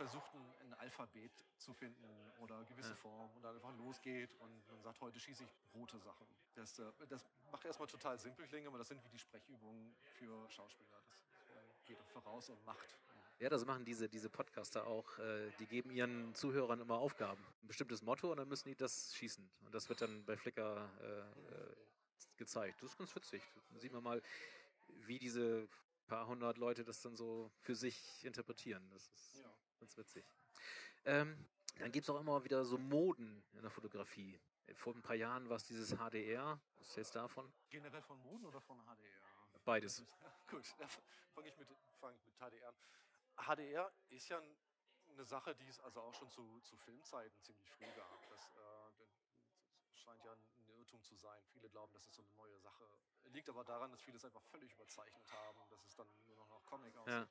versucht, 0.00 0.32
ein, 0.34 0.72
Alphabet 0.80 1.30
zu 1.58 1.74
finden 1.74 2.32
oder 2.40 2.64
gewisse 2.64 2.90
Ja. 2.90 2.94
Form 2.96 3.30
und 3.36 3.42
dann 3.42 3.54
einfach 3.54 3.76
losgeht 3.76 4.32
und 4.40 4.66
man 4.68 4.80
sagt, 4.80 4.98
heute 5.02 5.20
schieße 5.20 5.44
ich 5.44 5.50
rote 5.74 5.98
Sachen. 5.98 6.26
Das, 6.54 6.78
äh, 6.78 6.90
das 7.06 7.26
macht 7.52 7.66
erstmal 7.66 7.86
total 7.86 8.18
simpel 8.18 8.46
klingen, 8.46 8.68
aber 8.68 8.78
das 8.78 8.88
sind 8.88 9.04
wie 9.04 9.10
die 9.10 9.18
Sprechübungen 9.18 9.94
für 10.14 10.48
Schauspieler. 10.48 11.02
Das 11.06 11.18
äh, 11.54 11.84
geht 11.84 11.98
voraus 12.14 12.48
und 12.48 12.64
macht. 12.64 12.96
Ja, 13.40 13.50
das 13.50 13.66
machen 13.66 13.84
diese, 13.84 14.08
diese 14.08 14.30
Podcaster 14.30 14.86
auch. 14.86 15.18
Äh, 15.18 15.50
die 15.58 15.66
geben 15.66 15.90
ihren 15.90 16.34
Zuhörern 16.34 16.80
immer 16.80 16.96
Aufgaben. 16.98 17.44
Ein 17.62 17.66
bestimmtes 17.66 18.00
Motto 18.00 18.30
und 18.30 18.38
dann 18.38 18.48
müssen 18.48 18.68
die 18.68 18.76
das 18.76 19.14
schießen. 19.14 19.50
Und 19.66 19.74
das 19.74 19.90
wird 19.90 20.00
dann 20.00 20.24
bei 20.24 20.36
Flickr 20.38 20.88
äh, 21.02 22.36
gezeigt. 22.38 22.82
Das 22.82 22.92
ist 22.92 22.96
ganz 22.96 23.14
witzig. 23.14 23.42
Da 23.70 23.78
sieht 23.78 23.92
man 23.92 24.02
mal, 24.02 24.22
wie 25.06 25.18
diese 25.18 25.68
paar 26.10 26.26
hundert 26.26 26.58
Leute 26.58 26.82
das 26.82 27.00
dann 27.02 27.14
so 27.14 27.52
für 27.60 27.76
sich 27.76 28.24
interpretieren. 28.24 28.90
Das 28.90 29.08
ist 29.08 29.36
Ja. 29.44 29.54
ganz 29.78 29.96
witzig. 29.96 30.26
Ähm, 31.04 31.48
dann 31.78 31.92
gibt 31.92 32.04
es 32.04 32.10
auch 32.10 32.18
immer 32.20 32.42
wieder 32.44 32.64
so 32.64 32.76
Moden 32.78 33.44
in 33.52 33.62
der 33.62 33.70
Fotografie. 33.70 34.40
Vor 34.74 34.94
ein 34.94 35.02
paar 35.02 35.14
Jahren 35.14 35.48
war 35.48 35.56
es 35.56 35.64
dieses 35.64 35.90
HDR. 35.96 36.60
Was 36.78 36.88
ist 36.88 36.96
jetzt 36.96 37.14
davon? 37.14 37.52
Generell 37.70 38.02
von 38.02 38.18
Moden 38.22 38.44
oder 38.44 38.60
von 38.60 38.76
HDR? 38.84 39.20
Beides. 39.64 40.04
Gut, 40.48 40.64
dann 40.78 40.88
fange 41.32 41.48
ich 41.48 41.56
mit, 41.58 41.68
fang 42.00 42.12
ich 42.16 42.24
mit 42.26 42.34
HDR 42.36 42.68
an. 42.68 42.76
HDR 43.56 43.92
ist 44.08 44.28
ja 44.28 44.42
eine 45.12 45.24
Sache, 45.24 45.54
die 45.54 45.68
es 45.68 45.78
also 45.78 46.00
auch 46.00 46.14
schon 46.14 46.30
zu, 46.30 46.60
zu 46.60 46.76
Filmzeiten 46.76 47.40
ziemlich 47.40 47.70
früh 47.70 47.86
gab. 47.94 48.28
Das, 48.28 48.40
äh, 48.56 49.06
das 49.90 50.00
scheint 50.00 50.24
ja 50.24 50.32
ein 50.32 50.59
Irrtum 51.00 51.02
zu 51.02 51.16
sein. 51.16 51.42
Viele 51.52 51.68
glauben, 51.68 51.92
das 51.92 52.06
ist 52.06 52.14
so 52.14 52.22
eine 52.22 52.32
neue 52.32 52.58
Sache. 52.58 52.84
Liegt 53.24 53.48
aber 53.48 53.64
daran, 53.64 53.90
dass 53.90 54.00
viele 54.00 54.16
es 54.16 54.24
einfach 54.24 54.42
völlig 54.50 54.72
überzeichnet 54.72 55.30
haben, 55.32 55.58
dass 55.70 55.84
es 55.84 55.94
dann 55.94 56.08
nur 56.26 56.36
noch 56.36 56.48
nach 56.48 56.64
Comic 56.66 56.96
aussieht. 56.96 57.28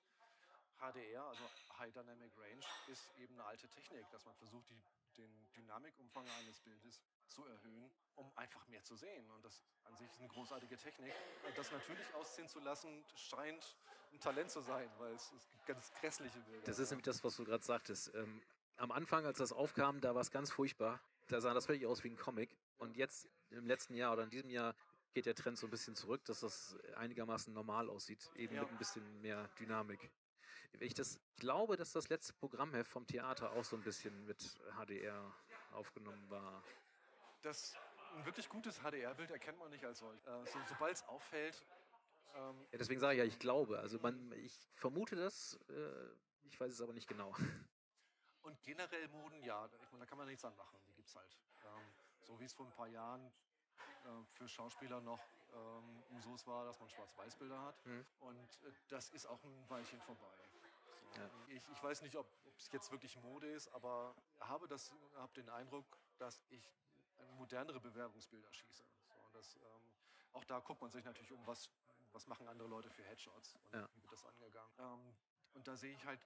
Ja. 0.80 0.92
HDR, 0.92 1.24
also 1.26 1.44
High 1.78 1.94
Dynamic 1.94 2.32
Range, 2.38 2.64
ist 2.88 3.12
eben 3.18 3.34
eine 3.34 3.44
alte 3.44 3.68
Technik, 3.68 4.10
dass 4.12 4.26
man 4.26 4.34
versucht, 4.36 4.70
die, 4.70 4.82
den 5.18 5.52
Dynamikumfang 5.58 6.26
eines 6.40 6.62
Bildes 6.62 7.02
zu 7.28 7.46
erhöhen, 7.46 7.92
um 8.16 8.32
einfach 8.38 8.66
mehr 8.68 8.82
zu 8.86 8.96
sehen. 8.96 9.30
Und 9.32 9.44
das 9.44 9.62
an 9.84 9.98
sich 9.98 10.10
ist 10.10 10.20
eine 10.20 10.30
großartige 10.30 10.78
Technik. 10.78 11.14
Und 11.46 11.58
das 11.58 11.70
natürlich 11.72 12.14
ausziehen 12.14 12.48
zu 12.48 12.62
lassen, 12.62 13.04
scheint 13.16 13.76
ein 14.14 14.22
Talent 14.22 14.52
zu 14.52 14.62
sein, 14.62 14.90
weil 15.00 15.14
es, 15.14 15.34
es 15.34 15.50
gibt 15.50 15.66
ganz 15.66 15.92
grässliche 16.00 16.40
Bilder. 16.40 16.66
Das 16.66 16.80
ist 16.80 16.90
nämlich 16.92 17.06
das, 17.06 17.22
was 17.26 17.36
du 17.36 17.44
gerade 17.44 17.64
sagtest. 17.64 18.16
Ähm, 18.16 18.42
am 18.78 18.92
Anfang, 18.92 19.26
als 19.26 19.40
das 19.40 19.52
aufkam, 19.52 20.00
da 20.00 20.16
war 20.16 20.22
es 20.22 20.32
ganz 20.32 20.50
furchtbar. 20.50 21.02
Da 21.28 21.42
sah 21.42 21.54
das 21.54 21.66
völlig 21.66 21.86
aus 21.86 22.06
wie 22.06 22.10
ein 22.10 22.18
Comic. 22.18 22.58
Und 22.80 22.96
jetzt, 22.96 23.28
im 23.52 23.66
letzten 23.66 23.94
Jahr 23.96 24.14
oder 24.14 24.24
in 24.24 24.30
diesem 24.30 24.50
Jahr, 24.50 24.76
geht 25.14 25.26
der 25.26 25.36
Trend 25.36 25.58
so 25.58 25.68
ein 25.68 25.72
bisschen 25.72 25.96
zurück, 25.96 26.24
dass 26.26 26.42
das 26.42 26.78
einigermaßen 26.96 27.54
normal 27.54 27.90
aussieht, 27.90 28.30
eben 28.36 28.56
Ja. 28.56 28.62
mit 28.62 28.72
ein 28.72 28.78
bisschen 28.78 29.22
mehr 29.22 29.48
Dynamik. 29.60 30.12
Ich 30.80 30.94
das 30.94 31.20
ich 31.36 31.42
glaube, 31.42 31.78
dass 31.78 31.94
das 31.94 32.10
letzte 32.10 32.34
Programmheft 32.34 32.92
vom 32.92 33.08
Theater 33.08 33.54
auch 33.54 33.64
so 33.64 33.76
ein 33.76 33.82
bisschen 33.82 34.26
mit 34.26 34.60
HDR 34.78 35.34
aufgenommen 35.72 36.30
war. 36.30 36.64
Das 37.42 37.76
ein 38.14 38.26
wirklich 38.26 38.50
gutes 38.50 38.80
HDR-Bild 38.80 39.32
erkennt 39.32 39.58
man 39.58 39.70
nicht 39.72 39.86
als 39.86 40.00
solch. 40.00 40.20
Äh, 40.26 40.46
so, 40.46 40.60
Sobald 40.68 40.96
es 40.96 41.04
auffällt, 41.08 41.64
ähm, 42.36 42.68
Ja, 42.72 42.78
deswegen 42.78 43.00
sage 43.00 43.14
ich 43.14 43.20
ja, 43.20 43.26
ich 43.26 43.40
glaube. 43.40 43.80
Also 43.80 44.00
man, 44.00 44.32
ich 44.34 44.54
vermute 44.76 45.16
das, 45.16 45.58
äh, 45.70 46.10
ich 46.44 46.60
weiß 46.60 46.74
es 46.74 46.82
aber 46.82 46.94
nicht 46.94 47.08
genau. 47.08 47.34
und 48.42 48.62
generell 48.64 49.08
Moden, 49.10 49.42
ja, 49.44 49.66
ich 49.82 49.92
meine, 49.92 50.04
da 50.04 50.06
kann 50.06 50.18
man 50.18 50.28
nichts 50.28 50.44
anmachen. 50.44 50.78
Die 50.88 50.94
gibt's 50.94 51.16
halt. 51.16 51.38
So 52.30 52.40
wie 52.40 52.46
es 52.46 52.54
vor 52.54 52.68
ein 52.68 52.72
paar 52.74 52.88
Jahren 52.88 53.26
äh, 54.06 54.24
für 54.34 54.48
Schauspieler 54.48 55.02
noch 55.02 55.20
ähm, 55.52 56.04
Usus 56.12 56.46
war, 56.46 56.64
dass 56.64 56.80
man 56.80 56.88
Schwarz-Weiß-Bilder 56.88 57.60
hat. 57.60 57.84
Mhm. 57.88 58.06
Und 58.20 58.38
äh, 58.38 58.72
das 58.88 59.10
ist 59.10 59.26
auch 59.26 59.44
ein 59.44 59.66
Weilchen 59.68 60.00
vorbei. 60.02 60.28
So, 61.16 61.20
Ja. 61.20 61.32
ich, 61.48 61.68
ich 61.72 61.84
weiß 61.84 62.04
nicht, 62.04 62.16
ob 62.16 62.28
es 62.56 62.72
jetzt 62.72 62.92
wirklich 62.92 63.18
Mode 63.18 63.48
ist, 63.52 63.68
aber 63.70 64.16
habe 64.42 64.68
das, 64.68 64.94
habe 65.16 65.34
den 65.34 65.50
Eindruck, 65.50 65.86
dass 66.20 66.40
ich 66.52 66.72
modernere 67.40 67.80
Bewerbungsbilder 67.80 68.54
schieße. 68.54 68.84
So, 68.84 69.14
und 69.26 69.34
das, 69.34 69.56
ähm, 69.56 69.92
auch 70.34 70.44
da 70.44 70.60
guckt 70.60 70.82
man 70.84 70.92
sich 70.92 71.04
natürlich 71.04 71.32
um, 71.32 71.48
was, 71.48 71.68
was 72.12 72.28
machen 72.28 72.48
andere 72.48 72.68
Leute 72.68 72.92
für 72.92 73.02
Headshots 73.06 73.56
und 73.56 73.74
Ja. 73.74 73.90
wie 73.96 74.04
wird 74.04 74.12
das 74.14 74.24
angegangen. 74.24 74.72
Ähm, 74.78 75.16
und 75.56 75.68
da 75.68 75.76
sehe 75.76 75.96
ich 75.96 76.06
halt 76.06 76.24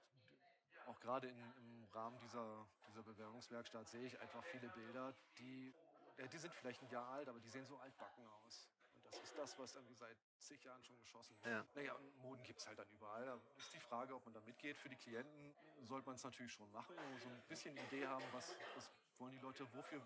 auch 0.86 1.00
gerade 1.00 1.28
in, 1.28 1.54
im 1.56 1.84
Rahmen 1.94 2.18
dieser, 2.18 2.66
dieser 2.88 3.02
Bewerbungswerkstatt 3.02 3.88
sehe 3.88 4.06
ich 4.06 4.20
einfach 4.20 4.44
viele 4.44 4.68
Bilder, 4.68 5.14
die, 5.38 5.74
die 6.18 6.38
sind 6.38 6.54
vielleicht 6.54 6.82
ein 6.82 6.90
Jahr 6.90 7.08
alt, 7.10 7.28
aber 7.28 7.40
die 7.40 7.48
sehen 7.48 7.64
so 7.64 7.76
altbacken 7.78 8.26
aus. 8.26 8.68
Und 8.94 9.04
das 9.04 9.18
ist 9.18 9.36
das, 9.36 9.58
was 9.58 9.74
irgendwie 9.74 9.94
seit 9.94 10.16
zig 10.38 10.62
Jahren 10.64 10.82
schon 10.84 10.98
geschossen 10.98 11.36
wird. 11.42 11.46
Ja. 11.46 11.66
Naja, 11.74 11.94
und 11.94 12.16
Moden 12.18 12.42
gibt 12.44 12.60
es 12.60 12.66
halt 12.66 12.78
dann 12.78 12.88
überall. 12.90 13.24
Da 13.26 13.40
ist 13.56 13.74
die 13.74 13.80
Frage, 13.80 14.14
ob 14.14 14.24
man 14.24 14.34
da 14.34 14.40
mitgeht. 14.40 14.76
Für 14.76 14.88
die 14.88 14.96
Klienten 14.96 15.54
sollte 15.82 16.06
man 16.06 16.16
es 16.16 16.24
natürlich 16.24 16.52
schon 16.52 16.70
machen, 16.72 16.96
so 17.22 17.28
ein 17.28 17.42
bisschen 17.48 17.76
Idee 17.76 18.06
haben, 18.06 18.24
was, 18.32 18.54
was 18.76 18.90
wollen 19.18 19.32
die 19.32 19.40
Leute, 19.40 19.66
wofür 19.74 20.00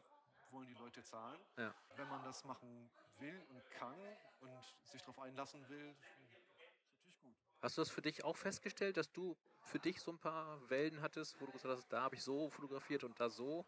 wollen 0.50 0.66
die 0.66 0.74
Leute 0.74 1.02
zahlen. 1.02 1.40
Ja. 1.56 1.74
Wenn 1.96 2.08
man 2.08 2.22
das 2.24 2.44
machen 2.44 2.90
will 3.18 3.46
und 3.50 3.70
kann 3.70 3.98
und 4.40 4.74
sich 4.84 5.02
darauf 5.02 5.18
einlassen 5.18 5.68
will, 5.68 5.94
ist 6.00 6.20
natürlich 6.20 7.20
gut. 7.20 7.34
Hast 7.60 7.76
du 7.76 7.82
das 7.82 7.90
für 7.90 8.02
dich 8.02 8.24
auch 8.24 8.36
festgestellt, 8.36 8.96
dass 8.96 9.10
du 9.12 9.36
für 9.62 9.78
dich 9.78 10.00
so 10.00 10.12
ein 10.12 10.18
paar 10.18 10.68
Wellen 10.70 11.02
hattest, 11.02 11.40
wo 11.40 11.46
du 11.46 11.52
gesagt 11.52 11.76
hast, 11.76 11.92
da 11.92 12.02
habe 12.02 12.14
ich 12.14 12.22
so 12.22 12.48
fotografiert 12.48 13.04
und 13.04 13.18
da 13.20 13.28
so? 13.28 13.66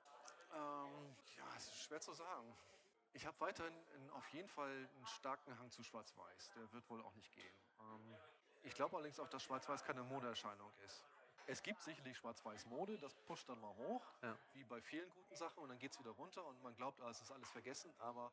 Ähm, 0.55 1.16
schwer 1.90 2.00
zu 2.00 2.14
sagen. 2.14 2.57
Ich 3.12 3.26
habe 3.26 3.38
weiterhin 3.40 3.74
in, 3.96 4.11
auf 4.11 4.29
jeden 4.29 4.48
Fall 4.48 4.70
einen 4.70 5.07
starken 5.07 5.59
Hang 5.59 5.68
zu 5.72 5.83
Schwarz-Weiß. 5.83 6.53
Der 6.55 6.72
wird 6.72 6.88
wohl 6.88 7.03
auch 7.03 7.14
nicht 7.16 7.33
gehen. 7.33 7.55
Ähm, 7.81 8.16
ich 8.62 8.74
glaube 8.74 8.94
allerdings 8.96 9.18
auch, 9.18 9.26
dass 9.29 9.42
Schwarz-Weiß 9.42 9.83
keine 9.83 10.05
Modeerscheinung 10.05 10.72
ist. 10.85 11.05
Es 11.48 11.61
gibt 11.64 11.83
sicherlich 11.83 12.16
Schwarz-Weiß-Mode, 12.18 12.96
das 12.98 13.16
pusht 13.26 13.48
dann 13.48 13.61
mal 13.61 13.74
hoch, 13.74 14.07
Ja. 14.22 14.38
wie 14.53 14.62
bei 14.62 14.81
vielen 14.81 15.11
guten 15.11 15.35
Sachen, 15.35 15.64
und 15.64 15.68
dann 15.70 15.81
geht 15.81 15.90
es 15.90 15.98
wieder 15.98 16.12
runter 16.12 16.44
und 16.46 16.62
man 16.62 16.76
glaubt, 16.76 17.00
ah, 17.00 17.11
es 17.11 17.20
ist 17.20 17.33
alles 17.33 17.50
vergessen, 17.50 17.92
aber 17.98 18.31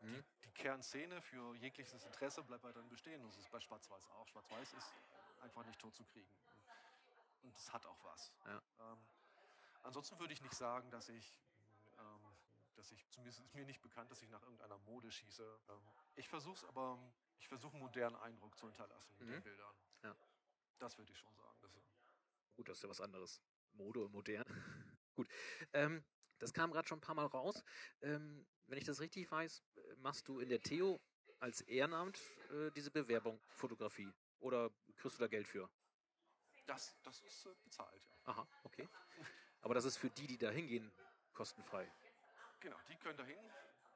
die, 0.00 0.06
Mhm. 0.06 0.24
die 0.44 0.50
Kernszene 0.52 1.20
für 1.22 1.56
jegliches 1.56 2.04
Interesse 2.04 2.44
bleibt 2.44 2.62
weiterhin 2.62 2.88
bestehen. 2.88 3.20
Und 3.22 3.26
das 3.30 3.38
ist 3.38 3.50
bei 3.50 3.58
Schwarz-Weiß 3.58 4.08
auch. 4.10 4.28
Schwarz-Weiß 4.28 4.72
ist 4.74 4.92
einfach 5.42 5.64
nicht 5.64 5.80
tot 5.80 5.94
zu 5.96 6.04
kriegen. 6.04 6.30
Und 7.42 7.56
es 7.56 7.72
hat 7.72 7.84
auch 7.86 8.04
was. 8.04 8.32
Ja. 8.46 8.62
Ähm, 8.78 8.98
ansonsten 9.82 10.16
würde 10.20 10.32
ich 10.32 10.42
nicht 10.42 10.54
sagen, 10.54 10.88
dass 10.92 11.08
ich, 11.08 11.40
dass 12.84 12.92
ich, 12.92 13.08
zumindest 13.08 13.40
ist 13.40 13.54
mir 13.54 13.64
nicht 13.64 13.80
bekannt, 13.80 14.10
dass 14.10 14.20
ich 14.20 14.28
nach 14.28 14.42
irgendeiner 14.42 14.76
Mode 14.80 15.10
schieße. 15.10 15.58
Ähm, 15.70 15.80
ich 16.16 16.28
versuche 16.28 16.56
es 16.56 16.64
aber, 16.64 16.98
ich 17.38 17.48
versuche 17.48 17.72
einen 17.72 17.82
modernen 17.82 18.16
Eindruck 18.16 18.58
zu 18.58 18.66
hinterlassen 18.66 19.16
mit 19.18 19.26
Mhm. 19.28 19.32
den 19.32 19.42
Bildern. 19.42 19.74
Ja. 20.02 20.16
Das 20.78 20.98
würde 20.98 21.10
ich 21.10 21.18
schon 21.18 21.34
sagen. 21.34 21.58
Das, 21.62 21.72
Gut, 22.56 22.68
das 22.68 22.76
ist 22.76 22.82
ja 22.82 22.90
was 22.90 23.00
anderes. 23.00 23.40
Mode 23.72 24.04
und 24.04 24.12
modern. 24.12 24.44
Gut. 25.14 25.28
Ähm, 25.72 26.04
das 26.38 26.52
kam 26.52 26.72
gerade 26.72 26.86
schon 26.86 26.98
ein 26.98 27.00
paar 27.00 27.14
Mal 27.14 27.24
raus. 27.24 27.64
Ähm, 28.02 28.46
wenn 28.66 28.76
ich 28.76 28.84
das 28.84 29.00
richtig 29.00 29.30
weiß, 29.30 29.64
machst 29.96 30.28
du 30.28 30.40
in 30.40 30.50
der 30.50 30.60
Theo 30.60 31.00
als 31.40 31.62
Ehrenamt 31.62 32.20
äh, 32.50 32.70
diese 32.72 32.90
Bewerbung 32.90 33.40
Fotografie. 33.48 34.12
Oder 34.40 34.70
kriegst 34.96 35.16
du 35.16 35.20
da 35.22 35.28
Geld 35.28 35.48
für? 35.48 35.70
das, 36.66 36.94
das 37.02 37.20
ist 37.22 37.46
äh, 37.46 37.54
bezahlt, 37.62 38.06
ja. 38.06 38.16
Aha, 38.24 38.48
okay. 38.62 38.88
Aber 39.62 39.72
das 39.74 39.86
ist 39.86 39.96
für 39.96 40.10
die, 40.10 40.26
die 40.26 40.38
da 40.38 40.50
hingehen, 40.50 40.92
kostenfrei. 41.32 41.90
Genau, 42.64 42.78
die 42.88 42.96
können 42.96 43.18
dahin. 43.18 43.36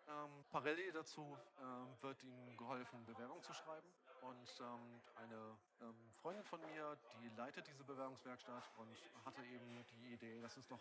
Ähm, 0.09 0.45
parallel 0.51 0.93
dazu 0.93 1.39
ähm, 1.59 1.89
wird 2.03 2.23
ihnen 2.23 2.55
geholfen, 2.59 3.03
Bewerbung 3.07 3.43
zu 3.43 3.55
schreiben. 3.55 3.89
Und 4.21 4.61
ähm, 4.61 5.01
eine 5.17 5.57
ähm, 5.81 6.13
Freundin 6.13 6.45
von 6.45 6.61
mir, 6.67 6.99
die 7.15 7.31
leitet 7.31 7.67
diese 7.67 7.83
Bewerbungswerkstatt 7.83 8.65
und 8.77 8.95
hatte 9.25 9.41
eben 9.41 9.87
die 9.87 10.13
Idee, 10.13 10.43
dass 10.43 10.55
es 10.59 10.67
doch 10.69 10.81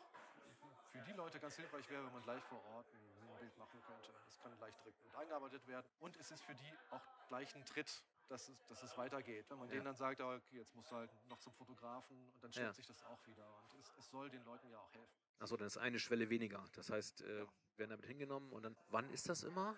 für 0.92 1.00
die 1.00 1.14
Leute 1.14 1.40
ganz 1.40 1.56
hilfreich 1.56 1.90
wäre, 1.90 2.04
wenn 2.06 2.12
man 2.12 2.24
gleich 2.24 2.44
vor 2.44 2.62
Ort 2.76 2.88
ein, 2.94 3.38
Bild 3.40 3.58
machen 3.58 3.80
könnte. 3.86 4.12
Es 4.28 4.38
kann 4.42 4.58
gleich 4.58 4.76
direkt 4.80 5.02
mit 5.06 5.16
eingearbeitet 5.16 5.66
werden. 5.68 5.86
Und 6.00 6.18
es 6.18 6.32
ist 6.32 6.44
für 6.44 6.56
die 6.56 6.74
auch 6.90 7.02
gleich 7.28 7.56
ein 7.56 7.64
Tritt, 7.66 8.04
dass 8.28 8.50
es, 8.50 8.66
dass 8.66 8.84
es 8.84 8.98
weitergeht. 8.98 9.50
Wenn 9.50 9.60
man 9.60 9.70
Ja. 9.70 9.76
denen 9.76 9.86
dann 9.86 9.96
sagt, 9.96 10.20
ah, 10.20 10.36
okay, 10.36 10.58
jetzt 10.58 10.76
musst 10.76 10.92
du 10.92 10.96
halt 10.96 11.12
noch 11.30 11.40
zum 11.40 11.54
Fotografen 11.54 12.18
und 12.34 12.44
dann 12.44 12.52
schiebt 12.52 12.66
Ja. 12.66 12.74
sich 12.74 12.88
das 12.88 13.02
auch 13.04 13.26
wieder. 13.28 13.48
Und 13.72 13.80
es, 13.80 13.94
es 13.98 14.10
soll 14.10 14.30
den 14.30 14.44
Leuten 14.44 14.68
ja 14.70 14.80
auch 14.80 14.92
helfen. 14.94 15.27
Achso, 15.40 15.56
dann 15.56 15.68
ist 15.68 15.78
eine 15.78 16.00
Schwelle 16.00 16.30
weniger. 16.30 16.64
Das 16.74 16.90
heißt, 16.90 17.22
äh, 17.22 17.46
werden 17.78 17.92
damit 17.92 18.06
hingenommen 18.06 18.52
und 18.52 18.64
dann, 18.64 18.76
wann 18.90 19.10
ist 19.12 19.30
das 19.30 19.44
immer? 19.44 19.76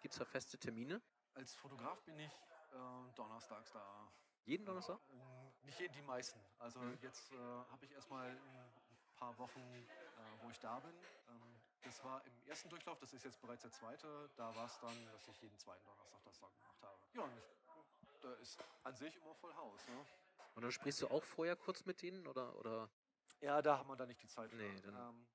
Gibt 0.00 0.12
es 0.12 0.18
da 0.18 0.24
feste 0.24 0.58
Termine? 0.58 1.02
Als 1.34 1.54
Fotograf 1.54 2.00
bin 2.02 2.18
ich 2.18 2.32
äh, 2.72 3.14
donnerstags 3.14 3.72
da. 3.72 4.10
Jeden 4.44 4.64
Donnerstag? 4.64 4.98
Ähm, 5.10 5.52
nicht 5.62 5.78
jeden, 5.80 5.92
die 5.94 6.02
meisten. 6.02 6.40
Also 6.58 6.78
Mhm. 6.78 6.98
jetzt 7.02 7.32
äh, 7.32 7.36
habe 7.36 7.84
ich 7.84 7.92
erstmal 7.92 8.28
ein 8.30 8.70
paar 9.16 9.36
Wochen, 9.38 9.60
äh, 9.60 9.86
wo 10.42 10.50
ich 10.50 10.58
da 10.60 10.78
bin. 10.80 10.94
Ähm, 11.28 11.60
das 11.82 12.02
war 12.04 12.24
im 12.24 12.32
ersten 12.46 12.68
Durchlauf, 12.70 12.98
das 12.98 13.12
ist 13.12 13.24
jetzt 13.24 13.40
bereits 13.40 13.62
der 13.62 13.72
zweite. 13.72 14.30
Da 14.36 14.54
war 14.56 14.66
es 14.66 14.78
dann, 14.80 15.06
dass 15.12 15.28
ich 15.28 15.42
jeden 15.42 15.58
zweiten 15.58 15.84
Donnerstag 15.84 16.20
das 16.24 16.38
da 16.38 16.48
gemacht 16.48 16.82
habe. 16.82 16.98
Ja, 17.12 17.22
und 17.22 17.36
ich, 17.36 18.20
da 18.22 18.32
ist 18.34 18.58
an 18.84 18.96
sich 18.96 19.14
immer 19.16 19.34
voll 19.34 19.54
Haus. 19.54 19.86
Ne? 19.88 20.06
Und 20.54 20.62
dann 20.62 20.72
sprichst 20.72 21.02
du 21.02 21.08
auch 21.08 21.22
vorher 21.24 21.54
kurz 21.56 21.84
mit 21.84 22.00
denen 22.02 22.26
oder, 22.26 22.56
oder? 22.56 22.88
Ja, 23.40 23.60
da 23.62 23.78
hat 23.78 23.86
man 23.86 23.98
dann 23.98 24.08
nicht 24.08 24.22
die 24.22 24.28
Zeit. 24.28 24.50
für. 24.50 24.56
Nee, 24.56 24.82
ähm, 24.86 25.26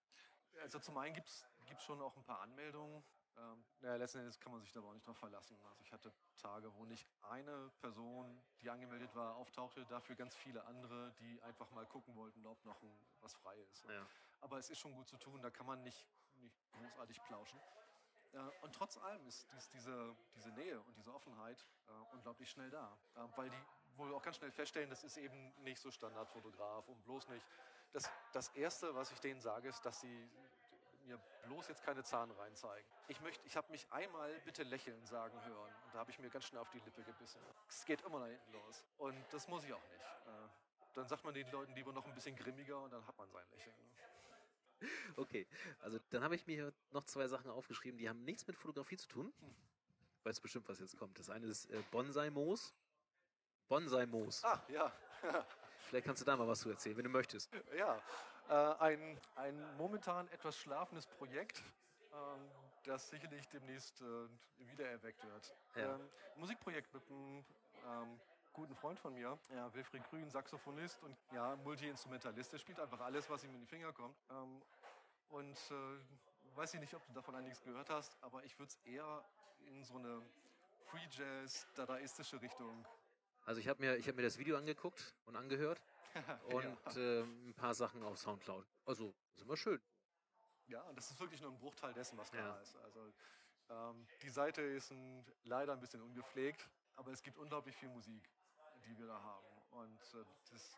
also 0.62 0.80
zum 0.80 0.98
einen 0.98 1.14
gibt 1.14 1.30
es 1.30 1.46
schon 1.84 2.02
auch 2.02 2.16
ein 2.16 2.24
paar 2.24 2.42
Anmeldungen. 2.42 3.04
Ähm, 3.38 3.64
naja, 3.80 3.96
letzten 3.96 4.20
Endes 4.20 4.40
kann 4.40 4.52
man 4.52 4.62
sich 4.62 4.72
da 4.72 4.80
aber 4.80 4.90
auch 4.90 4.94
nicht 4.94 5.08
drauf 5.08 5.18
verlassen. 5.18 5.58
Also 5.70 5.82
ich 5.82 5.92
hatte 5.92 6.14
Tage, 6.38 6.74
wo 6.76 6.86
nicht 6.86 7.08
eine 7.22 7.72
Person, 7.80 8.42
die 8.62 8.70
angemeldet 8.70 9.16
war, 9.16 9.36
auftauchte, 9.36 9.86
dafür 9.86 10.16
ganz 10.16 10.36
viele 10.36 10.64
andere, 10.66 11.14
die 11.20 11.42
einfach 11.44 11.70
mal 11.72 11.86
gucken 11.86 12.16
wollten, 12.16 12.46
ob 12.46 12.64
noch 12.66 12.82
ein, 12.82 12.94
was 13.22 13.34
frei 13.36 13.56
ist. 13.72 13.86
Ja. 13.86 14.06
Aber 14.42 14.58
es 14.58 14.70
ist 14.70 14.80
schon 14.80 14.94
gut 14.94 15.08
zu 15.08 15.18
tun, 15.18 15.42
da 15.42 15.50
kann 15.50 15.66
man 15.66 15.82
nicht, 15.84 16.06
nicht 16.36 16.60
großartig 16.72 17.24
plauschen. 17.24 17.60
Äh, 18.34 18.40
und 18.62 18.74
trotz 18.74 18.98
allem 18.98 19.26
ist 19.28 19.48
dies, 19.54 19.70
diese, 19.70 20.16
diese 20.36 20.50
Nähe 20.52 20.80
und 20.82 20.98
diese 20.98 21.14
Offenheit 21.14 21.66
äh, 21.88 21.92
unglaublich 22.14 22.50
schnell 22.50 22.70
da. 22.70 22.98
Äh, 23.16 23.20
weil 23.38 23.50
die 23.50 23.98
wohl 23.98 24.14
auch 24.14 24.22
ganz 24.22 24.38
schnell 24.38 24.52
feststellen, 24.52 24.90
das 24.90 25.04
ist 25.04 25.18
eben 25.18 25.54
nicht 25.64 25.80
so 25.80 25.92
Standardfotograf 25.92 26.88
und 26.88 27.04
bloß 27.04 27.28
nicht. 27.30 27.46
Das, 27.94 28.10
das 28.32 28.50
Erste, 28.50 28.94
was 28.96 29.12
ich 29.12 29.20
denen 29.20 29.42
sage, 29.42 29.68
ist, 29.68 29.86
dass 29.86 30.00
sie 30.00 30.30
mir 31.06 31.20
bloß 31.44 31.68
jetzt 31.68 31.84
keine 31.84 32.04
Zahn 32.04 32.32
reinzeigen. 32.32 32.90
Ich 33.08 33.20
möchte, 33.22 33.46
ich 33.46 33.58
habe 33.58 33.70
mich 33.72 33.92
einmal 33.92 34.34
bitte 34.46 34.64
lächeln 34.64 35.06
sagen 35.06 35.44
hören 35.46 35.74
und 35.86 35.94
da 35.94 36.00
habe 36.00 36.12
ich 36.12 36.20
mir 36.20 36.30
ganz 36.30 36.46
schnell 36.46 36.62
auf 36.62 36.70
die 36.70 36.80
Lippe 36.80 37.04
gebissen. 37.04 37.42
Es 37.68 37.86
geht 37.86 38.02
immer 38.02 38.20
nach 38.20 38.28
hinten 38.28 38.52
los 38.54 38.86
und 38.98 39.18
das 39.32 39.48
muss 39.48 39.64
ich 39.64 39.74
auch 39.74 39.90
nicht. 39.90 40.06
Äh, 40.26 40.48
dann 40.94 41.08
sagt 41.08 41.24
man 41.24 41.34
den 41.34 41.50
Leuten 41.52 41.74
lieber 41.74 41.92
noch 41.92 42.06
ein 42.06 42.14
bisschen 42.14 42.36
grimmiger 42.36 42.82
und 42.82 42.92
dann 42.92 43.06
hat 43.06 43.18
man 43.18 43.30
sein 43.30 43.46
Lächeln. 43.52 43.76
Okay, 45.16 45.48
also 45.82 46.00
dann 46.10 46.24
habe 46.24 46.36
ich 46.36 46.48
mir 46.48 46.74
noch 46.92 47.04
zwei 47.04 47.28
Sachen 47.28 47.52
aufgeschrieben, 47.52 48.00
die 48.00 48.10
haben 48.10 48.24
nichts 48.24 48.48
mit 48.48 48.56
Fotografie 48.56 48.98
zu 48.98 49.08
tun. 49.08 49.34
Weiß 50.24 50.40
bestimmt, 50.40 50.68
was 50.70 50.80
jetzt 50.80 50.98
kommt. 50.98 51.20
Das 51.20 51.30
eine 51.30 51.48
ist 51.48 51.70
äh, 51.70 51.84
Bonsai-Moos. 51.92 52.74
Bonsai-Moos. 53.68 54.44
Ah, 54.44 54.64
ja. 54.70 54.92
Vielleicht 55.92 56.06
kannst 56.06 56.22
du 56.22 56.26
da 56.26 56.38
mal 56.38 56.48
was 56.48 56.62
zu 56.62 56.70
erzählen, 56.70 56.96
wenn 56.96 57.04
du 57.04 57.10
möchtest. 57.10 57.52
Ja, 57.78 58.02
äh, 58.48 58.76
ein, 58.80 59.20
ein 59.36 59.76
momentan 59.76 60.26
etwas 60.30 60.58
schlafendes 60.58 61.06
Projekt, 61.06 61.62
ähm, 62.14 62.50
das 62.86 63.10
sicherlich 63.10 63.46
demnächst 63.50 64.02
äh, 64.02 64.06
wiedererweckt 64.70 65.22
wird. 65.22 65.54
Ja. 65.76 65.96
Ähm, 65.96 66.10
Musikprojekt 66.38 66.94
mit 66.94 67.04
einem 67.10 67.44
ähm, 67.86 68.22
guten 68.54 68.74
Freund 68.74 69.02
von 69.02 69.14
mir, 69.14 69.38
ja, 69.54 69.74
Wilfried 69.74 70.10
Grün, 70.10 70.30
Saxophonist 70.30 71.04
und 71.04 71.18
ja, 71.34 71.58
Multi-Instrumentalist. 71.58 72.54
Der 72.54 72.60
spielt 72.60 72.80
einfach 72.80 73.02
alles, 73.02 73.30
was 73.30 73.44
ihm 73.44 73.54
in 73.54 73.60
die 73.60 73.68
Finger 73.68 73.92
kommt. 73.92 74.16
Ähm, 74.30 74.62
und 75.28 75.58
äh, 75.72 76.56
weiß 76.56 76.74
ich 76.74 76.80
nicht, 76.80 76.94
ob 76.94 77.06
du 77.06 77.12
davon 77.12 77.36
einiges 77.36 77.62
gehört 77.62 77.90
hast, 77.90 78.16
aber 78.22 78.46
ich 78.46 78.58
würde 78.58 78.72
es 78.72 78.78
eher 78.90 79.26
in 79.68 79.84
so 79.84 79.98
eine 79.98 80.22
Free 80.86 81.06
Jazz, 81.12 81.68
dadaistische 81.76 82.42
Richtung. 82.42 82.86
Also 83.46 83.60
ich 83.60 83.68
habe 83.68 83.82
mir, 83.82 83.96
ich 83.98 84.08
hab 84.08 84.16
mir 84.16 84.22
das 84.22 84.38
Video 84.38 84.58
angeguckt 84.58 85.16
und 85.26 85.36
angehört 85.36 85.82
und 86.46 86.64
ja. 86.64 86.78
ähm, 86.98 87.50
ein 87.50 87.54
paar 87.54 87.74
Sachen 87.74 88.04
auf 88.04 88.18
Soundcloud. 88.18 88.66
Also, 88.86 89.14
ist 89.36 89.42
immer 89.44 89.58
schön. 89.58 89.82
Ja, 90.68 90.82
und 90.84 90.96
das 90.98 91.10
ist 91.12 91.20
wirklich 91.20 91.42
nur 91.42 91.52
ein 91.52 91.58
Bruchteil 91.58 91.94
dessen, 91.94 92.18
was 92.18 92.32
Ja. 92.32 92.42
da 92.42 92.62
ist. 92.62 92.76
Also 92.78 93.12
Ähm, 93.70 94.06
die 94.22 94.30
Seite 94.30 94.62
ist 94.62 94.92
ein, 94.92 95.26
leider 95.44 95.72
ein 95.74 95.80
bisschen 95.80 96.02
ungepflegt, 96.02 96.68
aber 96.98 97.12
es 97.12 97.24
gibt 97.24 97.38
unglaublich 97.38 97.76
viel 97.76 97.88
Musik, 97.90 98.30
die 98.86 98.98
wir 98.98 99.08
da 99.08 99.22
haben. 99.22 99.46
Und 99.72 100.02
äh, 100.14 100.26
das 100.50 100.78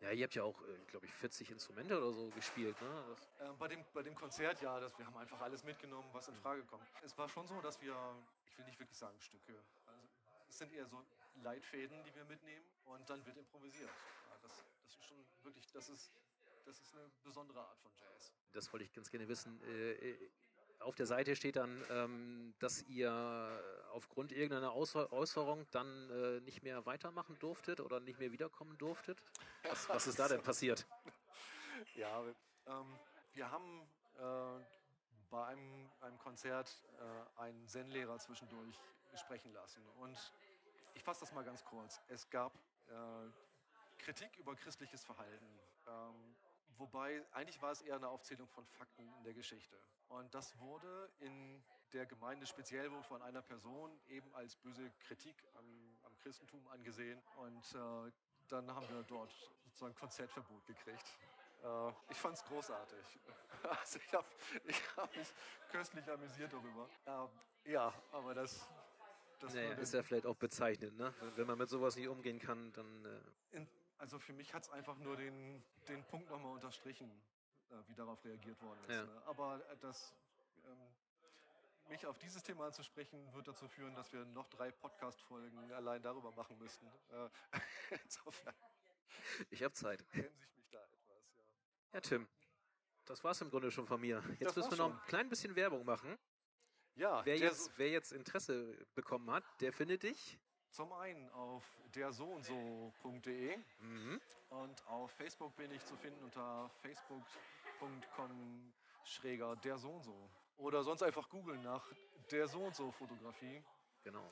ja, 0.00 0.10
ihr 0.10 0.24
habt 0.24 0.34
ja 0.34 0.42
auch, 0.42 0.60
äh, 0.62 0.76
glaube 0.88 1.06
ich, 1.06 1.12
40 1.14 1.50
Instrumente 1.52 1.96
oder 1.96 2.12
so 2.12 2.28
gespielt, 2.30 2.78
ne? 2.82 3.16
Äh, 3.38 3.52
bei, 3.58 3.68
dem, 3.68 3.82
bei 3.94 4.02
dem 4.02 4.14
Konzert, 4.14 4.60
ja, 4.60 4.78
das, 4.78 4.98
wir 4.98 5.06
haben 5.06 5.16
einfach 5.16 5.40
alles 5.40 5.64
mitgenommen, 5.64 6.06
was 6.12 6.28
in 6.28 6.34
Frage 6.34 6.62
kommt. 6.64 6.86
Es 7.02 7.16
war 7.16 7.28
schon 7.28 7.46
so, 7.46 7.58
dass 7.62 7.80
wir, 7.80 7.96
ich 8.46 8.58
will 8.58 8.66
nicht 8.66 8.78
wirklich 8.78 8.98
sagen 8.98 9.18
Stücke, 9.20 9.54
also 9.86 10.02
es 10.48 10.58
sind 10.58 10.72
eher 10.74 10.86
so 10.86 11.02
Leitfäden, 11.42 12.02
die 12.04 12.14
wir 12.14 12.24
mitnehmen 12.24 12.64
und 12.84 13.08
dann 13.08 13.24
wird 13.26 13.36
improvisiert. 13.36 13.90
Ja, 13.90 14.38
das, 14.42 14.64
das 14.82 14.96
ist 14.96 15.04
schon 15.04 15.16
wirklich, 15.42 15.70
das 15.72 15.88
ist, 15.88 16.12
das 16.64 16.78
ist 16.78 16.94
eine 16.94 17.10
besondere 17.22 17.60
Art 17.60 17.78
von 17.80 17.92
Jazz. 17.96 18.32
Das 18.52 18.72
wollte 18.72 18.84
ich 18.84 18.92
ganz 18.92 19.10
gerne 19.10 19.28
wissen. 19.28 19.60
Äh, 19.62 19.92
äh 19.92 20.30
auf 20.80 20.96
der 20.96 21.06
Seite 21.06 21.34
steht 21.34 21.56
dann, 21.56 21.82
ähm, 21.88 22.52
dass 22.58 22.82
ihr 22.82 23.10
aufgrund 23.92 24.32
irgendeiner 24.32 24.74
Äußerung 24.74 25.66
dann 25.70 26.10
äh, 26.10 26.40
nicht 26.40 26.62
mehr 26.62 26.84
weitermachen 26.84 27.38
durftet 27.38 27.80
oder 27.80 28.00
nicht 28.00 28.18
mehr 28.18 28.32
wiederkommen 28.32 28.76
durftet. 28.76 29.22
Was, 29.62 29.88
was 29.88 30.06
ist 30.06 30.18
da 30.18 30.28
denn 30.28 30.42
passiert? 30.42 30.86
Ja, 31.96 32.24
ähm, 32.66 32.98
wir 33.34 33.50
haben 33.50 33.82
äh, 34.16 34.64
bei 35.30 35.46
einem, 35.46 35.90
einem 36.00 36.18
Konzert 36.18 36.82
äh, 36.98 37.40
einen 37.40 37.68
Zen-Lehrer 37.68 38.18
zwischendurch 38.18 38.76
sprechen 39.16 39.52
lassen. 39.52 39.84
Und 40.00 40.16
ich 40.94 41.02
fasse 41.02 41.20
das 41.20 41.32
mal 41.32 41.44
ganz 41.44 41.64
kurz. 41.64 42.00
Es 42.08 42.28
gab 42.30 42.54
äh, 42.88 43.30
Kritik 43.98 44.36
über 44.38 44.54
christliches 44.56 45.04
Verhalten. 45.04 45.60
Ähm, 45.86 46.36
Wobei 46.78 47.24
eigentlich 47.32 47.60
war 47.62 47.70
es 47.70 47.82
eher 47.82 47.96
eine 47.96 48.08
Aufzählung 48.08 48.48
von 48.48 48.66
Fakten 48.66 49.12
in 49.18 49.24
der 49.24 49.34
Geschichte. 49.34 49.78
Und 50.08 50.34
das 50.34 50.58
wurde 50.58 51.10
in 51.20 51.62
der 51.92 52.06
Gemeinde 52.06 52.46
speziell 52.46 52.90
wohl 52.90 53.02
von 53.04 53.22
einer 53.22 53.42
Person 53.42 53.96
eben 54.08 54.34
als 54.34 54.56
böse 54.56 54.90
Kritik 55.00 55.36
am, 55.54 55.98
am 56.04 56.16
Christentum 56.18 56.66
angesehen. 56.68 57.22
Und 57.36 57.74
äh, 57.74 58.12
dann 58.48 58.74
haben 58.74 58.88
wir 58.88 59.04
dort 59.04 59.32
sozusagen 59.64 59.94
Konzertverbot 59.94 60.66
gekriegt. 60.66 61.18
Äh, 61.62 61.92
ich 62.10 62.18
fand 62.18 62.36
es 62.36 62.44
großartig. 62.44 63.20
Also 63.80 63.98
ich 63.98 64.12
habe 64.12 64.26
ich 64.64 64.96
hab 64.96 65.16
mich 65.16 65.32
köstlich 65.70 66.06
amüsiert 66.10 66.52
darüber. 66.52 66.86
Äh, 67.06 67.70
ja, 67.72 67.94
aber 68.12 68.34
das, 68.34 68.68
das 69.44 69.54
naja, 69.54 69.72
ist 69.74 69.94
ja 69.94 70.02
vielleicht 70.02 70.26
auch 70.26 70.36
bezeichnend, 70.36 70.96
ne? 70.96 71.12
Wenn 71.36 71.46
man 71.46 71.58
mit 71.58 71.68
sowas 71.68 71.96
nicht 71.96 72.08
umgehen 72.08 72.38
kann, 72.38 72.72
dann. 72.72 73.04
Äh 73.04 73.56
in, 73.56 73.68
also 73.98 74.18
für 74.18 74.32
mich 74.32 74.52
hat 74.54 74.64
es 74.64 74.70
einfach 74.70 74.96
nur 74.98 75.16
den, 75.16 75.62
den 75.88 76.04
Punkt 76.04 76.30
nochmal 76.30 76.52
unterstrichen, 76.52 77.10
äh, 77.70 77.74
wie 77.86 77.94
darauf 77.94 78.24
reagiert 78.24 78.60
worden 78.62 78.80
ist. 78.84 78.94
Ja. 78.94 79.04
Ne? 79.04 79.22
Aber 79.26 79.62
äh, 79.70 79.76
das, 79.80 80.14
ähm, 80.66 80.78
mich 81.88 82.06
auf 82.06 82.18
dieses 82.18 82.42
Thema 82.42 82.66
anzusprechen, 82.66 83.32
wird 83.34 83.46
dazu 83.48 83.68
führen, 83.68 83.94
dass 83.94 84.12
wir 84.12 84.24
noch 84.24 84.48
drei 84.48 84.70
Podcast-Folgen 84.70 85.72
allein 85.72 86.02
darüber 86.02 86.32
machen 86.32 86.58
müssten. 86.58 86.86
Äh, 86.86 87.28
insofern. 88.04 88.54
Ich 89.50 89.62
habe 89.62 89.74
Zeit. 89.74 90.06
Bremse 90.10 90.44
ich 90.44 90.56
mich 90.56 90.68
da 90.70 90.82
etwas, 90.82 91.06
ja. 91.08 91.42
Ja, 91.92 92.00
Tim. 92.00 92.28
Das 93.04 93.22
war 93.22 93.32
es 93.32 93.40
im 93.42 93.50
Grunde 93.50 93.70
schon 93.70 93.86
von 93.86 94.00
mir. 94.00 94.22
Jetzt 94.40 94.44
das 94.44 94.56
müssen 94.56 94.70
wir 94.70 94.78
noch 94.78 94.92
ein 94.92 95.06
klein 95.06 95.28
bisschen 95.28 95.54
Werbung 95.54 95.84
machen. 95.84 96.18
Ja, 96.96 97.24
wer 97.24 97.36
jetzt, 97.36 97.72
wer 97.76 97.90
jetzt 97.90 98.12
Interesse 98.12 98.86
bekommen 98.94 99.30
hat, 99.30 99.44
der 99.60 99.72
findet 99.72 100.04
dich 100.04 100.38
zum 100.70 100.92
einen 100.92 101.28
auf 101.30 101.64
dersoundso.de 101.94 103.56
mhm. 103.78 104.20
und 104.50 104.86
auf 104.86 105.10
Facebook 105.12 105.54
bin 105.56 105.70
ich 105.70 105.84
zu 105.84 105.96
finden 105.96 106.22
unter 106.24 106.68
facebook.com 106.82 108.72
schräger 109.04 109.56
der 109.56 109.78
so 109.78 109.90
und 109.90 110.02
so. 110.02 110.30
Oder 110.56 110.82
sonst 110.82 111.02
einfach 111.02 111.28
googeln 111.28 111.62
nach 111.62 111.92
der 112.30 112.48
so 112.48 112.64
und 112.64 112.74
so 112.74 112.90
Fotografie. 112.92 113.62
Genau. 114.02 114.28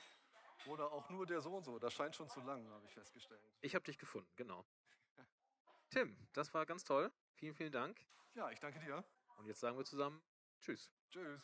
Oder 0.66 0.90
auch 0.92 1.08
nur 1.10 1.26
der 1.26 1.40
so 1.40 1.54
und 1.56 1.64
so. 1.64 1.78
Das 1.78 1.92
scheint 1.92 2.14
schon 2.14 2.28
zu 2.28 2.40
lang, 2.40 2.68
habe 2.70 2.86
ich 2.86 2.94
festgestellt. 2.94 3.42
Ich 3.60 3.74
habe 3.74 3.84
dich 3.84 3.98
gefunden, 3.98 4.30
genau. 4.36 4.64
Tim, 5.90 6.16
das 6.32 6.54
war 6.54 6.64
ganz 6.64 6.84
toll. 6.84 7.12
Vielen, 7.34 7.54
vielen 7.54 7.72
Dank. 7.72 8.00
Ja, 8.34 8.50
ich 8.50 8.60
danke 8.60 8.80
dir. 8.80 9.04
Und 9.36 9.46
jetzt 9.46 9.60
sagen 9.60 9.76
wir 9.76 9.84
zusammen 9.84 10.22
Tschüss. 10.60 10.90
Tschüss. 11.10 11.40